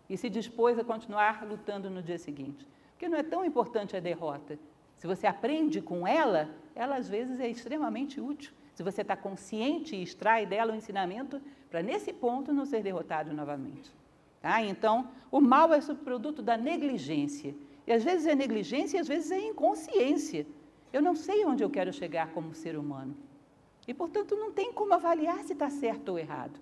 e 0.09 0.17
se 0.17 0.29
dispôs 0.29 0.79
a 0.79 0.85
continuar 0.85 1.45
lutando 1.45 1.91
no 1.91 2.03
dia 2.03 2.19
seguinte? 2.19 2.69
Porque 2.93 3.09
não 3.09 3.19
é 3.19 3.23
tão 3.25 3.45
importante 3.45 3.97
a 3.97 4.01
derrota. 4.01 4.57
Se 4.99 5.07
você 5.07 5.27
aprende 5.27 5.81
com 5.81 6.07
ela, 6.07 6.49
ela 6.77 6.97
às 6.97 7.09
vezes 7.09 7.41
é 7.41 7.49
extremamente 7.49 8.21
útil 8.21 8.53
se 8.75 8.83
você 8.83 9.03
está 9.03 9.17
consciente 9.17 9.95
e 9.95 10.03
extrai 10.03 10.47
dela 10.47 10.73
o 10.73 10.77
ensinamento 10.77 11.41
para 11.71 11.83
nesse 11.83 12.13
ponto 12.13 12.53
não 12.53 12.65
ser 12.65 12.83
derrotado 12.83 13.33
novamente. 13.33 13.93
Tá? 14.41 14.63
Então, 14.63 15.09
o 15.31 15.41
mal 15.41 15.73
é 15.73 15.81
subproduto 15.81 16.43
da 16.43 16.57
negligência. 16.57 17.55
E 17.87 17.93
às 17.93 18.03
vezes 18.03 18.27
é 18.27 18.35
negligência 18.35 18.97
e 18.97 19.01
às 19.01 19.09
vezes 19.09 19.31
é 19.31 19.41
inconsciência. 19.41 20.47
Eu 20.93 21.01
não 21.01 21.15
sei 21.15 21.45
onde 21.45 21.63
eu 21.63 21.71
quero 21.71 21.93
chegar 21.93 22.33
como 22.33 22.55
ser 22.55 22.77
humano. 22.77 23.17
E, 23.87 23.95
portanto, 23.95 24.37
não 24.37 24.53
tem 24.53 24.73
como 24.73 24.95
avaliar 24.95 25.43
se 25.45 25.53
está 25.53 25.69
certo 25.71 26.11
ou 26.11 26.19
errado. 26.19 26.61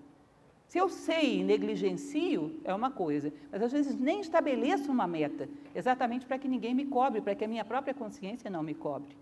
Se 0.66 0.78
eu 0.78 0.88
sei 0.88 1.40
e 1.40 1.42
negligencio, 1.42 2.60
é 2.64 2.72
uma 2.72 2.92
coisa, 2.92 3.32
mas 3.50 3.60
às 3.60 3.72
vezes 3.72 3.98
nem 3.98 4.20
estabeleço 4.20 4.90
uma 4.90 5.06
meta, 5.06 5.48
exatamente 5.74 6.24
para 6.24 6.38
que 6.38 6.46
ninguém 6.46 6.74
me 6.74 6.86
cobre, 6.86 7.20
para 7.20 7.34
que 7.34 7.44
a 7.44 7.48
minha 7.48 7.64
própria 7.64 7.92
consciência 7.92 8.48
não 8.48 8.62
me 8.62 8.72
cobre. 8.72 9.16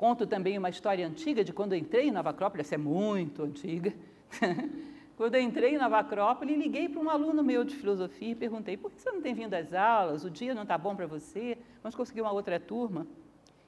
Conto 0.00 0.26
também 0.26 0.56
uma 0.56 0.70
história 0.70 1.06
antiga 1.06 1.44
de 1.44 1.52
quando 1.52 1.74
entrei 1.74 2.08
em 2.08 2.10
Nova 2.10 2.30
Acrópole, 2.30 2.62
essa 2.62 2.74
é 2.74 2.78
muito 2.78 3.42
antiga. 3.42 3.92
quando 5.14 5.36
entrei 5.36 5.74
em 5.74 5.78
Nova 5.78 5.98
Acrópole, 5.98 6.56
liguei 6.56 6.88
para 6.88 7.02
um 7.02 7.10
aluno 7.10 7.42
meu 7.42 7.64
de 7.64 7.76
filosofia 7.76 8.30
e 8.30 8.34
perguntei: 8.34 8.78
por 8.78 8.90
que 8.90 8.98
você 8.98 9.10
não 9.10 9.20
tem 9.20 9.34
vindo 9.34 9.52
às 9.52 9.74
aulas? 9.74 10.24
O 10.24 10.30
dia 10.30 10.54
não 10.54 10.62
está 10.62 10.78
bom 10.78 10.96
para 10.96 11.06
você? 11.06 11.58
Vamos 11.82 11.94
conseguir 11.94 12.22
uma 12.22 12.32
outra 12.32 12.58
turma? 12.58 13.06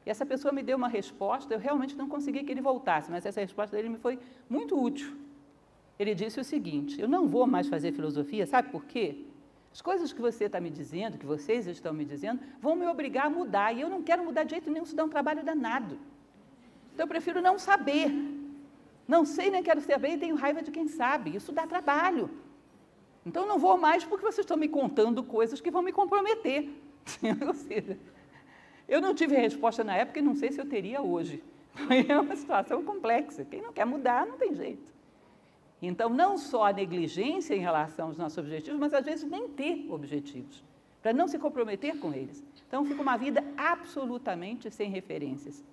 E 0.07 0.09
essa 0.09 0.25
pessoa 0.25 0.55
me 0.55 0.63
deu 0.63 0.79
uma 0.79 0.89
resposta, 0.89 1.53
eu 1.53 1.59
realmente 1.59 1.95
não 1.95 2.09
consegui 2.09 2.43
que 2.45 2.51
ele 2.51 2.63
voltasse, 2.63 3.11
mas 3.11 3.27
essa 3.27 3.43
resposta 3.43 3.77
dele 3.77 3.91
me 3.91 3.99
foi 3.99 4.19
muito 4.49 4.83
útil. 4.83 5.15
Ele 5.99 6.15
disse 6.15 6.41
o 6.41 6.45
seguinte: 6.45 6.99
Eu 6.99 7.09
não 7.09 7.29
vou 7.29 7.47
mais 7.47 7.69
fazer 7.69 7.93
filosofia, 7.93 8.47
sabe 8.47 8.71
por 8.71 8.87
quê? 8.87 9.27
As 9.71 9.83
coisas 9.83 10.15
que 10.15 10.21
você 10.23 10.47
está 10.47 10.59
me 10.59 10.71
dizendo, 10.71 11.19
que 11.19 11.27
vocês 11.27 11.67
estão 11.67 11.93
me 11.93 12.07
dizendo, 12.07 12.41
vão 12.59 12.75
me 12.75 12.87
obrigar 12.87 13.27
a 13.27 13.31
mudar, 13.31 13.77
e 13.77 13.83
eu 13.83 13.91
não 13.91 14.03
quero 14.03 14.25
mudar 14.25 14.45
de 14.45 14.53
jeito 14.53 14.71
nenhum, 14.71 14.85
isso 14.85 14.97
dá 14.97 15.05
um 15.05 15.11
trabalho 15.11 15.45
danado. 15.45 15.99
Então 16.93 17.05
eu 17.05 17.09
prefiro 17.09 17.41
não 17.41 17.59
saber. 17.59 18.11
Não 19.07 19.25
sei, 19.25 19.51
nem 19.51 19.63
quero 19.63 19.81
saber 19.81 20.15
e 20.15 20.19
tenho 20.19 20.37
raiva 20.37 20.63
de 20.63 20.71
quem 20.71 20.89
sabe. 20.89 21.37
Isso 21.37 21.53
dá 21.53 21.67
trabalho. 21.67 22.31
Então 23.25 23.47
não 23.47 23.59
vou 23.59 23.77
mais 23.77 24.05
porque 24.05 24.25
vocês 24.25 24.45
estão 24.45 24.57
me 24.57 24.69
contando 24.69 25.23
coisas 25.23 25.61
que 25.61 25.71
vão 25.71 25.83
me 25.83 25.93
comprometer. 25.93 26.69
Ou 27.47 27.55
seja, 27.55 27.99
eu 28.89 29.01
não 29.01 29.15
tive 29.15 29.37
resposta 29.37 29.83
na 29.83 29.97
época 29.97 30.19
e 30.19 30.23
não 30.23 30.35
sei 30.35 30.53
se 30.53 30.61
eu 30.61 30.67
teria 30.67 31.03
hoje. 31.03 31.43
É 32.09 32.19
uma 32.19 32.37
situação 32.37 32.83
complexa. 32.85 33.45
Quem 33.45 33.63
não 33.63 33.73
quer 33.73 33.87
mudar 33.87 34.27
não 34.27 34.37
tem 34.37 34.55
jeito. 34.55 34.93
Então, 35.81 36.09
não 36.09 36.39
só 36.39 36.67
a 36.67 36.73
negligência 36.73 37.55
em 37.55 37.59
relação 37.59 38.09
aos 38.09 38.17
nossos 38.17 38.39
objetivos, 38.39 38.79
mas 38.79 38.95
às 38.95 39.05
vezes 39.05 39.29
nem 39.29 39.49
ter 39.49 39.87
objetivos, 39.91 40.63
para 41.03 41.13
não 41.13 41.27
se 41.27 41.41
comprometer 41.41 41.99
com 41.99 42.15
eles. 42.15 42.43
Então, 42.69 42.85
fica 42.85 43.03
uma 43.03 43.17
vida 43.17 43.45
absolutamente 43.57 44.71
sem 44.71 44.89
referências. 44.91 45.65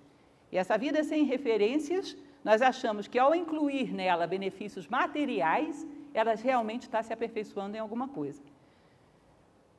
E 0.52 0.58
essa 0.58 0.76
vida 0.76 1.02
sem 1.04 1.24
referências, 1.24 2.16
nós 2.44 2.62
achamos 2.62 3.06
que 3.06 3.18
ao 3.18 3.34
incluir 3.34 3.92
nela 3.92 4.26
benefícios 4.26 4.86
materiais, 4.88 5.86
ela 6.12 6.34
realmente 6.34 6.82
está 6.82 7.02
se 7.02 7.12
aperfeiçoando 7.12 7.76
em 7.76 7.80
alguma 7.80 8.08
coisa. 8.08 8.42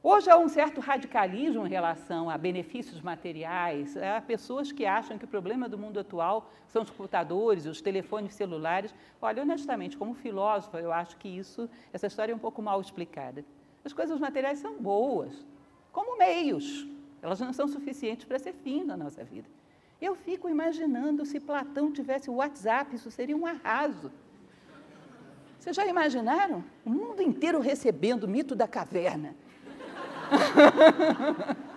Hoje 0.04 0.32
há 0.32 0.38
um 0.38 0.50
certo 0.50 0.82
radicalismo 0.82 1.68
em 1.68 1.70
relação 1.70 2.28
a 2.28 2.36
benefícios 2.36 3.02
materiais. 3.02 3.96
Há 3.96 4.20
pessoas 4.20 4.72
que 4.72 4.84
acham 4.84 5.16
que 5.16 5.26
o 5.26 5.28
problema 5.28 5.70
do 5.70 5.78
mundo 5.78 6.00
atual 6.00 6.50
são 6.68 6.82
os 6.82 6.90
computadores, 6.90 7.68
os 7.68 7.82
telefones 7.82 8.34
celulares. 8.34 8.96
Olha, 9.22 9.44
honestamente, 9.44 9.96
como 9.96 10.16
filósofa, 10.16 10.80
eu 10.80 10.92
acho 10.92 11.18
que 11.18 11.28
isso, 11.28 11.70
essa 11.94 12.08
história 12.08 12.32
é 12.32 12.36
um 12.36 12.40
pouco 12.40 12.64
mal 12.64 12.82
explicada. 12.82 13.46
As 13.86 13.94
coisas 13.94 14.20
materiais 14.20 14.58
são 14.58 14.76
boas, 14.80 15.46
como 15.92 16.18
meios. 16.18 16.88
Elas 17.22 17.40
não 17.40 17.54
são 17.54 17.68
suficientes 17.68 18.26
para 18.26 18.40
ser 18.40 18.54
fim 18.54 18.84
na 18.84 18.98
nossa 18.98 19.24
vida. 19.24 19.48
Eu 20.02 20.16
fico 20.16 20.50
imaginando 20.50 21.24
se 21.26 21.40
Platão 21.40 21.92
tivesse 21.92 22.30
o 22.30 22.36
WhatsApp, 22.36 22.96
isso 22.96 23.12
seria 23.12 23.38
um 23.38 23.46
arraso. 23.46 24.12
Vocês 25.60 25.76
já 25.76 25.86
imaginaram? 25.86 26.64
O 26.84 26.90
mundo 26.90 27.22
inteiro 27.22 27.60
recebendo 27.60 28.24
o 28.24 28.28
mito 28.28 28.56
da 28.56 28.68
caverna. 28.68 29.36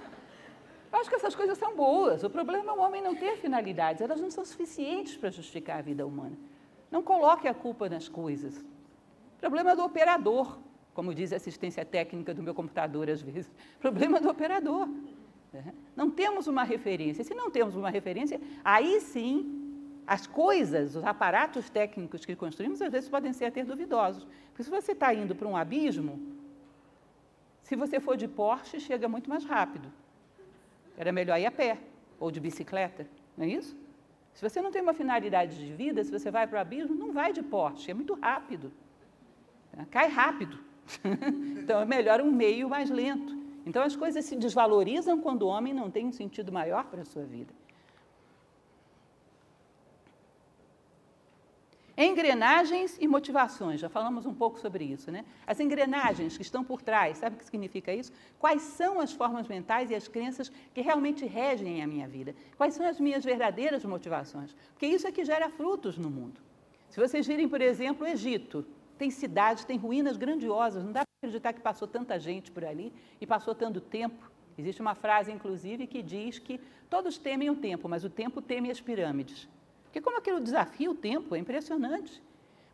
Acho 0.91 1.11
que 1.11 1.17
essas 1.17 1.35
coisas 1.35 1.59
são 1.59 1.77
boas. 1.77 2.25
O 2.25 2.31
problema 2.31 2.73
é 2.73 2.75
o 2.75 2.81
homem 2.81 3.03
não 3.03 3.15
ter 3.15 3.37
finalidades. 3.37 4.01
Elas 4.01 4.21
não 4.21 4.31
são 4.31 4.43
suficientes 4.43 5.19
para 5.19 5.29
justificar 5.29 5.81
a 5.81 5.83
vida 5.83 6.07
humana. 6.07 6.39
Não 6.91 7.03
coloque 7.03 7.47
a 7.47 7.53
culpa 7.53 7.91
nas 7.91 8.09
coisas. 8.09 8.57
O 8.57 9.41
problema 9.41 9.73
é 9.73 9.77
do 9.77 9.85
operador, 9.85 10.59
como 10.95 11.13
diz 11.13 11.31
a 11.33 11.37
assistência 11.37 11.85
técnica 11.85 12.33
do 12.33 12.43
meu 12.43 12.55
computador 12.55 13.11
às 13.11 13.21
vezes. 13.21 13.51
O 13.77 13.81
problema 13.81 14.17
é 14.17 14.21
do 14.21 14.31
operador. 14.31 14.89
Né? 15.63 15.75
Não 15.95 16.11
temos 16.11 16.47
uma 16.47 16.65
referência. 16.65 17.23
Se 17.23 17.35
não 17.35 17.51
temos 17.51 17.77
uma 17.77 17.91
referência, 17.91 18.41
aí 18.65 19.01
sim 19.01 19.61
as 20.07 20.27
coisas, 20.27 20.97
os 20.97 21.05
aparatos 21.05 21.71
técnicos 21.71 22.25
que 22.25 22.37
construímos, 22.37 22.83
às 22.83 22.93
vezes 22.93 23.09
podem 23.09 23.33
ser 23.33 23.47
até 23.47 23.65
duvidosos. 23.65 24.27
Porque 24.49 24.63
se 24.63 24.71
você 24.71 24.93
está 24.93 25.15
indo 25.15 25.35
para 25.35 25.49
um 25.49 25.57
abismo, 25.57 26.21
se 27.63 27.75
você 27.75 27.99
for 27.99 28.17
de 28.17 28.29
Porsche, 28.29 28.79
chega 28.79 29.09
muito 29.09 29.29
mais 29.31 29.45
rápido. 29.45 29.91
Era 30.97 31.11
melhor 31.11 31.41
ir 31.41 31.47
a 31.47 31.51
pé 31.51 31.79
ou 32.21 32.31
de 32.31 32.39
bicicleta, 32.39 33.07
não 33.37 33.45
é 33.45 33.49
isso? 33.49 33.77
Se 34.35 34.43
você 34.43 34.61
não 34.61 34.71
tem 34.71 34.83
uma 34.83 34.93
finalidade 34.93 35.57
de 35.57 35.73
vida, 35.73 36.03
se 36.05 36.11
você 36.11 36.31
vai 36.31 36.47
para 36.47 36.59
o 36.59 36.61
abismo, 36.61 36.95
não 36.95 37.13
vai 37.13 37.33
de 37.33 37.43
Porsche, 37.43 37.91
é 37.91 37.95
muito 37.95 38.15
rápido. 38.15 38.73
Cai 39.91 40.09
rápido. 40.09 40.59
então 41.59 41.81
é 41.81 41.85
melhor 41.85 42.21
um 42.21 42.31
meio 42.31 42.69
mais 42.69 42.91
lento. 42.91 43.44
Então 43.67 43.83
as 43.83 43.97
coisas 43.97 44.25
se 44.25 44.37
desvalorizam 44.37 45.21
quando 45.21 45.43
o 45.43 45.49
homem 45.49 45.73
não 45.73 45.91
tem 45.91 46.07
um 46.07 46.13
sentido 46.13 46.53
maior 46.53 46.85
para 46.85 47.03
a 47.03 47.05
sua 47.05 47.25
vida. 47.25 47.53
Engrenagens 51.97 52.99
e 53.01 53.07
motivações, 53.07 53.79
já 53.79 53.89
falamos 53.89 54.27
um 54.27 54.35
pouco 54.35 54.59
sobre 54.59 54.85
isso, 54.85 55.13
né? 55.13 55.25
As 55.47 55.61
engrenagens 55.61 56.37
que 56.37 56.43
estão 56.43 56.65
por 56.65 56.83
trás, 56.83 57.19
sabe 57.19 57.37
o 57.37 57.39
que 57.39 57.45
significa 57.45 57.95
isso? 57.95 58.13
Quais 58.37 58.63
são 58.63 59.01
as 59.01 59.13
formas 59.13 59.47
mentais 59.47 59.91
e 59.91 59.95
as 59.95 60.09
crenças 60.09 60.51
que 60.75 60.81
realmente 60.81 61.25
regem 61.25 61.85
a 61.85 61.87
minha 61.87 62.09
vida? 62.09 62.35
Quais 62.57 62.75
são 62.75 62.85
as 62.85 62.99
minhas 62.99 63.25
verdadeiras 63.25 63.85
motivações? 63.85 64.57
Porque 64.73 64.87
isso 64.87 65.07
é 65.07 65.13
que 65.13 65.25
gera 65.25 65.49
frutos 65.49 65.97
no 65.97 66.11
mundo. 66.11 66.41
Se 66.91 66.99
vocês 66.99 67.25
virem, 67.29 67.49
por 67.49 67.61
exemplo, 67.61 68.05
o 68.05 68.11
Egito, 68.11 68.67
tem 68.99 69.11
cidades, 69.11 69.65
tem 69.65 69.77
ruínas 69.77 70.17
grandiosas, 70.17 70.85
não 70.85 70.93
dá 70.93 71.05
acreditar 71.25 71.53
que 71.53 71.61
passou 71.61 71.89
tanta 71.89 72.19
gente 72.19 72.51
por 72.51 72.65
ali 72.65 72.93
e 73.21 73.27
passou 73.27 73.55
tanto 73.55 73.81
tempo. 73.81 74.31
Existe 74.57 74.81
uma 74.81 74.95
frase, 74.95 75.33
inclusive, 75.33 75.87
que 75.87 76.03
diz 76.03 76.39
que 76.39 76.61
todos 76.89 77.19
temem 77.19 77.51
o 77.51 77.57
tempo, 77.57 77.89
mas 77.89 78.05
o 78.05 78.11
tempo 78.11 78.41
teme 78.41 78.71
as 78.71 78.81
pirâmides. 78.81 79.49
Porque 79.85 80.01
como 80.01 80.19
aquilo 80.19 80.41
desafia 80.41 80.91
o 80.91 80.95
tempo, 80.95 81.35
é 81.35 81.39
impressionante. 81.39 82.23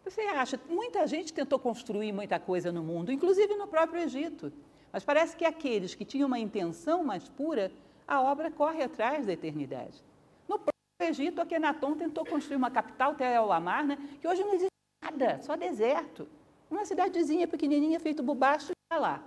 Você 0.05 0.23
acha, 0.23 0.59
muita 0.69 1.07
gente 1.07 1.33
tentou 1.33 1.59
construir 1.59 2.13
muita 2.13 2.39
coisa 2.39 2.73
no 2.73 2.83
mundo, 2.83 3.13
inclusive 3.13 3.55
no 3.57 3.67
próprio 3.67 4.03
Egito. 4.03 4.53
Mas 4.93 5.05
parece 5.05 5.37
que 5.37 5.45
aqueles 5.45 5.95
que 5.95 6.05
tinham 6.05 6.27
uma 6.27 6.39
intenção 6.39 7.05
mais 7.05 7.29
pura, 7.29 7.71
a 8.07 8.21
obra 8.21 8.51
corre 8.51 8.83
atrás 8.83 9.27
da 9.27 9.33
eternidade. 9.33 10.03
No 10.49 10.59
próprio 10.59 10.75
Egito, 11.01 11.41
Akenaton 11.41 11.95
tentou 11.95 12.25
construir 12.25 12.57
uma 12.57 12.71
capital, 12.71 13.15
Tel 13.15 13.53
Amar, 13.53 13.85
né, 13.87 13.99
que 14.21 14.27
hoje 14.27 14.43
não 14.43 14.55
existe 14.55 14.70
nada, 15.03 15.41
só 15.43 15.57
deserto. 15.57 16.29
Uma 16.71 16.85
cidadezinha 16.85 17.49
pequenininha, 17.49 17.99
feito 17.99 18.23
bubasto, 18.23 18.73
está 18.85 18.99
lá. 18.99 19.23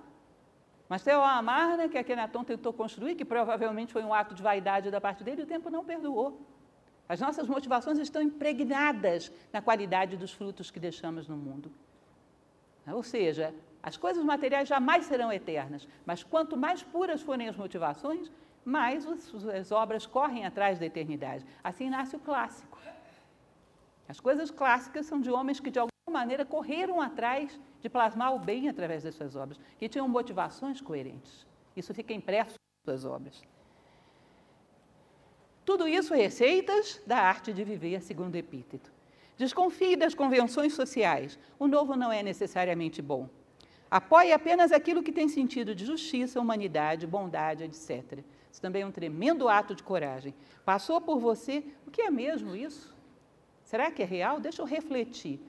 Mas 0.87 1.03
Tel 1.03 1.21
Amar, 1.21 1.77
né, 1.77 1.87
que 1.87 1.97
Akenaton 1.97 2.43
tentou 2.43 2.71
construir, 2.71 3.15
que 3.15 3.25
provavelmente 3.25 3.91
foi 3.91 4.03
um 4.03 4.13
ato 4.13 4.35
de 4.35 4.43
vaidade 4.43 4.91
da 4.91 5.01
parte 5.01 5.23
dele, 5.23 5.43
o 5.43 5.47
tempo 5.47 5.69
não 5.69 5.83
perdoou. 5.83 6.39
As 7.07 7.19
nossas 7.19 7.47
motivações 7.47 7.97
estão 7.97 8.21
impregnadas 8.21 9.31
na 9.51 9.61
qualidade 9.61 10.15
dos 10.15 10.31
frutos 10.31 10.71
que 10.71 10.79
deixamos 10.79 11.27
no 11.27 11.35
mundo. 11.35 11.71
Ou 12.87 13.03
seja, 13.03 13.53
as 13.81 13.97
coisas 13.97 14.23
materiais 14.23 14.67
jamais 14.67 15.05
serão 15.05 15.31
eternas, 15.31 15.87
mas 16.05 16.23
quanto 16.23 16.55
mais 16.55 16.81
puras 16.83 17.21
forem 17.21 17.49
as 17.49 17.55
motivações, 17.57 18.31
mais 18.63 19.05
as 19.53 19.71
obras 19.71 20.05
correm 20.05 20.45
atrás 20.45 20.79
da 20.79 20.85
eternidade. 20.85 21.45
Assim 21.63 21.89
nasce 21.89 22.15
o 22.15 22.19
clássico. 22.19 22.77
As 24.07 24.19
coisas 24.19 24.51
clássicas 24.51 25.05
são 25.05 25.19
de 25.19 25.31
homens 25.31 25.59
que, 25.59 25.71
de 25.71 25.79
alguma 25.79 25.93
maneira, 26.11 26.45
correram 26.45 27.01
atrás 27.01 27.59
de 27.81 27.89
plasmar 27.89 28.33
o 28.33 28.39
bem 28.39 28.69
através 28.69 29.03
das 29.03 29.15
suas 29.15 29.35
obras, 29.35 29.59
que 29.77 29.89
tinham 29.89 30.07
motivações 30.07 30.81
coerentes. 30.81 31.45
Isso 31.75 31.93
fica 31.93 32.13
impresso 32.13 32.55
nas 32.85 33.01
suas 33.01 33.05
obras. 33.05 33.41
Tudo 35.65 35.87
isso 35.87 36.13
receitas 36.13 37.01
da 37.07 37.17
arte 37.17 37.53
de 37.53 37.63
viver, 37.63 38.01
segundo 38.01 38.35
Epíteto. 38.35 38.91
Desconfie 39.37 39.95
das 39.95 40.13
convenções 40.13 40.73
sociais. 40.73 41.39
O 41.57 41.67
novo 41.67 41.95
não 41.95 42.11
é 42.11 42.21
necessariamente 42.21 43.01
bom. 43.01 43.29
Apoie 43.89 44.33
apenas 44.33 44.71
aquilo 44.71 45.03
que 45.03 45.11
tem 45.11 45.27
sentido 45.27 45.73
de 45.73 45.85
justiça, 45.85 46.39
humanidade, 46.39 47.07
bondade, 47.07 47.63
etc. 47.63 48.23
Isso 48.51 48.61
também 48.61 48.81
é 48.81 48.85
um 48.85 48.91
tremendo 48.91 49.47
ato 49.47 49.73
de 49.73 49.83
coragem. 49.83 50.33
Passou 50.65 50.99
por 50.99 51.19
você, 51.19 51.63
o 51.87 51.91
que 51.91 52.01
é 52.01 52.11
mesmo 52.11 52.55
isso? 52.55 52.92
Será 53.73 53.89
que 53.89 54.03
é 54.03 54.05
real? 54.05 54.39
Deixa 54.39 54.61
eu 54.61 54.67
refletir. 54.67 55.39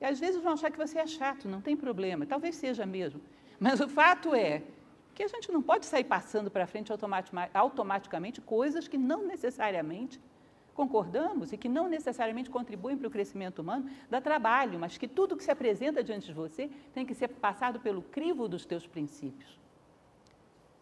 E 0.00 0.06
às 0.06 0.18
vezes 0.18 0.42
vão 0.42 0.54
achar 0.54 0.70
que 0.70 0.78
você 0.78 0.98
é 0.98 1.06
chato, 1.06 1.46
não 1.46 1.60
tem 1.60 1.76
problema, 1.76 2.24
talvez 2.24 2.54
seja 2.54 2.86
mesmo. 2.86 3.20
Mas 3.60 3.78
o 3.78 3.86
fato 3.86 4.34
é 4.34 4.62
que 5.14 5.22
a 5.22 5.28
gente 5.28 5.52
não 5.52 5.60
pode 5.60 5.84
sair 5.84 6.04
passando 6.04 6.50
para 6.50 6.66
frente 6.66 6.90
automaticamente 7.52 8.40
coisas 8.40 8.88
que 8.88 8.96
não 8.96 9.26
necessariamente 9.26 10.18
concordamos 10.72 11.52
e 11.52 11.58
que 11.58 11.68
não 11.68 11.86
necessariamente 11.86 12.48
contribuem 12.48 12.96
para 12.96 13.06
o 13.06 13.10
crescimento 13.10 13.58
humano, 13.58 13.90
dá 14.08 14.18
trabalho, 14.18 14.78
mas 14.78 14.96
que 14.96 15.06
tudo 15.06 15.36
que 15.36 15.44
se 15.44 15.50
apresenta 15.50 16.02
diante 16.02 16.28
de 16.28 16.32
você 16.32 16.70
tem 16.94 17.04
que 17.04 17.14
ser 17.14 17.28
passado 17.28 17.80
pelo 17.80 18.00
crivo 18.00 18.48
dos 18.48 18.64
teus 18.64 18.86
princípios. 18.86 19.60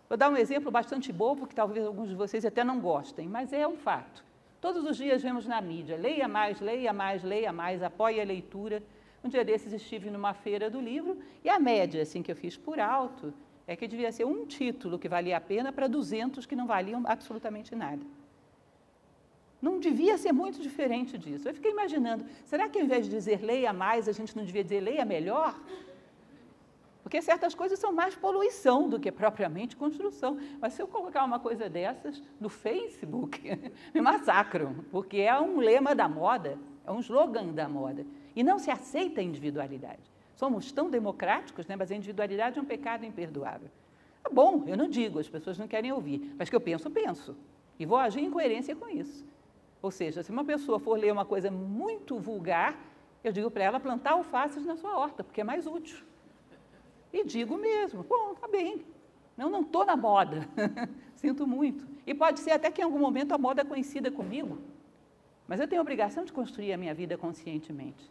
Vou 0.09 0.17
dar 0.17 0.31
um 0.31 0.37
exemplo 0.37 0.71
bastante 0.71 1.13
bobo, 1.13 1.49
que 1.49 1.55
talvez 1.57 1.85
alguns 1.85 2.11
de 2.11 2.15
vocês 2.15 2.45
até 2.45 2.63
não 2.63 2.79
gostem, 2.79 3.27
mas 3.27 3.53
é 3.53 3.67
um 3.67 3.77
fato. 3.77 4.31
Todos 4.63 4.85
os 4.85 4.97
dias 4.97 5.21
vemos 5.21 5.45
na 5.45 5.61
mídia, 5.61 5.97
leia 5.97 6.29
mais, 6.29 6.61
leia 6.61 6.93
mais, 6.93 7.25
leia 7.25 7.53
mais, 7.53 7.83
apoie 7.83 8.21
a 8.21 8.25
leitura. 8.25 8.81
Um 9.25 9.29
dia 9.29 9.45
desses 9.45 9.73
estive 9.73 10.09
numa 10.09 10.33
feira 10.35 10.71
do 10.71 10.81
livro 10.81 11.19
e 11.43 11.49
a 11.51 11.59
média, 11.59 12.01
assim, 12.01 12.23
que 12.23 12.31
eu 12.31 12.37
fiz 12.37 12.57
por 12.57 12.79
alto, 12.79 13.35
é 13.67 13.75
que 13.75 13.89
devia 13.89 14.13
ser 14.13 14.25
um 14.25 14.47
título 14.47 15.01
que 15.01 15.09
valia 15.09 15.37
a 15.37 15.41
pena 15.41 15.73
para 15.73 15.89
200 15.89 16.47
que 16.47 16.55
não 16.55 16.65
valiam 16.65 17.03
absolutamente 17.05 17.75
nada. 17.75 18.05
Não 19.61 19.81
devia 19.81 20.17
ser 20.17 20.31
muito 20.31 20.63
diferente 20.63 21.19
disso. 21.19 21.49
Eu 21.49 21.55
fiquei 21.55 21.73
imaginando, 21.73 22.25
será 22.45 22.69
que 22.69 22.79
ao 22.79 22.85
invés 22.85 23.07
de 23.07 23.11
dizer 23.11 23.43
leia 23.43 23.73
mais, 23.73 24.09
a 24.09 24.13
gente 24.13 24.37
não 24.37 24.45
devia 24.45 24.63
dizer 24.63 24.81
leia 24.81 25.05
melhor? 25.05 25.59
Porque 27.13 27.21
certas 27.21 27.55
coisas 27.55 27.79
são 27.79 27.93
mais 27.93 28.15
poluição 28.15 28.89
do 28.89 28.99
que 28.99 29.13
propriamente 29.13 29.77
construção. 29.77 30.39
Mas 30.59 30.73
se 30.73 30.81
eu 30.81 30.89
colocar 30.89 31.23
uma 31.25 31.39
coisa 31.39 31.69
dessas 31.69 32.23
no 32.41 32.49
Facebook, 32.49 33.39
me 33.93 34.01
massacram, 34.01 34.77
porque 34.91 35.19
é 35.19 35.39
um 35.39 35.59
lema 35.59 35.95
da 35.95 36.09
moda, 36.09 36.59
é 36.87 36.91
um 36.91 37.01
slogan 37.01 37.49
da 37.49 37.69
moda. 37.69 38.07
E 38.35 38.43
não 38.43 38.59
se 38.59 38.71
aceita 38.71 39.21
a 39.21 39.23
individualidade. 39.23 40.11
Somos 40.35 40.73
tão 40.73 40.89
democráticos, 40.89 41.67
né? 41.67 41.77
mas 41.77 41.93
a 41.93 41.95
individualidade 41.95 42.59
é 42.59 42.63
um 42.63 42.65
pecado 42.65 43.05
imperdoável. 43.05 43.69
É 44.25 44.33
bom, 44.33 44.65
eu 44.67 44.75
não 44.75 44.89
digo, 44.89 45.19
as 45.19 45.29
pessoas 45.29 45.59
não 45.59 45.69
querem 45.69 45.93
ouvir, 45.93 46.35
mas 46.39 46.49
que 46.49 46.57
eu 46.57 46.63
penso, 46.63 46.91
penso. 46.91 47.37
E 47.79 47.85
vou 47.85 47.99
agir 47.99 48.23
em 48.23 48.31
coerência 48.31 48.75
com 48.75 48.89
isso. 48.89 49.23
Ou 49.83 49.91
seja, 49.91 50.23
se 50.23 50.31
uma 50.31 50.47
pessoa 50.47 50.81
for 50.81 50.99
ler 50.99 51.13
uma 51.13 51.27
coisa 51.27 51.51
muito 51.51 52.19
vulgar, 52.19 52.75
eu 53.23 53.33
digo 53.33 53.51
para 53.51 53.65
ela 53.65 53.79
plantar 53.79 54.13
alfaces 54.13 54.65
na 54.65 54.77
sua 54.77 54.97
horta, 54.99 55.23
porque 55.23 55.43
é 55.43 55.45
mais 55.45 55.67
útil. 55.67 56.11
E 57.13 57.25
digo 57.25 57.59
mesmo, 57.59 58.03
bom, 58.03 58.35
tá 58.35 58.49
bem. 58.49 58.85
Eu 59.37 59.51
não 59.51 59.63
estou 59.63 59.85
na 59.85 59.97
moda, 59.97 60.49
sinto 61.17 61.47
muito. 61.47 61.87
E 62.07 62.15
pode 62.15 62.41
ser 62.41 62.53
até 62.53 62.71
que 62.71 62.81
em 62.81 62.85
algum 62.85 62.99
momento 62.99 63.33
a 63.33 63.39
moda 63.39 63.63
é 63.63 63.65
conhecida 63.65 64.11
comigo, 64.11 64.59
mas 65.47 65.61
eu 65.61 65.69
tenho 65.69 65.81
a 65.81 65.83
obrigação 65.83 66.25
de 66.25 66.33
construir 66.33 66.73
a 66.73 66.77
minha 66.77 66.95
vida 66.95 67.17
conscientemente. 67.19 68.11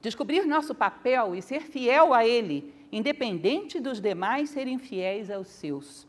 Descobrir 0.00 0.44
nosso 0.44 0.74
papel 0.74 1.34
e 1.34 1.40
ser 1.40 1.62
fiel 1.62 2.12
a 2.12 2.26
ele, 2.26 2.74
independente 2.92 3.80
dos 3.80 4.00
demais 4.00 4.50
serem 4.50 4.78
fiéis 4.78 5.30
aos 5.30 5.48
seus. 5.48 6.06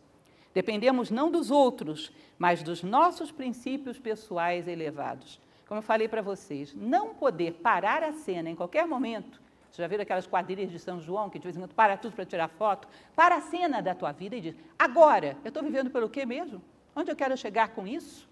Dependemos 0.53 1.09
não 1.09 1.31
dos 1.31 1.49
outros, 1.49 2.11
mas 2.37 2.61
dos 2.61 2.83
nossos 2.83 3.31
princípios 3.31 3.97
pessoais 3.97 4.67
elevados. 4.67 5.39
Como 5.67 5.79
eu 5.79 5.83
falei 5.83 6.07
para 6.07 6.21
vocês, 6.21 6.73
não 6.75 7.13
poder 7.15 7.53
parar 7.53 8.03
a 8.03 8.13
cena 8.13 8.49
em 8.49 8.55
qualquer 8.55 8.87
momento. 8.87 9.41
Você 9.71 9.81
já 9.81 9.87
viram 9.87 10.03
aquelas 10.03 10.25
quadrilhas 10.25 10.71
de 10.71 10.79
São 10.79 11.01
João 11.01 11.29
que 11.29 11.37
de 11.37 11.43
vez 11.43 11.57
em 11.57 11.59
quando 11.59 11.73
para 11.73 11.97
tudo 11.97 12.15
para 12.15 12.25
tirar 12.25 12.47
foto? 12.47 12.87
Para 13.15 13.35
a 13.35 13.41
cena 13.41 13.81
da 13.81 13.93
tua 13.93 14.11
vida 14.11 14.35
e 14.35 14.41
diz: 14.41 14.55
agora, 14.77 15.35
eu 15.43 15.49
estou 15.49 15.63
vivendo 15.63 15.89
pelo 15.89 16.09
quê 16.09 16.25
mesmo? 16.25 16.61
Onde 16.95 17.11
eu 17.11 17.15
quero 17.15 17.35
chegar 17.35 17.69
com 17.69 17.85
isso? 17.85 18.29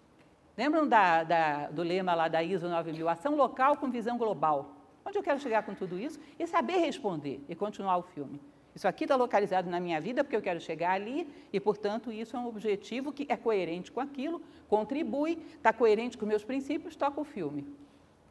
Lembram 0.58 0.88
da, 0.88 1.24
da, 1.24 1.68
do 1.68 1.82
lema 1.82 2.14
lá 2.14 2.28
da 2.28 2.42
ISO 2.42 2.70
9000? 2.70 3.10
Ação 3.10 3.36
local 3.36 3.76
com 3.78 3.90
visão 3.90 4.18
global. 4.18 4.76
Onde 5.04 5.18
eu 5.18 5.24
quero 5.24 5.40
chegar 5.40 5.64
com 5.64 5.74
tudo 5.74 6.00
isso? 6.00 6.20
E 6.40 6.48
saber 6.48 6.78
responder 6.78 7.44
e 7.50 7.56
continuar 7.56 7.98
o 7.98 8.04
filme. 8.04 8.40
Isso 8.76 8.88
aqui 8.88 9.03
está 9.03 9.15
localizado 9.15 9.69
na 9.69 9.80
minha 9.80 10.01
vida 10.01 10.24
porque 10.24 10.36
eu 10.36 10.41
quero 10.41 10.59
chegar 10.59 10.93
ali 10.93 11.28
e, 11.51 11.59
portanto, 11.59 12.11
isso 12.11 12.36
é 12.36 12.39
um 12.39 12.47
objetivo 12.47 13.11
que 13.11 13.26
é 13.30 13.38
coerente 13.38 13.91
com 13.91 13.99
aquilo, 13.99 14.41
contribui, 14.67 15.38
está 15.55 15.71
coerente 15.71 16.17
com 16.17 16.26
meus 16.26 16.43
princípios, 16.43 16.95
toca 16.95 17.21
o 17.21 17.24
filme. 17.24 17.67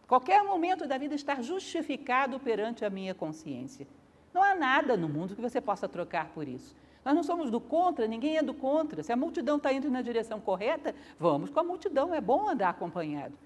Qualquer 0.06 0.42
momento 0.42 0.86
da 0.86 0.98
vida 0.98 1.14
está 1.14 1.40
justificado 1.40 2.40
perante 2.40 2.84
a 2.84 2.90
minha 2.90 3.14
consciência. 3.14 3.86
Não 4.34 4.42
há 4.42 4.54
nada 4.54 4.96
no 4.96 5.08
mundo 5.08 5.34
que 5.34 5.40
você 5.40 5.60
possa 5.60 5.88
trocar 5.88 6.30
por 6.30 6.48
isso. 6.48 6.74
Nós 7.04 7.14
não 7.14 7.22
somos 7.22 7.50
do 7.50 7.60
contra, 7.60 8.06
ninguém 8.06 8.36
é 8.36 8.42
do 8.42 8.54
contra. 8.54 9.02
Se 9.02 9.12
a 9.12 9.16
multidão 9.16 9.56
está 9.56 9.72
indo 9.72 9.90
na 9.90 10.02
direção 10.02 10.40
correta, 10.40 10.94
vamos 11.18 11.50
com 11.50 11.60
a 11.60 11.64
multidão, 11.64 12.14
é 12.14 12.20
bom 12.20 12.48
andar 12.48 12.70
acompanhado. 12.70 13.36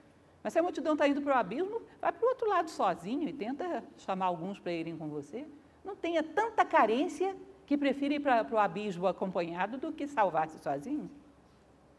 Mas 0.43 0.53
se 0.53 0.59
a 0.59 0.63
multidão 0.63 0.93
está 0.93 1.09
indo 1.09 1.21
para 1.23 1.37
o 1.37 1.39
abismo, 1.39 1.83
vai 2.01 2.13
para 2.13 2.25
o 2.25 2.29
outro 2.29 2.49
lado 2.49 2.71
sozinho 2.71 3.29
e 3.29 3.33
tenta 3.33 3.83
chamar 3.99 4.27
alguns 4.27 4.59
para 4.59 4.73
irem 4.73 4.97
com 4.97 5.09
você. 5.09 5.47
Não 5.87 5.95
tenha 5.95 6.23
tanta 6.23 6.65
carência 6.65 7.35
que 7.65 7.79
prefira 7.79 8.15
ir 8.15 8.21
para, 8.21 8.45
para 8.45 8.57
o 8.57 8.59
abismo 8.59 9.07
acompanhado 9.07 9.79
do 9.79 9.93
que 9.93 10.07
salvar-se 10.09 10.59
sozinho. 10.59 11.09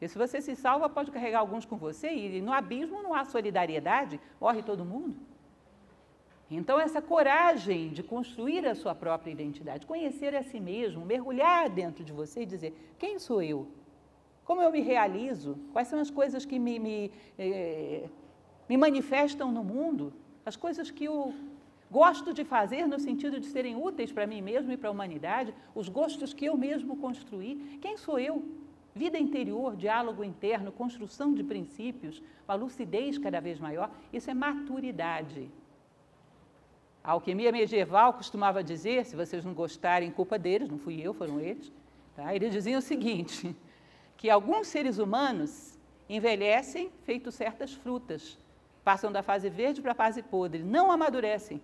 E 0.02 0.08
se 0.08 0.18
você 0.18 0.42
se 0.42 0.56
salva, 0.56 0.90
pode 0.90 1.10
carregar 1.10 1.40
alguns 1.40 1.66
com 1.66 1.78
você, 1.78 2.10
e 2.14 2.42
no 2.42 2.52
abismo 2.54 3.02
não 3.02 3.14
há 3.14 3.24
solidariedade, 3.24 4.20
morre 4.40 4.62
todo 4.62 4.84
mundo. 4.86 5.16
Então, 6.52 6.80
essa 6.80 7.02
coragem 7.02 7.90
de 7.90 8.04
construir 8.04 8.66
a 8.68 8.76
sua 8.76 8.94
própria 8.94 9.32
identidade, 9.32 9.86
conhecer 9.86 10.36
a 10.36 10.44
si 10.44 10.60
mesmo, 10.60 11.06
mergulhar 11.06 11.70
dentro 11.70 12.04
de 12.04 12.14
você 12.14 12.42
e 12.42 12.46
dizer: 12.46 12.72
quem 13.00 13.18
sou 13.18 13.42
eu? 13.42 13.68
Como 14.46 14.62
eu 14.62 14.72
me 14.72 14.82
realizo? 14.82 15.58
Quais 15.74 15.88
são 15.88 16.00
as 16.00 16.12
coisas 16.12 16.46
que 16.46 16.60
me, 16.60 16.78
me 16.80 17.12
eh, 17.40 18.08
me 18.70 18.78
manifestam 18.78 19.52
no 19.52 19.64
mundo, 19.64 20.14
as 20.46 20.56
coisas 20.56 20.92
que 20.92 21.06
eu 21.06 21.34
gosto 21.90 22.34
de 22.34 22.44
fazer 22.44 22.86
no 22.88 23.00
sentido 23.00 23.40
de 23.40 23.48
serem 23.48 23.76
úteis 23.76 24.12
para 24.12 24.28
mim 24.28 24.42
mesmo 24.42 24.72
e 24.72 24.78
para 24.78 24.90
a 24.90 24.92
humanidade, 24.92 25.54
os 25.74 25.90
gostos 25.90 26.34
que 26.34 26.46
eu 26.46 26.58
mesmo 26.58 26.98
construí. 26.98 27.80
Quem 27.82 27.98
sou 27.98 28.20
eu? 28.20 28.44
Vida 28.94 29.18
interior, 29.18 29.76
diálogo 29.76 30.24
interno, 30.24 30.72
construção 30.72 31.34
de 31.34 31.44
princípios, 31.44 32.22
uma 32.48 32.56
lucidez 32.56 33.18
cada 33.18 33.40
vez 33.40 33.60
maior, 33.60 33.92
isso 34.12 34.30
é 34.30 34.34
maturidade. 34.34 35.50
A 37.04 37.12
alquimia 37.12 37.52
medieval 37.52 38.14
costumava 38.14 38.64
dizer, 38.64 39.06
se 39.06 39.16
vocês 39.16 39.46
não 39.46 39.54
gostarem, 39.54 40.12
culpa 40.12 40.38
deles, 40.38 40.68
não 40.68 40.78
fui 40.78 41.00
eu, 41.00 41.14
foram 41.14 41.40
eles. 41.40 41.72
Tá? 42.16 42.36
Eles 42.36 42.52
diziam 42.52 42.80
o 42.80 42.82
seguinte: 42.82 43.56
que 44.18 44.30
alguns 44.30 44.68
seres 44.68 44.98
humanos 44.98 45.80
envelhecem 46.10 46.92
feito 47.06 47.32
certas 47.32 47.74
frutas, 47.74 48.38
Passam 48.88 49.12
da 49.12 49.22
fase 49.22 49.50
verde 49.50 49.82
para 49.82 49.92
a 49.92 49.96
fase 49.96 50.24
podre, 50.24 50.64
não 50.64 50.90
amadurecem. 50.90 51.62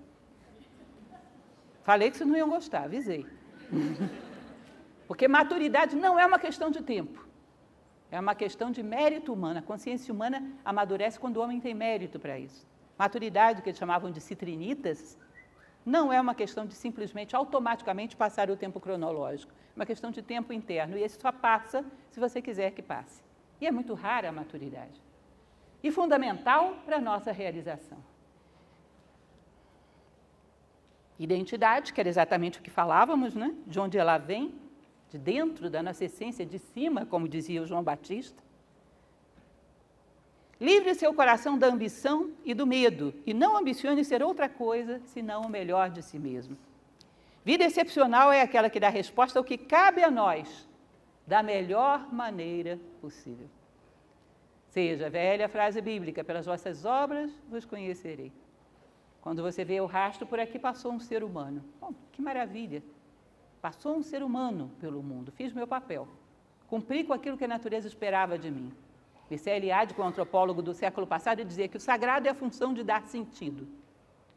Falei 1.84 2.10
que 2.10 2.18
vocês 2.18 2.30
não 2.30 2.38
iam 2.38 2.50
gostar, 2.50 2.84
avisei. 2.84 3.26
Porque 5.08 5.28
maturidade 5.28 5.96
não 5.96 6.18
é 6.18 6.26
uma 6.26 6.40
questão 6.40 6.72
de 6.72 6.82
tempo. 6.82 7.28
É 8.10 8.20
uma 8.20 8.36
questão 8.36 8.72
de 8.72 8.82
mérito 8.82 9.34
humano. 9.34 9.60
A 9.60 9.62
consciência 9.62 10.14
humana 10.14 10.44
amadurece 10.64 11.20
quando 11.20 11.38
o 11.38 11.42
homem 11.42 11.60
tem 11.60 11.74
mérito 11.74 12.20
para 12.20 12.40
isso. 12.40 12.66
Maturidade, 12.98 13.62
que 13.62 13.70
eles 13.70 13.80
chamavam 13.80 14.12
de 14.12 14.22
citrinitas, 14.22 15.18
não 15.86 16.14
é 16.14 16.22
uma 16.22 16.34
questão 16.34 16.66
de 16.66 16.74
simplesmente 16.74 17.36
automaticamente 17.36 18.16
passar 18.16 18.50
o 18.50 18.56
tempo 18.56 18.80
cronológico. 18.80 19.52
É 19.52 19.76
uma 19.76 19.86
questão 19.86 20.12
de 20.12 20.22
tempo 20.22 20.54
interno. 20.54 20.98
E 20.98 21.04
esse 21.04 21.20
só 21.20 21.32
passa 21.32 21.84
se 22.12 22.20
você 22.20 22.42
quiser 22.42 22.72
que 22.72 22.82
passe. 22.82 23.22
E 23.60 23.68
é 23.68 23.72
muito 23.72 23.94
rara 23.94 24.30
a 24.30 24.32
maturidade. 24.32 25.02
E 25.84 25.92
fundamental 25.92 26.76
para 26.86 26.98
a 26.98 27.02
nossa 27.02 27.32
realização. 27.32 27.98
Identidade, 31.20 31.94
que 31.94 32.00
era 32.00 32.10
exatamente 32.10 32.60
o 32.60 32.62
que 32.62 32.70
falávamos, 32.70 33.36
né? 33.36 33.54
de 33.68 33.80
onde 33.80 33.98
ela 33.98 34.18
vem, 34.18 34.54
de 35.10 35.18
dentro 35.18 35.70
da 35.70 35.84
nossa 35.84 36.06
essência, 36.06 36.46
de 36.46 36.58
cima, 36.58 37.06
como 37.06 37.28
dizia 37.28 37.62
o 37.62 37.66
João 37.66 37.84
Batista. 37.84 38.42
Livre 40.60 40.96
seu 40.96 41.14
coração 41.14 41.58
da 41.58 41.68
ambição 41.68 42.32
e 42.44 42.54
do 42.54 42.66
medo, 42.66 43.14
e 43.26 43.34
não 43.34 43.58
ambicione 43.58 44.04
ser 44.04 44.24
outra 44.24 44.48
coisa 44.48 45.02
senão 45.06 45.42
o 45.42 45.50
melhor 45.50 45.90
de 45.90 46.02
si 46.02 46.18
mesmo. 46.18 46.58
Vida 47.46 47.66
excepcional 47.66 48.32
é 48.32 48.42
aquela 48.42 48.70
que 48.70 48.80
dá 48.80 48.90
resposta 48.90 49.38
ao 49.38 49.44
que 49.44 49.58
cabe 49.58 50.02
a 50.02 50.10
nós, 50.10 50.68
da 51.28 51.44
melhor 51.44 52.12
maneira 52.14 52.80
possível. 53.02 53.50
Seja 54.70 55.10
velha 55.10 55.48
frase 55.50 55.82
bíblica, 55.82 56.24
pelas 56.24 56.46
vossas 56.46 56.86
obras 56.86 57.32
vos 57.50 57.66
conhecerei. 57.66 58.32
Quando 59.24 59.42
você 59.42 59.64
vê 59.64 59.80
o 59.80 59.86
rastro, 59.86 60.28
por 60.28 60.38
aqui 60.38 60.60
passou 60.60 60.92
um 60.92 61.00
ser 61.00 61.24
humano. 61.24 61.64
Bom, 61.80 61.94
que 62.12 62.22
maravilha! 62.22 62.84
Passou 63.62 63.96
um 63.96 64.04
ser 64.04 64.22
humano 64.22 64.70
pelo 64.82 65.02
mundo, 65.02 65.32
fiz 65.32 65.54
meu 65.54 65.66
papel. 65.66 66.06
Cumpri 66.68 67.06
com 67.06 67.14
aquilo 67.14 67.38
que 67.38 67.46
a 67.46 67.48
natureza 67.48 67.88
esperava 67.88 68.38
de 68.38 68.52
mim. 68.52 68.70
Mircea 69.30 69.56
Eliade, 69.56 69.96
é 69.98 70.02
um 70.02 70.08
antropólogo 70.08 70.62
do 70.62 70.74
século 70.74 71.08
passado, 71.08 71.46
dizia 71.46 71.70
que 71.70 71.78
o 71.78 71.80
sagrado 71.80 72.28
é 72.28 72.32
a 72.32 72.36
função 72.36 72.74
de 72.74 72.84
dar 72.84 73.08
sentido. 73.08 73.66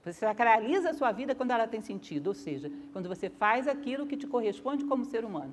Você 0.05 0.13
sacraliza 0.13 0.91
a 0.91 0.95
sua 0.95 1.11
vida 1.11 1.35
quando 1.35 1.51
ela 1.51 1.67
tem 1.67 1.81
sentido, 1.81 2.29
ou 2.29 2.35
seja, 2.35 2.71
quando 2.93 3.09
você 3.09 3.29
faz 3.29 3.67
aquilo 3.67 4.07
que 4.07 4.17
te 4.17 4.29
corresponde 4.29 4.85
como 4.85 5.05
ser 5.05 5.25
humano. 5.25 5.53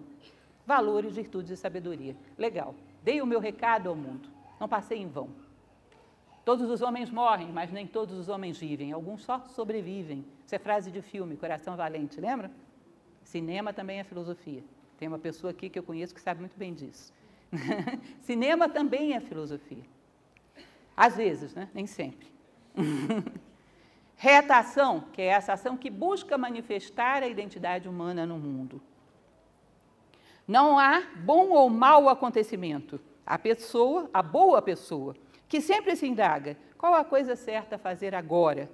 Valores, 0.63 1.15
virtudes 1.15 1.49
e 1.49 1.57
sabedoria. 1.57 2.15
Legal. 2.37 2.75
Dei 3.01 3.19
o 3.19 3.25
meu 3.25 3.39
recado 3.39 3.89
ao 3.89 3.95
mundo. 3.95 4.29
Não 4.59 4.69
passei 4.69 4.99
em 4.99 5.07
vão. 5.07 5.29
Todos 6.45 6.69
os 6.69 6.81
homens 6.81 7.09
morrem, 7.09 7.51
mas 7.51 7.71
nem 7.71 7.87
todos 7.87 8.17
os 8.17 8.27
homens 8.27 8.57
vivem. 8.57 8.91
Alguns 8.91 9.23
só 9.23 9.39
sobrevivem. 9.55 10.25
Isso 10.45 10.53
é 10.53 10.59
frase 10.59 10.91
de 10.91 11.01
filme, 11.01 11.37
Coração 11.37 11.77
Valente, 11.77 12.19
lembra? 12.19 12.51
Cinema 13.23 13.71
também 13.71 13.99
é 13.99 14.03
filosofia. 14.03 14.63
Tem 14.97 15.07
uma 15.07 15.19
pessoa 15.19 15.51
aqui 15.51 15.69
que 15.69 15.79
eu 15.79 15.83
conheço 15.83 16.13
que 16.13 16.21
sabe 16.21 16.41
muito 16.41 16.57
bem 16.57 16.73
disso. 16.73 17.13
Cinema 18.21 18.67
também 18.67 19.13
é 19.13 19.21
filosofia. 19.21 19.83
Às 20.95 21.15
vezes, 21.15 21.53
né? 21.55 21.69
nem 21.73 21.87
sempre. 21.87 22.27
Reta 24.15 24.57
ação, 24.57 25.05
que 25.11 25.21
é 25.21 25.27
essa 25.27 25.53
ação 25.53 25.75
que 25.75 25.89
busca 25.89 26.37
manifestar 26.37 27.23
a 27.23 27.27
identidade 27.27 27.87
humana 27.87 28.25
no 28.25 28.37
mundo. 28.37 28.81
Não 30.47 30.77
há 30.77 31.01
bom 31.15 31.49
ou 31.49 31.69
mau 31.69 32.09
acontecimento. 32.09 32.99
A 33.25 33.39
pessoa, 33.39 34.09
a 34.13 34.21
boa 34.21 34.61
pessoa, 34.61 35.15
que 35.53 35.61
sempre 35.61 35.95
se 35.95 36.07
indaga 36.07 36.57
qual 36.79 36.95
a 36.95 37.05
coisa 37.05 37.35
certa 37.35 37.75
a 37.75 37.77
fazer 37.77 38.15
agora. 38.15 38.71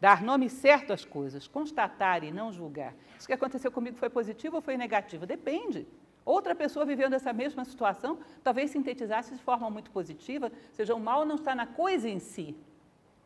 Dar 0.00 0.22
nome 0.22 0.48
certo 0.48 0.92
às 0.92 1.04
coisas, 1.04 1.48
constatar 1.48 2.22
e 2.22 2.30
não 2.30 2.52
julgar. 2.52 2.94
Isso 3.18 3.26
que 3.26 3.32
aconteceu 3.32 3.72
comigo 3.72 3.96
foi 3.96 4.08
positivo 4.08 4.54
ou 4.54 4.62
foi 4.62 4.76
negativo? 4.76 5.26
Depende. 5.26 5.84
Outra 6.24 6.54
pessoa 6.54 6.86
vivendo 6.86 7.14
essa 7.14 7.32
mesma 7.32 7.64
situação 7.64 8.20
talvez 8.44 8.70
sintetizasse 8.70 9.34
de 9.34 9.42
forma 9.42 9.68
muito 9.68 9.90
positiva, 9.90 10.52
seja, 10.70 10.94
o 10.94 11.00
mal 11.00 11.24
não 11.24 11.34
está 11.34 11.56
na 11.56 11.66
coisa 11.66 12.08
em 12.08 12.20
si, 12.20 12.56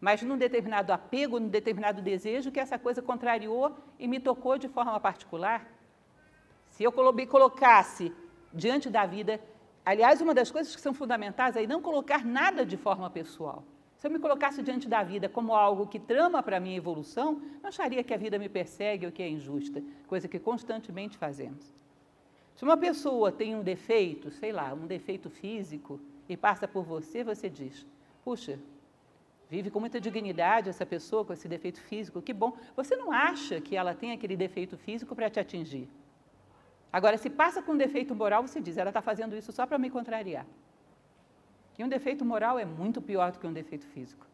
mas 0.00 0.22
num 0.22 0.38
determinado 0.38 0.90
apego, 0.90 1.38
num 1.38 1.50
determinado 1.50 2.00
desejo 2.00 2.50
que 2.50 2.60
essa 2.60 2.78
coisa 2.78 3.02
contrariou 3.02 3.76
e 3.98 4.08
me 4.08 4.18
tocou 4.18 4.56
de 4.56 4.68
forma 4.68 4.98
particular. 4.98 5.70
Se 6.70 6.82
eu 6.82 6.94
me 7.12 7.26
colocasse 7.26 8.10
diante 8.54 8.88
da 8.88 9.04
vida 9.04 9.38
Aliás, 9.90 10.20
uma 10.20 10.34
das 10.34 10.50
coisas 10.50 10.76
que 10.76 10.82
são 10.82 10.92
fundamentais 10.92 11.56
é 11.56 11.66
não 11.66 11.80
colocar 11.80 12.22
nada 12.22 12.62
de 12.66 12.76
forma 12.76 13.08
pessoal. 13.08 13.64
Se 13.96 14.06
eu 14.06 14.10
me 14.10 14.18
colocasse 14.18 14.62
diante 14.62 14.86
da 14.86 15.02
vida 15.02 15.30
como 15.30 15.54
algo 15.54 15.86
que 15.86 15.98
trama 15.98 16.42
para 16.42 16.58
a 16.58 16.60
minha 16.60 16.76
evolução, 16.76 17.40
não 17.62 17.70
acharia 17.70 18.04
que 18.04 18.12
a 18.12 18.18
vida 18.18 18.38
me 18.38 18.50
persegue 18.50 19.06
ou 19.06 19.10
que 19.10 19.22
é 19.22 19.28
injusta, 19.30 19.82
coisa 20.06 20.28
que 20.28 20.38
constantemente 20.38 21.16
fazemos. 21.16 21.72
Se 22.54 22.64
uma 22.64 22.76
pessoa 22.76 23.32
tem 23.32 23.56
um 23.56 23.62
defeito, 23.62 24.30
sei 24.30 24.52
lá, 24.52 24.74
um 24.74 24.86
defeito 24.86 25.30
físico, 25.30 25.98
e 26.28 26.36
passa 26.36 26.68
por 26.68 26.84
você, 26.84 27.24
você 27.24 27.48
diz: 27.48 27.86
puxa, 28.22 28.58
vive 29.48 29.70
com 29.70 29.80
muita 29.80 29.98
dignidade 29.98 30.68
essa 30.68 30.84
pessoa 30.84 31.24
com 31.24 31.32
esse 31.32 31.48
defeito 31.48 31.80
físico, 31.80 32.20
que 32.20 32.34
bom. 32.34 32.52
Você 32.76 32.94
não 32.94 33.10
acha 33.10 33.58
que 33.58 33.74
ela 33.74 33.94
tem 33.94 34.12
aquele 34.12 34.36
defeito 34.36 34.76
físico 34.76 35.16
para 35.16 35.30
te 35.30 35.40
atingir. 35.40 35.88
Agora, 36.92 37.18
se 37.18 37.28
passa 37.28 37.62
com 37.62 37.72
um 37.72 37.76
defeito 37.76 38.14
moral, 38.14 38.46
você 38.46 38.60
diz, 38.60 38.76
ela 38.78 38.90
está 38.90 39.02
fazendo 39.02 39.36
isso 39.36 39.52
só 39.52 39.66
para 39.66 39.78
me 39.78 39.90
contrariar. 39.90 40.46
E 41.78 41.84
um 41.84 41.88
defeito 41.88 42.24
moral 42.24 42.58
é 42.58 42.64
muito 42.64 43.00
pior 43.00 43.30
do 43.30 43.38
que 43.38 43.46
um 43.46 43.52
defeito 43.52 43.86
físico. 43.86 44.26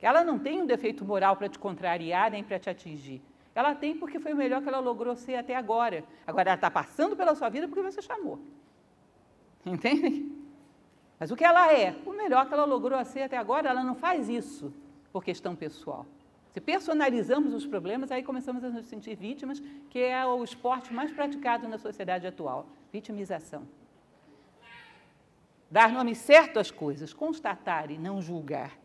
Ela 0.00 0.22
não 0.22 0.38
tem 0.38 0.60
um 0.60 0.66
defeito 0.66 1.04
moral 1.04 1.36
para 1.36 1.48
te 1.48 1.58
contrariar 1.58 2.30
nem 2.30 2.44
para 2.44 2.58
te 2.58 2.68
atingir. 2.68 3.22
Ela 3.54 3.74
tem 3.74 3.96
porque 3.96 4.20
foi 4.20 4.32
o 4.32 4.36
melhor 4.36 4.62
que 4.62 4.68
ela 4.68 4.78
logrou 4.78 5.16
ser 5.16 5.36
até 5.36 5.56
agora. 5.56 6.04
Agora, 6.26 6.50
ela 6.50 6.54
está 6.54 6.70
passando 6.70 7.16
pela 7.16 7.34
sua 7.34 7.48
vida 7.48 7.66
porque 7.66 7.82
você 7.82 8.00
chamou. 8.00 8.38
Entende? 9.66 10.30
Mas 11.18 11.30
o 11.30 11.36
que 11.36 11.44
ela 11.44 11.72
é? 11.72 11.96
O 12.06 12.12
melhor 12.12 12.46
que 12.46 12.54
ela 12.54 12.64
logrou 12.64 13.02
ser 13.04 13.22
até 13.22 13.36
agora, 13.36 13.68
ela 13.70 13.82
não 13.82 13.94
faz 13.94 14.28
isso 14.28 14.72
por 15.12 15.24
questão 15.24 15.56
pessoal. 15.56 16.06
Se 16.58 16.62
personalizamos 16.62 17.54
os 17.54 17.64
problemas, 17.64 18.10
aí 18.10 18.20
começamos 18.20 18.64
a 18.64 18.68
nos 18.68 18.86
sentir 18.86 19.14
vítimas, 19.14 19.62
que 19.88 20.00
é 20.00 20.26
o 20.26 20.42
esporte 20.42 20.92
mais 20.92 21.12
praticado 21.12 21.68
na 21.68 21.78
sociedade 21.78 22.26
atual 22.26 22.66
vitimização. 22.92 23.62
Dar 25.70 25.92
nome 25.92 26.16
certo 26.16 26.58
às 26.58 26.68
coisas, 26.68 27.12
constatar 27.12 27.92
e 27.92 27.96
não 27.96 28.20
julgar. 28.20 28.76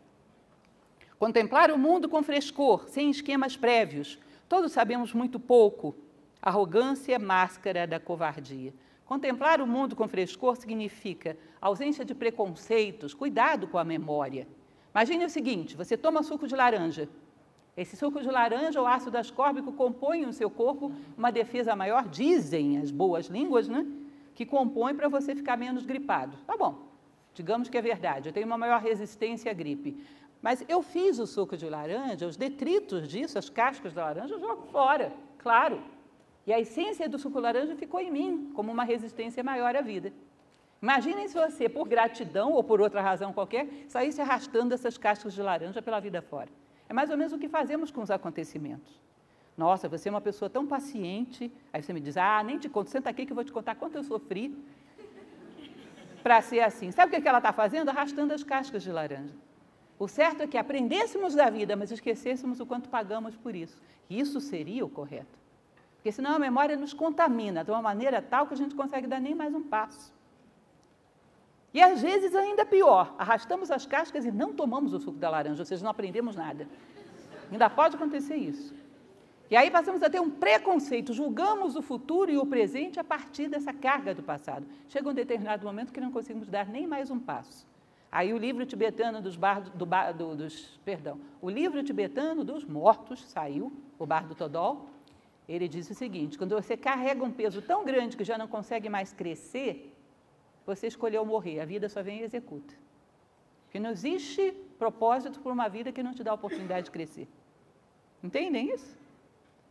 Contemplar 1.18 1.72
o 1.72 1.76
mundo 1.76 2.08
com 2.08 2.22
frescor, 2.22 2.88
sem 2.88 3.10
esquemas 3.10 3.56
prévios. 3.56 4.20
Todos 4.48 4.70
sabemos 4.70 5.12
muito 5.12 5.40
pouco. 5.40 5.96
Arrogância 6.40 7.16
é 7.16 7.18
máscara 7.18 7.88
da 7.88 7.98
covardia. 7.98 8.72
Contemplar 9.04 9.60
o 9.60 9.66
mundo 9.66 9.96
com 9.96 10.06
frescor 10.06 10.54
significa 10.54 11.36
ausência 11.60 12.04
de 12.04 12.14
preconceitos, 12.14 13.12
cuidado 13.12 13.66
com 13.66 13.78
a 13.78 13.84
memória. 13.84 14.46
Imagine 14.94 15.24
o 15.24 15.28
seguinte: 15.28 15.76
você 15.76 15.96
toma 15.96 16.22
suco 16.22 16.46
de 16.46 16.54
laranja, 16.54 17.08
esse 17.76 17.96
suco 17.96 18.20
de 18.20 18.30
laranja 18.30 18.80
ou 18.80 18.86
ácido 18.86 19.18
ascórbico 19.18 19.72
compõe 19.72 20.24
no 20.24 20.32
seu 20.32 20.48
corpo 20.48 20.92
uma 21.16 21.32
defesa 21.32 21.74
maior, 21.74 22.08
dizem 22.08 22.78
as 22.78 22.90
boas 22.90 23.26
línguas, 23.26 23.68
né? 23.68 23.84
Que 24.34 24.46
compõe 24.46 24.94
para 24.94 25.08
você 25.08 25.34
ficar 25.34 25.56
menos 25.56 25.84
gripado. 25.84 26.36
Tá 26.46 26.56
bom, 26.56 26.86
digamos 27.34 27.68
que 27.68 27.76
é 27.76 27.82
verdade, 27.82 28.28
eu 28.28 28.32
tenho 28.32 28.46
uma 28.46 28.58
maior 28.58 28.80
resistência 28.80 29.50
à 29.50 29.54
gripe. 29.54 30.04
Mas 30.40 30.64
eu 30.68 30.82
fiz 30.82 31.18
o 31.18 31.26
suco 31.26 31.56
de 31.56 31.68
laranja, 31.68 32.26
os 32.26 32.36
detritos 32.36 33.08
disso, 33.08 33.38
as 33.38 33.48
cascas 33.48 33.92
da 33.92 34.04
laranja, 34.04 34.34
eu 34.34 34.40
jogo 34.40 34.66
fora, 34.70 35.12
claro. 35.38 35.82
E 36.46 36.52
a 36.52 36.60
essência 36.60 37.08
do 37.08 37.18
suco 37.18 37.36
de 37.38 37.42
laranja 37.42 37.74
ficou 37.74 37.98
em 37.98 38.10
mim, 38.10 38.50
como 38.54 38.70
uma 38.70 38.84
resistência 38.84 39.42
maior 39.42 39.74
à 39.74 39.80
vida. 39.80 40.12
Imaginem 40.82 41.26
se 41.28 41.34
você, 41.34 41.66
por 41.66 41.88
gratidão 41.88 42.52
ou 42.52 42.62
por 42.62 42.78
outra 42.78 43.00
razão 43.00 43.32
qualquer, 43.32 43.66
saísse 43.88 44.20
arrastando 44.20 44.74
essas 44.74 44.98
cascas 44.98 45.32
de 45.32 45.40
laranja 45.40 45.80
pela 45.80 45.98
vida 45.98 46.20
fora. 46.20 46.50
É 46.88 46.92
mais 46.92 47.10
ou 47.10 47.16
menos 47.16 47.32
o 47.32 47.38
que 47.38 47.48
fazemos 47.48 47.90
com 47.90 48.02
os 48.02 48.10
acontecimentos. 48.10 49.00
Nossa, 49.56 49.88
você 49.88 50.08
é 50.08 50.12
uma 50.12 50.20
pessoa 50.20 50.50
tão 50.50 50.66
paciente. 50.66 51.50
Aí 51.72 51.82
você 51.82 51.92
me 51.92 52.00
diz, 52.00 52.16
ah, 52.16 52.42
nem 52.42 52.58
te 52.58 52.68
conto, 52.68 52.90
senta 52.90 53.10
aqui 53.10 53.24
que 53.24 53.32
eu 53.32 53.36
vou 53.36 53.44
te 53.44 53.52
contar 53.52 53.74
quanto 53.76 53.96
eu 53.96 54.02
sofri 54.02 54.56
para 56.22 56.40
ser 56.40 56.60
assim. 56.60 56.90
Sabe 56.90 57.16
o 57.16 57.22
que 57.22 57.28
ela 57.28 57.38
está 57.38 57.52
fazendo? 57.52 57.88
Arrastando 57.88 58.32
as 58.32 58.42
cascas 58.42 58.82
de 58.82 58.90
laranja. 58.90 59.34
O 59.98 60.08
certo 60.08 60.42
é 60.42 60.46
que 60.46 60.58
aprendêssemos 60.58 61.34
da 61.34 61.48
vida, 61.48 61.76
mas 61.76 61.92
esquecêssemos 61.92 62.58
o 62.58 62.66
quanto 62.66 62.88
pagamos 62.88 63.36
por 63.36 63.54
isso. 63.54 63.80
Isso 64.10 64.40
seria 64.40 64.84
o 64.84 64.88
correto. 64.88 65.38
Porque 65.96 66.10
senão 66.10 66.34
a 66.34 66.38
memória 66.38 66.76
nos 66.76 66.92
contamina 66.92 67.62
de 67.62 67.70
uma 67.70 67.80
maneira 67.80 68.20
tal 68.20 68.46
que 68.46 68.54
a 68.54 68.56
gente 68.56 68.74
consegue 68.74 69.06
dar 69.06 69.20
nem 69.20 69.34
mais 69.34 69.54
um 69.54 69.62
passo. 69.62 70.12
E 71.74 71.82
às 71.82 72.00
vezes 72.00 72.36
ainda 72.36 72.64
pior, 72.64 73.12
arrastamos 73.18 73.68
as 73.68 73.84
cascas 73.84 74.24
e 74.24 74.30
não 74.30 74.52
tomamos 74.52 74.94
o 74.94 75.00
suco 75.00 75.18
da 75.18 75.28
laranja, 75.28 75.60
ou 75.60 75.66
seja, 75.66 75.82
não 75.82 75.90
aprendemos 75.90 76.36
nada. 76.36 76.68
Ainda 77.50 77.68
pode 77.68 77.96
acontecer 77.96 78.36
isso. 78.36 78.72
E 79.50 79.56
aí 79.56 79.70
passamos 79.70 80.02
a 80.02 80.08
ter 80.08 80.20
um 80.20 80.30
preconceito, 80.30 81.12
julgamos 81.12 81.74
o 81.74 81.82
futuro 81.82 82.30
e 82.30 82.38
o 82.38 82.46
presente 82.46 82.98
a 83.00 83.04
partir 83.04 83.48
dessa 83.48 83.72
carga 83.72 84.14
do 84.14 84.22
passado. 84.22 84.64
Chega 84.88 85.08
um 85.08 85.12
determinado 85.12 85.66
momento 85.66 85.92
que 85.92 86.00
não 86.00 86.12
conseguimos 86.12 86.48
dar 86.48 86.66
nem 86.68 86.86
mais 86.86 87.10
um 87.10 87.18
passo. 87.18 87.66
Aí 88.10 88.32
o 88.32 88.38
livro 88.38 88.64
tibetano 88.64 89.20
dos, 89.20 89.36
do, 89.36 89.84
do, 90.16 90.36
dos, 90.36 90.80
perdão, 90.84 91.18
o 91.42 91.50
livro 91.50 91.82
tibetano 91.82 92.44
dos 92.44 92.64
mortos 92.64 93.24
saiu, 93.24 93.72
o 93.98 94.06
Bardo 94.06 94.36
Todol. 94.36 94.86
Ele 95.48 95.66
diz 95.66 95.90
o 95.90 95.94
seguinte: 95.94 96.38
quando 96.38 96.54
você 96.54 96.76
carrega 96.76 97.22
um 97.24 97.32
peso 97.32 97.60
tão 97.60 97.84
grande 97.84 98.16
que 98.16 98.24
já 98.24 98.38
não 98.38 98.46
consegue 98.46 98.88
mais 98.88 99.12
crescer, 99.12 99.93
você 100.66 100.86
escolheu 100.86 101.24
morrer. 101.24 101.60
A 101.60 101.64
vida 101.64 101.88
só 101.88 102.02
vem 102.02 102.20
e 102.20 102.22
executa. 102.22 102.74
Porque 103.64 103.80
não 103.80 103.90
existe 103.90 104.52
propósito 104.78 105.40
para 105.40 105.52
uma 105.52 105.68
vida 105.68 105.92
que 105.92 106.02
não 106.02 106.14
te 106.14 106.22
dá 106.22 106.30
a 106.30 106.34
oportunidade 106.34 106.86
de 106.86 106.90
crescer. 106.90 107.28
Entendem 108.22 108.72
isso? 108.72 108.96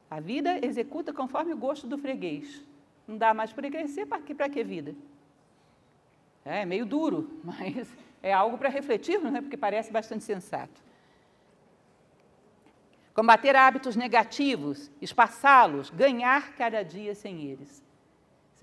A 0.09 0.19
vida 0.19 0.63
executa 0.65 1.11
conforme 1.11 1.53
o 1.53 1.57
gosto 1.57 1.87
do 1.87 1.97
freguês. 1.97 2.61
Não 3.07 3.17
dá 3.17 3.33
mais 3.33 3.51
para 3.51 3.69
crescer, 3.69 4.05
para 4.05 4.21
que, 4.21 4.35
que 4.35 4.63
vida? 4.63 4.95
É 6.45 6.65
meio 6.65 6.85
duro, 6.85 7.39
mas 7.43 7.87
é 8.21 8.31
algo 8.31 8.57
para 8.57 8.69
refletir, 8.69 9.19
não 9.19 9.35
é? 9.35 9.41
porque 9.41 9.57
parece 9.57 9.91
bastante 9.91 10.23
sensato. 10.23 10.81
Combater 13.13 13.55
hábitos 13.55 13.95
negativos, 13.95 14.91
espaçá-los, 15.01 15.89
ganhar 15.89 16.53
cada 16.55 16.83
dia 16.83 17.13
sem 17.13 17.43
eles. 17.43 17.83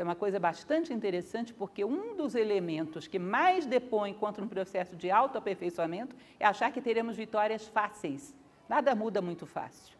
Isso 0.01 0.03
é 0.03 0.09
uma 0.09 0.17
coisa 0.17 0.41
bastante 0.41 0.95
interessante, 0.95 1.53
porque 1.53 1.85
um 1.85 2.17
dos 2.17 2.35
elementos 2.35 3.07
que 3.07 3.19
mais 3.19 3.67
depõe 3.67 4.15
contra 4.15 4.43
um 4.43 4.49
processo 4.49 4.97
de 4.97 5.11
autoaperfeiçoamento 5.11 6.17
é 6.39 6.47
achar 6.47 6.73
que 6.73 6.81
teremos 6.81 7.19
vitórias 7.19 7.69
fáceis. 7.69 8.35
Nada 8.67 8.95
muda 8.95 9.21
muito 9.21 9.45
fácil. 9.45 9.95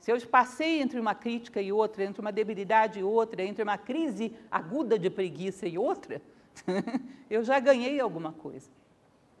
Se 0.00 0.10
eu 0.10 0.20
passei 0.26 0.82
entre 0.82 0.98
uma 0.98 1.14
crítica 1.14 1.62
e 1.62 1.70
outra, 1.72 2.02
entre 2.02 2.20
uma 2.20 2.32
debilidade 2.32 2.98
e 2.98 3.04
outra, 3.04 3.40
entre 3.44 3.62
uma 3.62 3.78
crise 3.78 4.36
aguda 4.50 4.98
de 4.98 5.08
preguiça 5.08 5.68
e 5.68 5.78
outra, 5.78 6.20
eu 7.30 7.44
já 7.44 7.60
ganhei 7.60 8.00
alguma 8.00 8.32
coisa. 8.32 8.68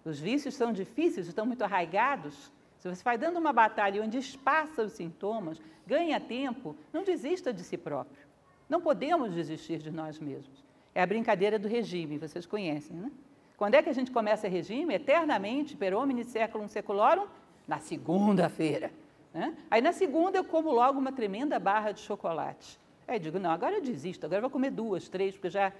Os 0.04 0.20
vícios 0.20 0.54
são 0.54 0.72
difíceis, 0.72 1.26
estão 1.26 1.44
muito 1.44 1.62
arraigados. 1.62 2.52
Se 2.78 2.88
você 2.88 3.02
vai 3.02 3.18
dando 3.18 3.40
uma 3.40 3.52
batalha 3.52 4.00
onde 4.04 4.18
espaça 4.18 4.84
os 4.84 4.92
sintomas, 4.92 5.60
ganha 5.84 6.20
tempo, 6.20 6.76
não 6.92 7.02
desista 7.02 7.52
de 7.52 7.64
si 7.64 7.76
próprio. 7.76 8.25
Não 8.68 8.80
podemos 8.80 9.32
desistir 9.32 9.78
de 9.78 9.90
nós 9.90 10.18
mesmos. 10.18 10.64
É 10.94 11.02
a 11.02 11.06
brincadeira 11.06 11.58
do 11.58 11.68
regime, 11.68 12.18
vocês 12.18 12.46
conhecem, 12.46 12.96
né? 12.96 13.10
Quando 13.56 13.74
é 13.74 13.82
que 13.82 13.88
a 13.88 13.92
gente 13.92 14.10
começa 14.10 14.48
regime? 14.48 14.94
Eternamente, 14.94 15.76
per 15.76 15.94
homine 15.94 16.24
seculum 16.24 16.68
seculorum, 16.68 17.26
na 17.66 17.78
segunda-feira. 17.78 18.90
Né? 19.32 19.56
Aí 19.70 19.80
na 19.80 19.92
segunda 19.92 20.38
eu 20.38 20.44
como 20.44 20.70
logo 20.70 20.98
uma 20.98 21.12
tremenda 21.12 21.58
barra 21.58 21.92
de 21.92 22.00
chocolate. 22.00 22.78
Aí 23.08 23.18
digo, 23.18 23.38
não, 23.38 23.50
agora 23.50 23.76
eu 23.76 23.82
desisto, 23.82 24.26
agora 24.26 24.38
eu 24.38 24.42
vou 24.42 24.50
comer 24.50 24.70
duas, 24.70 25.08
três, 25.08 25.34
porque 25.34 25.50
já, 25.50 25.72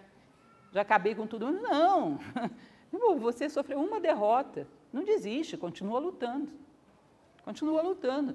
já 0.73 0.81
acabei 0.83 1.15
com 1.15 1.27
tudo. 1.27 1.51
Não, 1.51 2.19
você 3.19 3.49
sofreu 3.49 3.81
uma 3.81 4.01
derrota, 4.01 4.67
não 4.93 5.05
desiste, 5.05 5.57
continua 5.57 5.99
lutando. 5.99 6.51
Continua 7.45 7.83
lutando. 7.83 8.35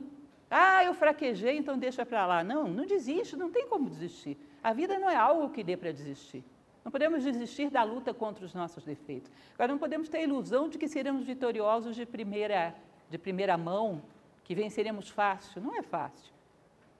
Ah, 0.54 0.84
eu 0.84 0.94
fraquejei, 0.94 1.58
então 1.58 1.78
deixa 1.78 2.06
para 2.06 2.26
lá. 2.26 2.44
Não, 2.44 2.68
não 2.68 2.86
desiste, 2.86 3.38
não 3.38 3.50
tem 3.50 3.66
como 3.68 3.90
desistir. 3.90 4.38
A 4.62 4.74
vida 4.74 5.00
não 5.00 5.10
é 5.10 5.16
algo 5.16 5.50
que 5.50 5.64
dê 5.64 5.78
para 5.78 5.94
desistir. 5.94 6.44
Não 6.84 6.92
podemos 6.92 7.24
desistir 7.24 7.70
da 7.70 7.84
luta 7.84 8.14
contra 8.14 8.44
os 8.44 8.54
nossos 8.54 8.84
defeitos. 8.84 9.32
Agora, 9.54 9.72
não 9.72 9.80
podemos 9.80 10.10
ter 10.10 10.18
a 10.18 10.24
ilusão 10.24 10.68
de 10.68 10.78
que 10.78 10.90
seremos 10.90 11.24
vitoriosos 11.24 11.96
de 11.96 12.06
primeira, 12.06 12.76
de 13.10 13.18
primeira 13.18 13.58
mão, 13.58 14.02
que 14.44 14.54
venceremos 14.54 15.08
fácil. 15.08 15.62
Não 15.62 15.78
é 15.78 15.82
fácil. 15.82 16.34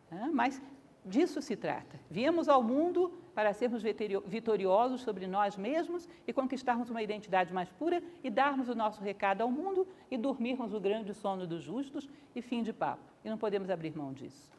Né? 0.10 0.30
Mas 0.32 0.62
disso 1.06 1.42
se 1.42 1.56
trata. 1.56 2.00
Viemos 2.10 2.48
ao 2.48 2.62
mundo 2.64 3.12
para 3.34 3.54
sermos 3.54 3.82
vitoriosos 4.26 5.02
sobre 5.02 5.26
nós 5.26 5.56
mesmos 5.58 6.08
e 6.28 6.34
conquistarmos 6.34 6.90
uma 6.90 7.02
identidade 7.02 7.54
mais 7.54 7.70
pura 7.70 8.04
e 8.24 8.30
darmos 8.30 8.70
o 8.70 8.76
nosso 8.76 9.02
recado 9.02 9.42
ao 9.42 9.52
mundo 9.52 9.88
e 10.10 10.18
dormirmos 10.18 10.74
o 10.74 10.80
grande 10.80 11.14
sono 11.14 11.48
dos 11.48 11.64
justos 11.64 12.10
e 12.36 12.42
fim 12.42 12.62
de 12.62 12.74
papo. 12.74 13.04
E 13.24 13.30
não 13.30 13.38
podemos 13.38 13.70
abrir 13.70 13.96
mão 13.96 14.14
disso. 14.14 14.52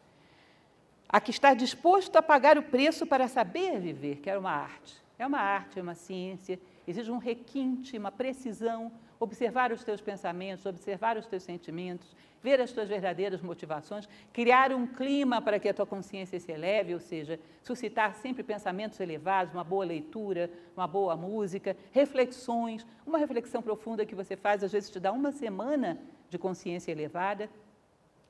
Há 1.09 1.21
que 1.21 1.31
estar 1.31 1.55
disposto 1.55 2.17
a 2.17 2.23
pagar 2.23 2.57
o 2.57 2.63
preço 2.63 3.07
para 3.07 3.29
saber 3.29 3.79
viver, 3.79 4.17
que 4.17 4.31
é 4.31 4.39
uma 4.39 4.51
arte. 4.51 5.03
É 5.19 5.27
uma 5.27 5.39
arte, 5.39 5.79
é 5.79 5.83
uma 5.83 5.95
ciência, 5.95 6.59
exige 6.87 7.13
um 7.13 7.19
requinte, 7.19 7.99
uma 7.99 8.11
precisão, 8.11 8.91
observar 9.23 9.71
os 9.71 9.85
teus 9.85 10.01
pensamentos, 10.01 10.67
observar 10.67 11.17
os 11.17 11.27
teus 11.27 11.45
sentimentos, 11.45 12.17
ver 12.43 12.61
as 12.61 12.73
tuas 12.73 12.89
verdadeiras 12.89 13.41
motivações, 13.41 14.09
criar 14.33 14.73
um 14.73 14.85
clima 14.85 15.41
para 15.41 15.61
que 15.61 15.69
a 15.69 15.75
tua 15.75 15.87
consciência 15.87 16.41
se 16.41 16.51
eleve, 16.51 16.93
ou 16.93 16.99
seja, 16.99 17.39
suscitar 17.63 18.15
sempre 18.17 18.43
pensamentos 18.43 18.99
elevados, 18.99 19.55
uma 19.55 19.63
boa 19.63 19.85
leitura, 19.85 20.51
uma 20.77 20.89
boa 20.89 21.15
música, 21.15 21.77
reflexões, 21.93 22.85
uma 23.07 23.17
reflexão 23.17 23.63
profunda 23.63 24.05
que 24.05 24.15
você 24.15 24.35
faz, 24.35 24.65
às 24.65 24.73
vezes 24.73 24.91
te 24.91 24.99
dá 24.99 25.13
uma 25.13 25.31
semana 25.31 26.01
de 26.29 26.37
consciência 26.37 26.91
elevada. 26.91 27.49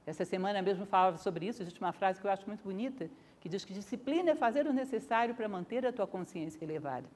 Essa 0.05 0.27
semana 0.27 0.61
mesmo 0.61 0.85
falava 0.85 1.17
sobre 1.17 1.47
isso, 1.47 1.63
existe 1.63 1.81
uma 1.81 1.93
frase 1.93 2.21
que 2.21 2.27
eu 2.27 2.31
acho 2.31 2.47
muito 2.47 2.63
bonita, 2.63 3.09
que 3.41 3.49
diz 3.49 3.65
que 3.65 3.73
disciplina 3.73 4.33
é 4.33 4.35
fazer 4.35 4.67
o 4.67 4.75
necessário 4.75 5.35
para 5.35 5.49
manter 5.49 5.87
a 5.87 5.93
tua 5.93 6.07
consciência 6.07 6.63
elevada. 6.63 7.09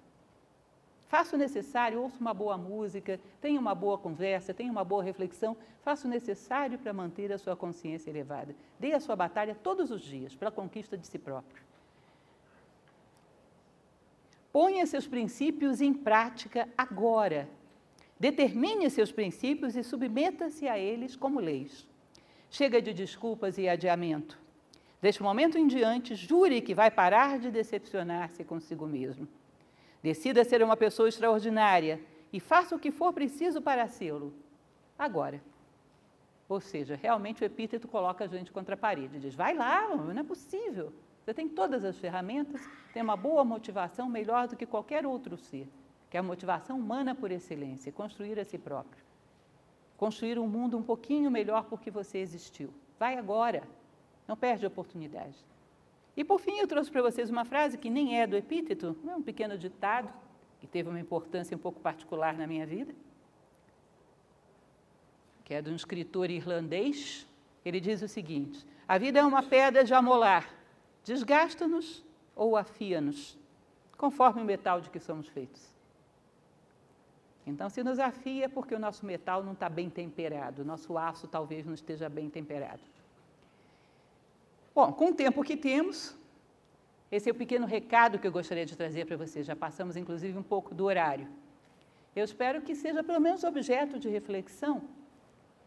Faça 1.08 1.36
o 1.36 1.38
necessário, 1.38 2.02
ouça 2.02 2.18
uma 2.20 2.34
boa 2.34 2.58
música, 2.58 3.20
tenha 3.40 3.60
uma 3.60 3.74
boa 3.74 3.96
conversa, 3.96 4.52
tenha 4.52 4.72
uma 4.72 4.84
boa 4.84 5.04
reflexão. 5.04 5.56
Faça 5.82 6.06
o 6.06 6.10
necessário 6.10 6.78
para 6.78 6.92
manter 6.92 7.32
a 7.32 7.38
sua 7.38 7.54
consciência 7.54 8.10
elevada. 8.10 8.56
Dê 8.78 8.92
a 8.92 9.00
sua 9.00 9.14
batalha 9.14 9.54
todos 9.54 9.90
os 9.90 10.02
dias 10.02 10.34
para 10.34 10.48
a 10.48 10.52
conquista 10.52 10.98
de 10.98 11.06
si 11.06 11.18
próprio. 11.18 11.62
Ponha 14.52 14.84
seus 14.86 15.06
princípios 15.06 15.80
em 15.80 15.94
prática 15.94 16.68
agora. 16.76 17.48
Determine 18.18 18.90
seus 18.90 19.12
princípios 19.12 19.76
e 19.76 19.84
submeta-se 19.84 20.66
a 20.66 20.78
eles 20.78 21.14
como 21.14 21.38
leis. 21.38 21.86
Chega 22.50 22.82
de 22.82 22.92
desculpas 22.92 23.58
e 23.58 23.68
adiamento. 23.68 24.38
Deste 25.00 25.22
momento 25.22 25.58
em 25.58 25.66
diante, 25.66 26.14
jure 26.14 26.62
que 26.62 26.74
vai 26.74 26.90
parar 26.90 27.38
de 27.38 27.50
decepcionar-se 27.50 28.42
consigo 28.44 28.86
mesmo. 28.86 29.28
Decida 30.06 30.44
ser 30.44 30.62
uma 30.62 30.76
pessoa 30.76 31.08
extraordinária 31.08 32.00
e 32.32 32.38
faça 32.38 32.76
o 32.76 32.78
que 32.78 32.92
for 32.92 33.12
preciso 33.12 33.60
para 33.60 33.88
sê-lo. 33.88 34.32
Agora. 34.96 35.42
Ou 36.48 36.60
seja, 36.60 36.94
realmente 36.94 37.42
o 37.42 37.44
epíteto 37.44 37.88
coloca 37.88 38.22
a 38.22 38.28
gente 38.28 38.52
contra 38.52 38.76
a 38.76 38.78
parede. 38.78 39.18
Diz: 39.18 39.34
vai 39.34 39.52
lá, 39.52 39.88
não 39.96 40.16
é 40.16 40.22
possível. 40.22 40.92
Você 41.24 41.34
tem 41.34 41.48
todas 41.48 41.84
as 41.84 41.98
ferramentas, 41.98 42.60
tem 42.92 43.02
uma 43.02 43.16
boa 43.16 43.44
motivação 43.44 44.08
melhor 44.08 44.46
do 44.46 44.54
que 44.54 44.64
qualquer 44.64 45.04
outro 45.04 45.36
ser, 45.36 45.68
que 46.08 46.16
é 46.16 46.20
a 46.20 46.22
motivação 46.22 46.78
humana 46.78 47.12
por 47.12 47.32
excelência, 47.32 47.90
construir 47.90 48.38
a 48.38 48.44
si 48.44 48.58
próprio. 48.58 49.02
Construir 49.96 50.38
um 50.38 50.46
mundo 50.46 50.78
um 50.78 50.84
pouquinho 50.84 51.32
melhor 51.32 51.64
porque 51.64 51.90
você 51.90 52.18
existiu. 52.18 52.72
Vai 52.96 53.16
agora. 53.16 53.64
Não 54.28 54.36
perde 54.36 54.66
a 54.66 54.68
oportunidade. 54.68 55.44
E 56.16 56.24
por 56.24 56.40
fim, 56.40 56.58
eu 56.58 56.66
trouxe 56.66 56.90
para 56.90 57.02
vocês 57.02 57.28
uma 57.28 57.44
frase 57.44 57.76
que 57.76 57.90
nem 57.90 58.18
é 58.18 58.26
do 58.26 58.36
epíteto, 58.36 58.96
é 59.06 59.14
um 59.14 59.22
pequeno 59.22 59.58
ditado 59.58 60.10
que 60.58 60.66
teve 60.66 60.88
uma 60.88 60.98
importância 60.98 61.56
um 61.56 61.60
pouco 61.60 61.78
particular 61.80 62.34
na 62.34 62.46
minha 62.46 62.66
vida, 62.66 62.94
que 65.44 65.52
é 65.52 65.60
de 65.60 65.70
um 65.70 65.76
escritor 65.76 66.30
irlandês. 66.30 67.26
Ele 67.64 67.78
diz 67.80 68.00
o 68.00 68.08
seguinte: 68.08 68.66
A 68.88 68.96
vida 68.96 69.18
é 69.18 69.24
uma 69.24 69.42
pedra 69.42 69.84
de 69.84 69.92
amolar, 69.92 70.48
desgasta-nos 71.04 72.02
ou 72.34 72.56
afia-nos, 72.56 73.38
conforme 73.98 74.40
o 74.40 74.44
metal 74.44 74.80
de 74.80 74.88
que 74.88 74.98
somos 74.98 75.28
feitos. 75.28 75.76
Então, 77.46 77.68
se 77.68 77.84
nos 77.84 77.98
afia, 77.98 78.46
é 78.46 78.48
porque 78.48 78.74
o 78.74 78.78
nosso 78.78 79.06
metal 79.06 79.42
não 79.44 79.52
está 79.52 79.68
bem 79.68 79.88
temperado, 79.88 80.62
o 80.62 80.64
nosso 80.64 80.98
aço 80.98 81.28
talvez 81.28 81.64
não 81.64 81.74
esteja 81.74 82.08
bem 82.08 82.28
temperado. 82.28 82.80
Bom, 84.76 84.92
com 84.92 85.06
o 85.06 85.14
tempo 85.14 85.42
que 85.42 85.56
temos, 85.56 86.14
esse 87.10 87.30
é 87.30 87.32
o 87.32 87.34
pequeno 87.34 87.66
recado 87.66 88.18
que 88.18 88.26
eu 88.26 88.30
gostaria 88.30 88.66
de 88.66 88.76
trazer 88.76 89.06
para 89.06 89.16
vocês. 89.16 89.46
Já 89.46 89.56
passamos, 89.56 89.96
inclusive, 89.96 90.36
um 90.36 90.42
pouco 90.42 90.74
do 90.74 90.84
horário. 90.84 91.26
Eu 92.14 92.22
espero 92.22 92.60
que 92.60 92.74
seja 92.74 93.02
pelo 93.02 93.18
menos 93.18 93.42
objeto 93.42 93.98
de 93.98 94.10
reflexão, 94.10 94.82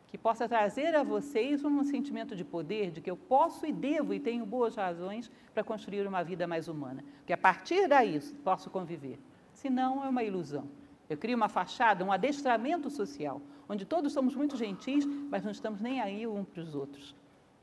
que 0.05 0.15
possa 0.15 0.47
trazer 0.47 0.93
a 0.93 1.01
vocês 1.01 1.65
um 1.65 1.83
sentimento 1.83 2.35
de 2.35 2.45
poder, 2.45 2.91
de 2.91 3.01
que 3.01 3.09
eu 3.09 3.17
posso 3.17 3.65
e 3.65 3.73
devo 3.73 4.13
e 4.13 4.19
tenho 4.19 4.45
boas 4.45 4.75
razões 4.75 5.31
para 5.55 5.63
construir 5.63 6.05
uma 6.05 6.21
vida 6.21 6.45
mais 6.45 6.67
humana. 6.67 7.03
Que 7.25 7.33
a 7.33 7.37
partir 7.37 7.87
daí 7.87 8.19
posso 8.43 8.69
conviver. 8.69 9.19
Senão 9.55 10.05
é 10.05 10.09
uma 10.09 10.23
ilusão. 10.23 10.67
Eu 11.09 11.17
crio 11.17 11.35
uma 11.35 11.49
fachada, 11.49 12.05
um 12.05 12.11
adestramento 12.11 12.91
social, 12.91 13.41
onde 13.67 13.85
todos 13.85 14.13
somos 14.13 14.35
muito 14.35 14.55
gentis, 14.55 15.03
mas 15.31 15.43
não 15.43 15.51
estamos 15.51 15.81
nem 15.81 15.99
aí 15.99 16.27
um 16.27 16.43
para 16.43 16.61
os 16.61 16.75
outros. 16.75 17.15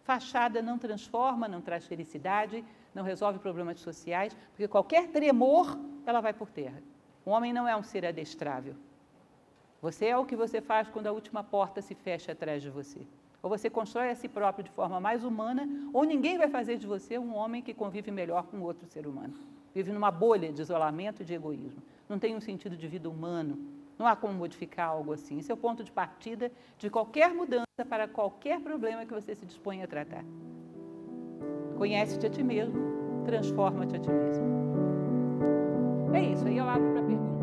Fachada 0.07 0.63
não 0.63 0.79
transforma, 0.79 1.49
não 1.49 1.61
traz 1.61 1.85
felicidade, 1.85 2.65
não 2.95 3.03
resolve 3.03 3.41
problemas 3.41 3.81
sociais, 3.81 4.37
porque 4.51 4.69
qualquer 4.69 5.09
tremor, 5.09 5.77
ela 6.07 6.21
vai 6.21 6.33
por 6.33 6.49
terra. 6.49 6.81
O 7.25 7.31
homem 7.31 7.53
não 7.53 7.67
é 7.67 7.77
um 7.77 7.83
ser 7.83 8.07
adestrável. 8.07 8.77
Você 9.83 10.07
é 10.07 10.17
o 10.17 10.25
que 10.25 10.37
você 10.37 10.61
faz 10.61 10.89
quando 10.89 11.09
a 11.09 11.13
última 11.13 11.43
porta 11.43 11.83
se 11.83 11.93
fecha 11.93 12.31
atrás 12.31 12.63
de 12.63 12.71
você. 12.71 13.01
Ou 13.43 13.51
você 13.51 13.69
constrói 13.69 14.11
a 14.11 14.15
si 14.15 14.29
próprio 14.29 14.63
de 14.63 14.71
forma 14.71 15.01
mais 15.01 15.25
humana, 15.25 15.69
ou 15.93 16.05
ninguém 16.05 16.39
vai 16.39 16.49
fazer 16.49 16.79
de 16.79 16.87
você 16.87 17.19
um 17.19 17.35
homem 17.35 17.61
que 17.61 17.75
convive 17.75 18.13
melhor 18.13 18.45
com 18.45 18.61
outro 18.61 18.87
ser 18.87 19.09
humano. 19.09 19.35
Vive 19.75 19.91
numa 19.91 20.13
bolha 20.13 20.53
de 20.53 20.63
isolamento 20.63 21.23
e 21.23 21.25
de 21.25 21.35
egoísmo. 21.35 21.83
Não 22.09 22.17
tem 22.17 22.37
um 22.37 22.41
sentido 22.41 22.77
de 22.77 22.87
vida 22.87 23.11
humano, 23.11 23.59
não 23.99 24.07
há 24.07 24.15
como 24.15 24.35
modificar 24.35 24.89
algo 24.89 25.13
assim. 25.13 25.39
Esse 25.39 25.51
é 25.51 25.55
o 25.55 25.57
ponto 25.57 25.83
de 25.83 25.91
partida 25.91 26.51
de 26.79 26.91
qualquer 26.91 27.33
mudança 27.33 27.65
para 27.89 28.07
qualquer 28.07 28.61
problema 28.61 29.05
que 29.07 29.13
você 29.13 29.35
se 29.35 29.47
dispõe 29.47 29.83
a 29.83 29.87
tratar. 29.87 30.25
Conhece-te 31.77 32.27
a 32.27 32.31
ti 32.31 32.43
mesmo, 32.43 33.23
transforma-te 33.25 33.97
a 33.97 33.99
ti 33.99 34.11
mesmo. 34.11 34.47
É 36.15 36.21
isso, 36.23 36.47
aí 36.47 36.57
eu 36.57 36.69
abro 36.69 36.93
para 36.93 37.03
perguntas. 37.03 37.36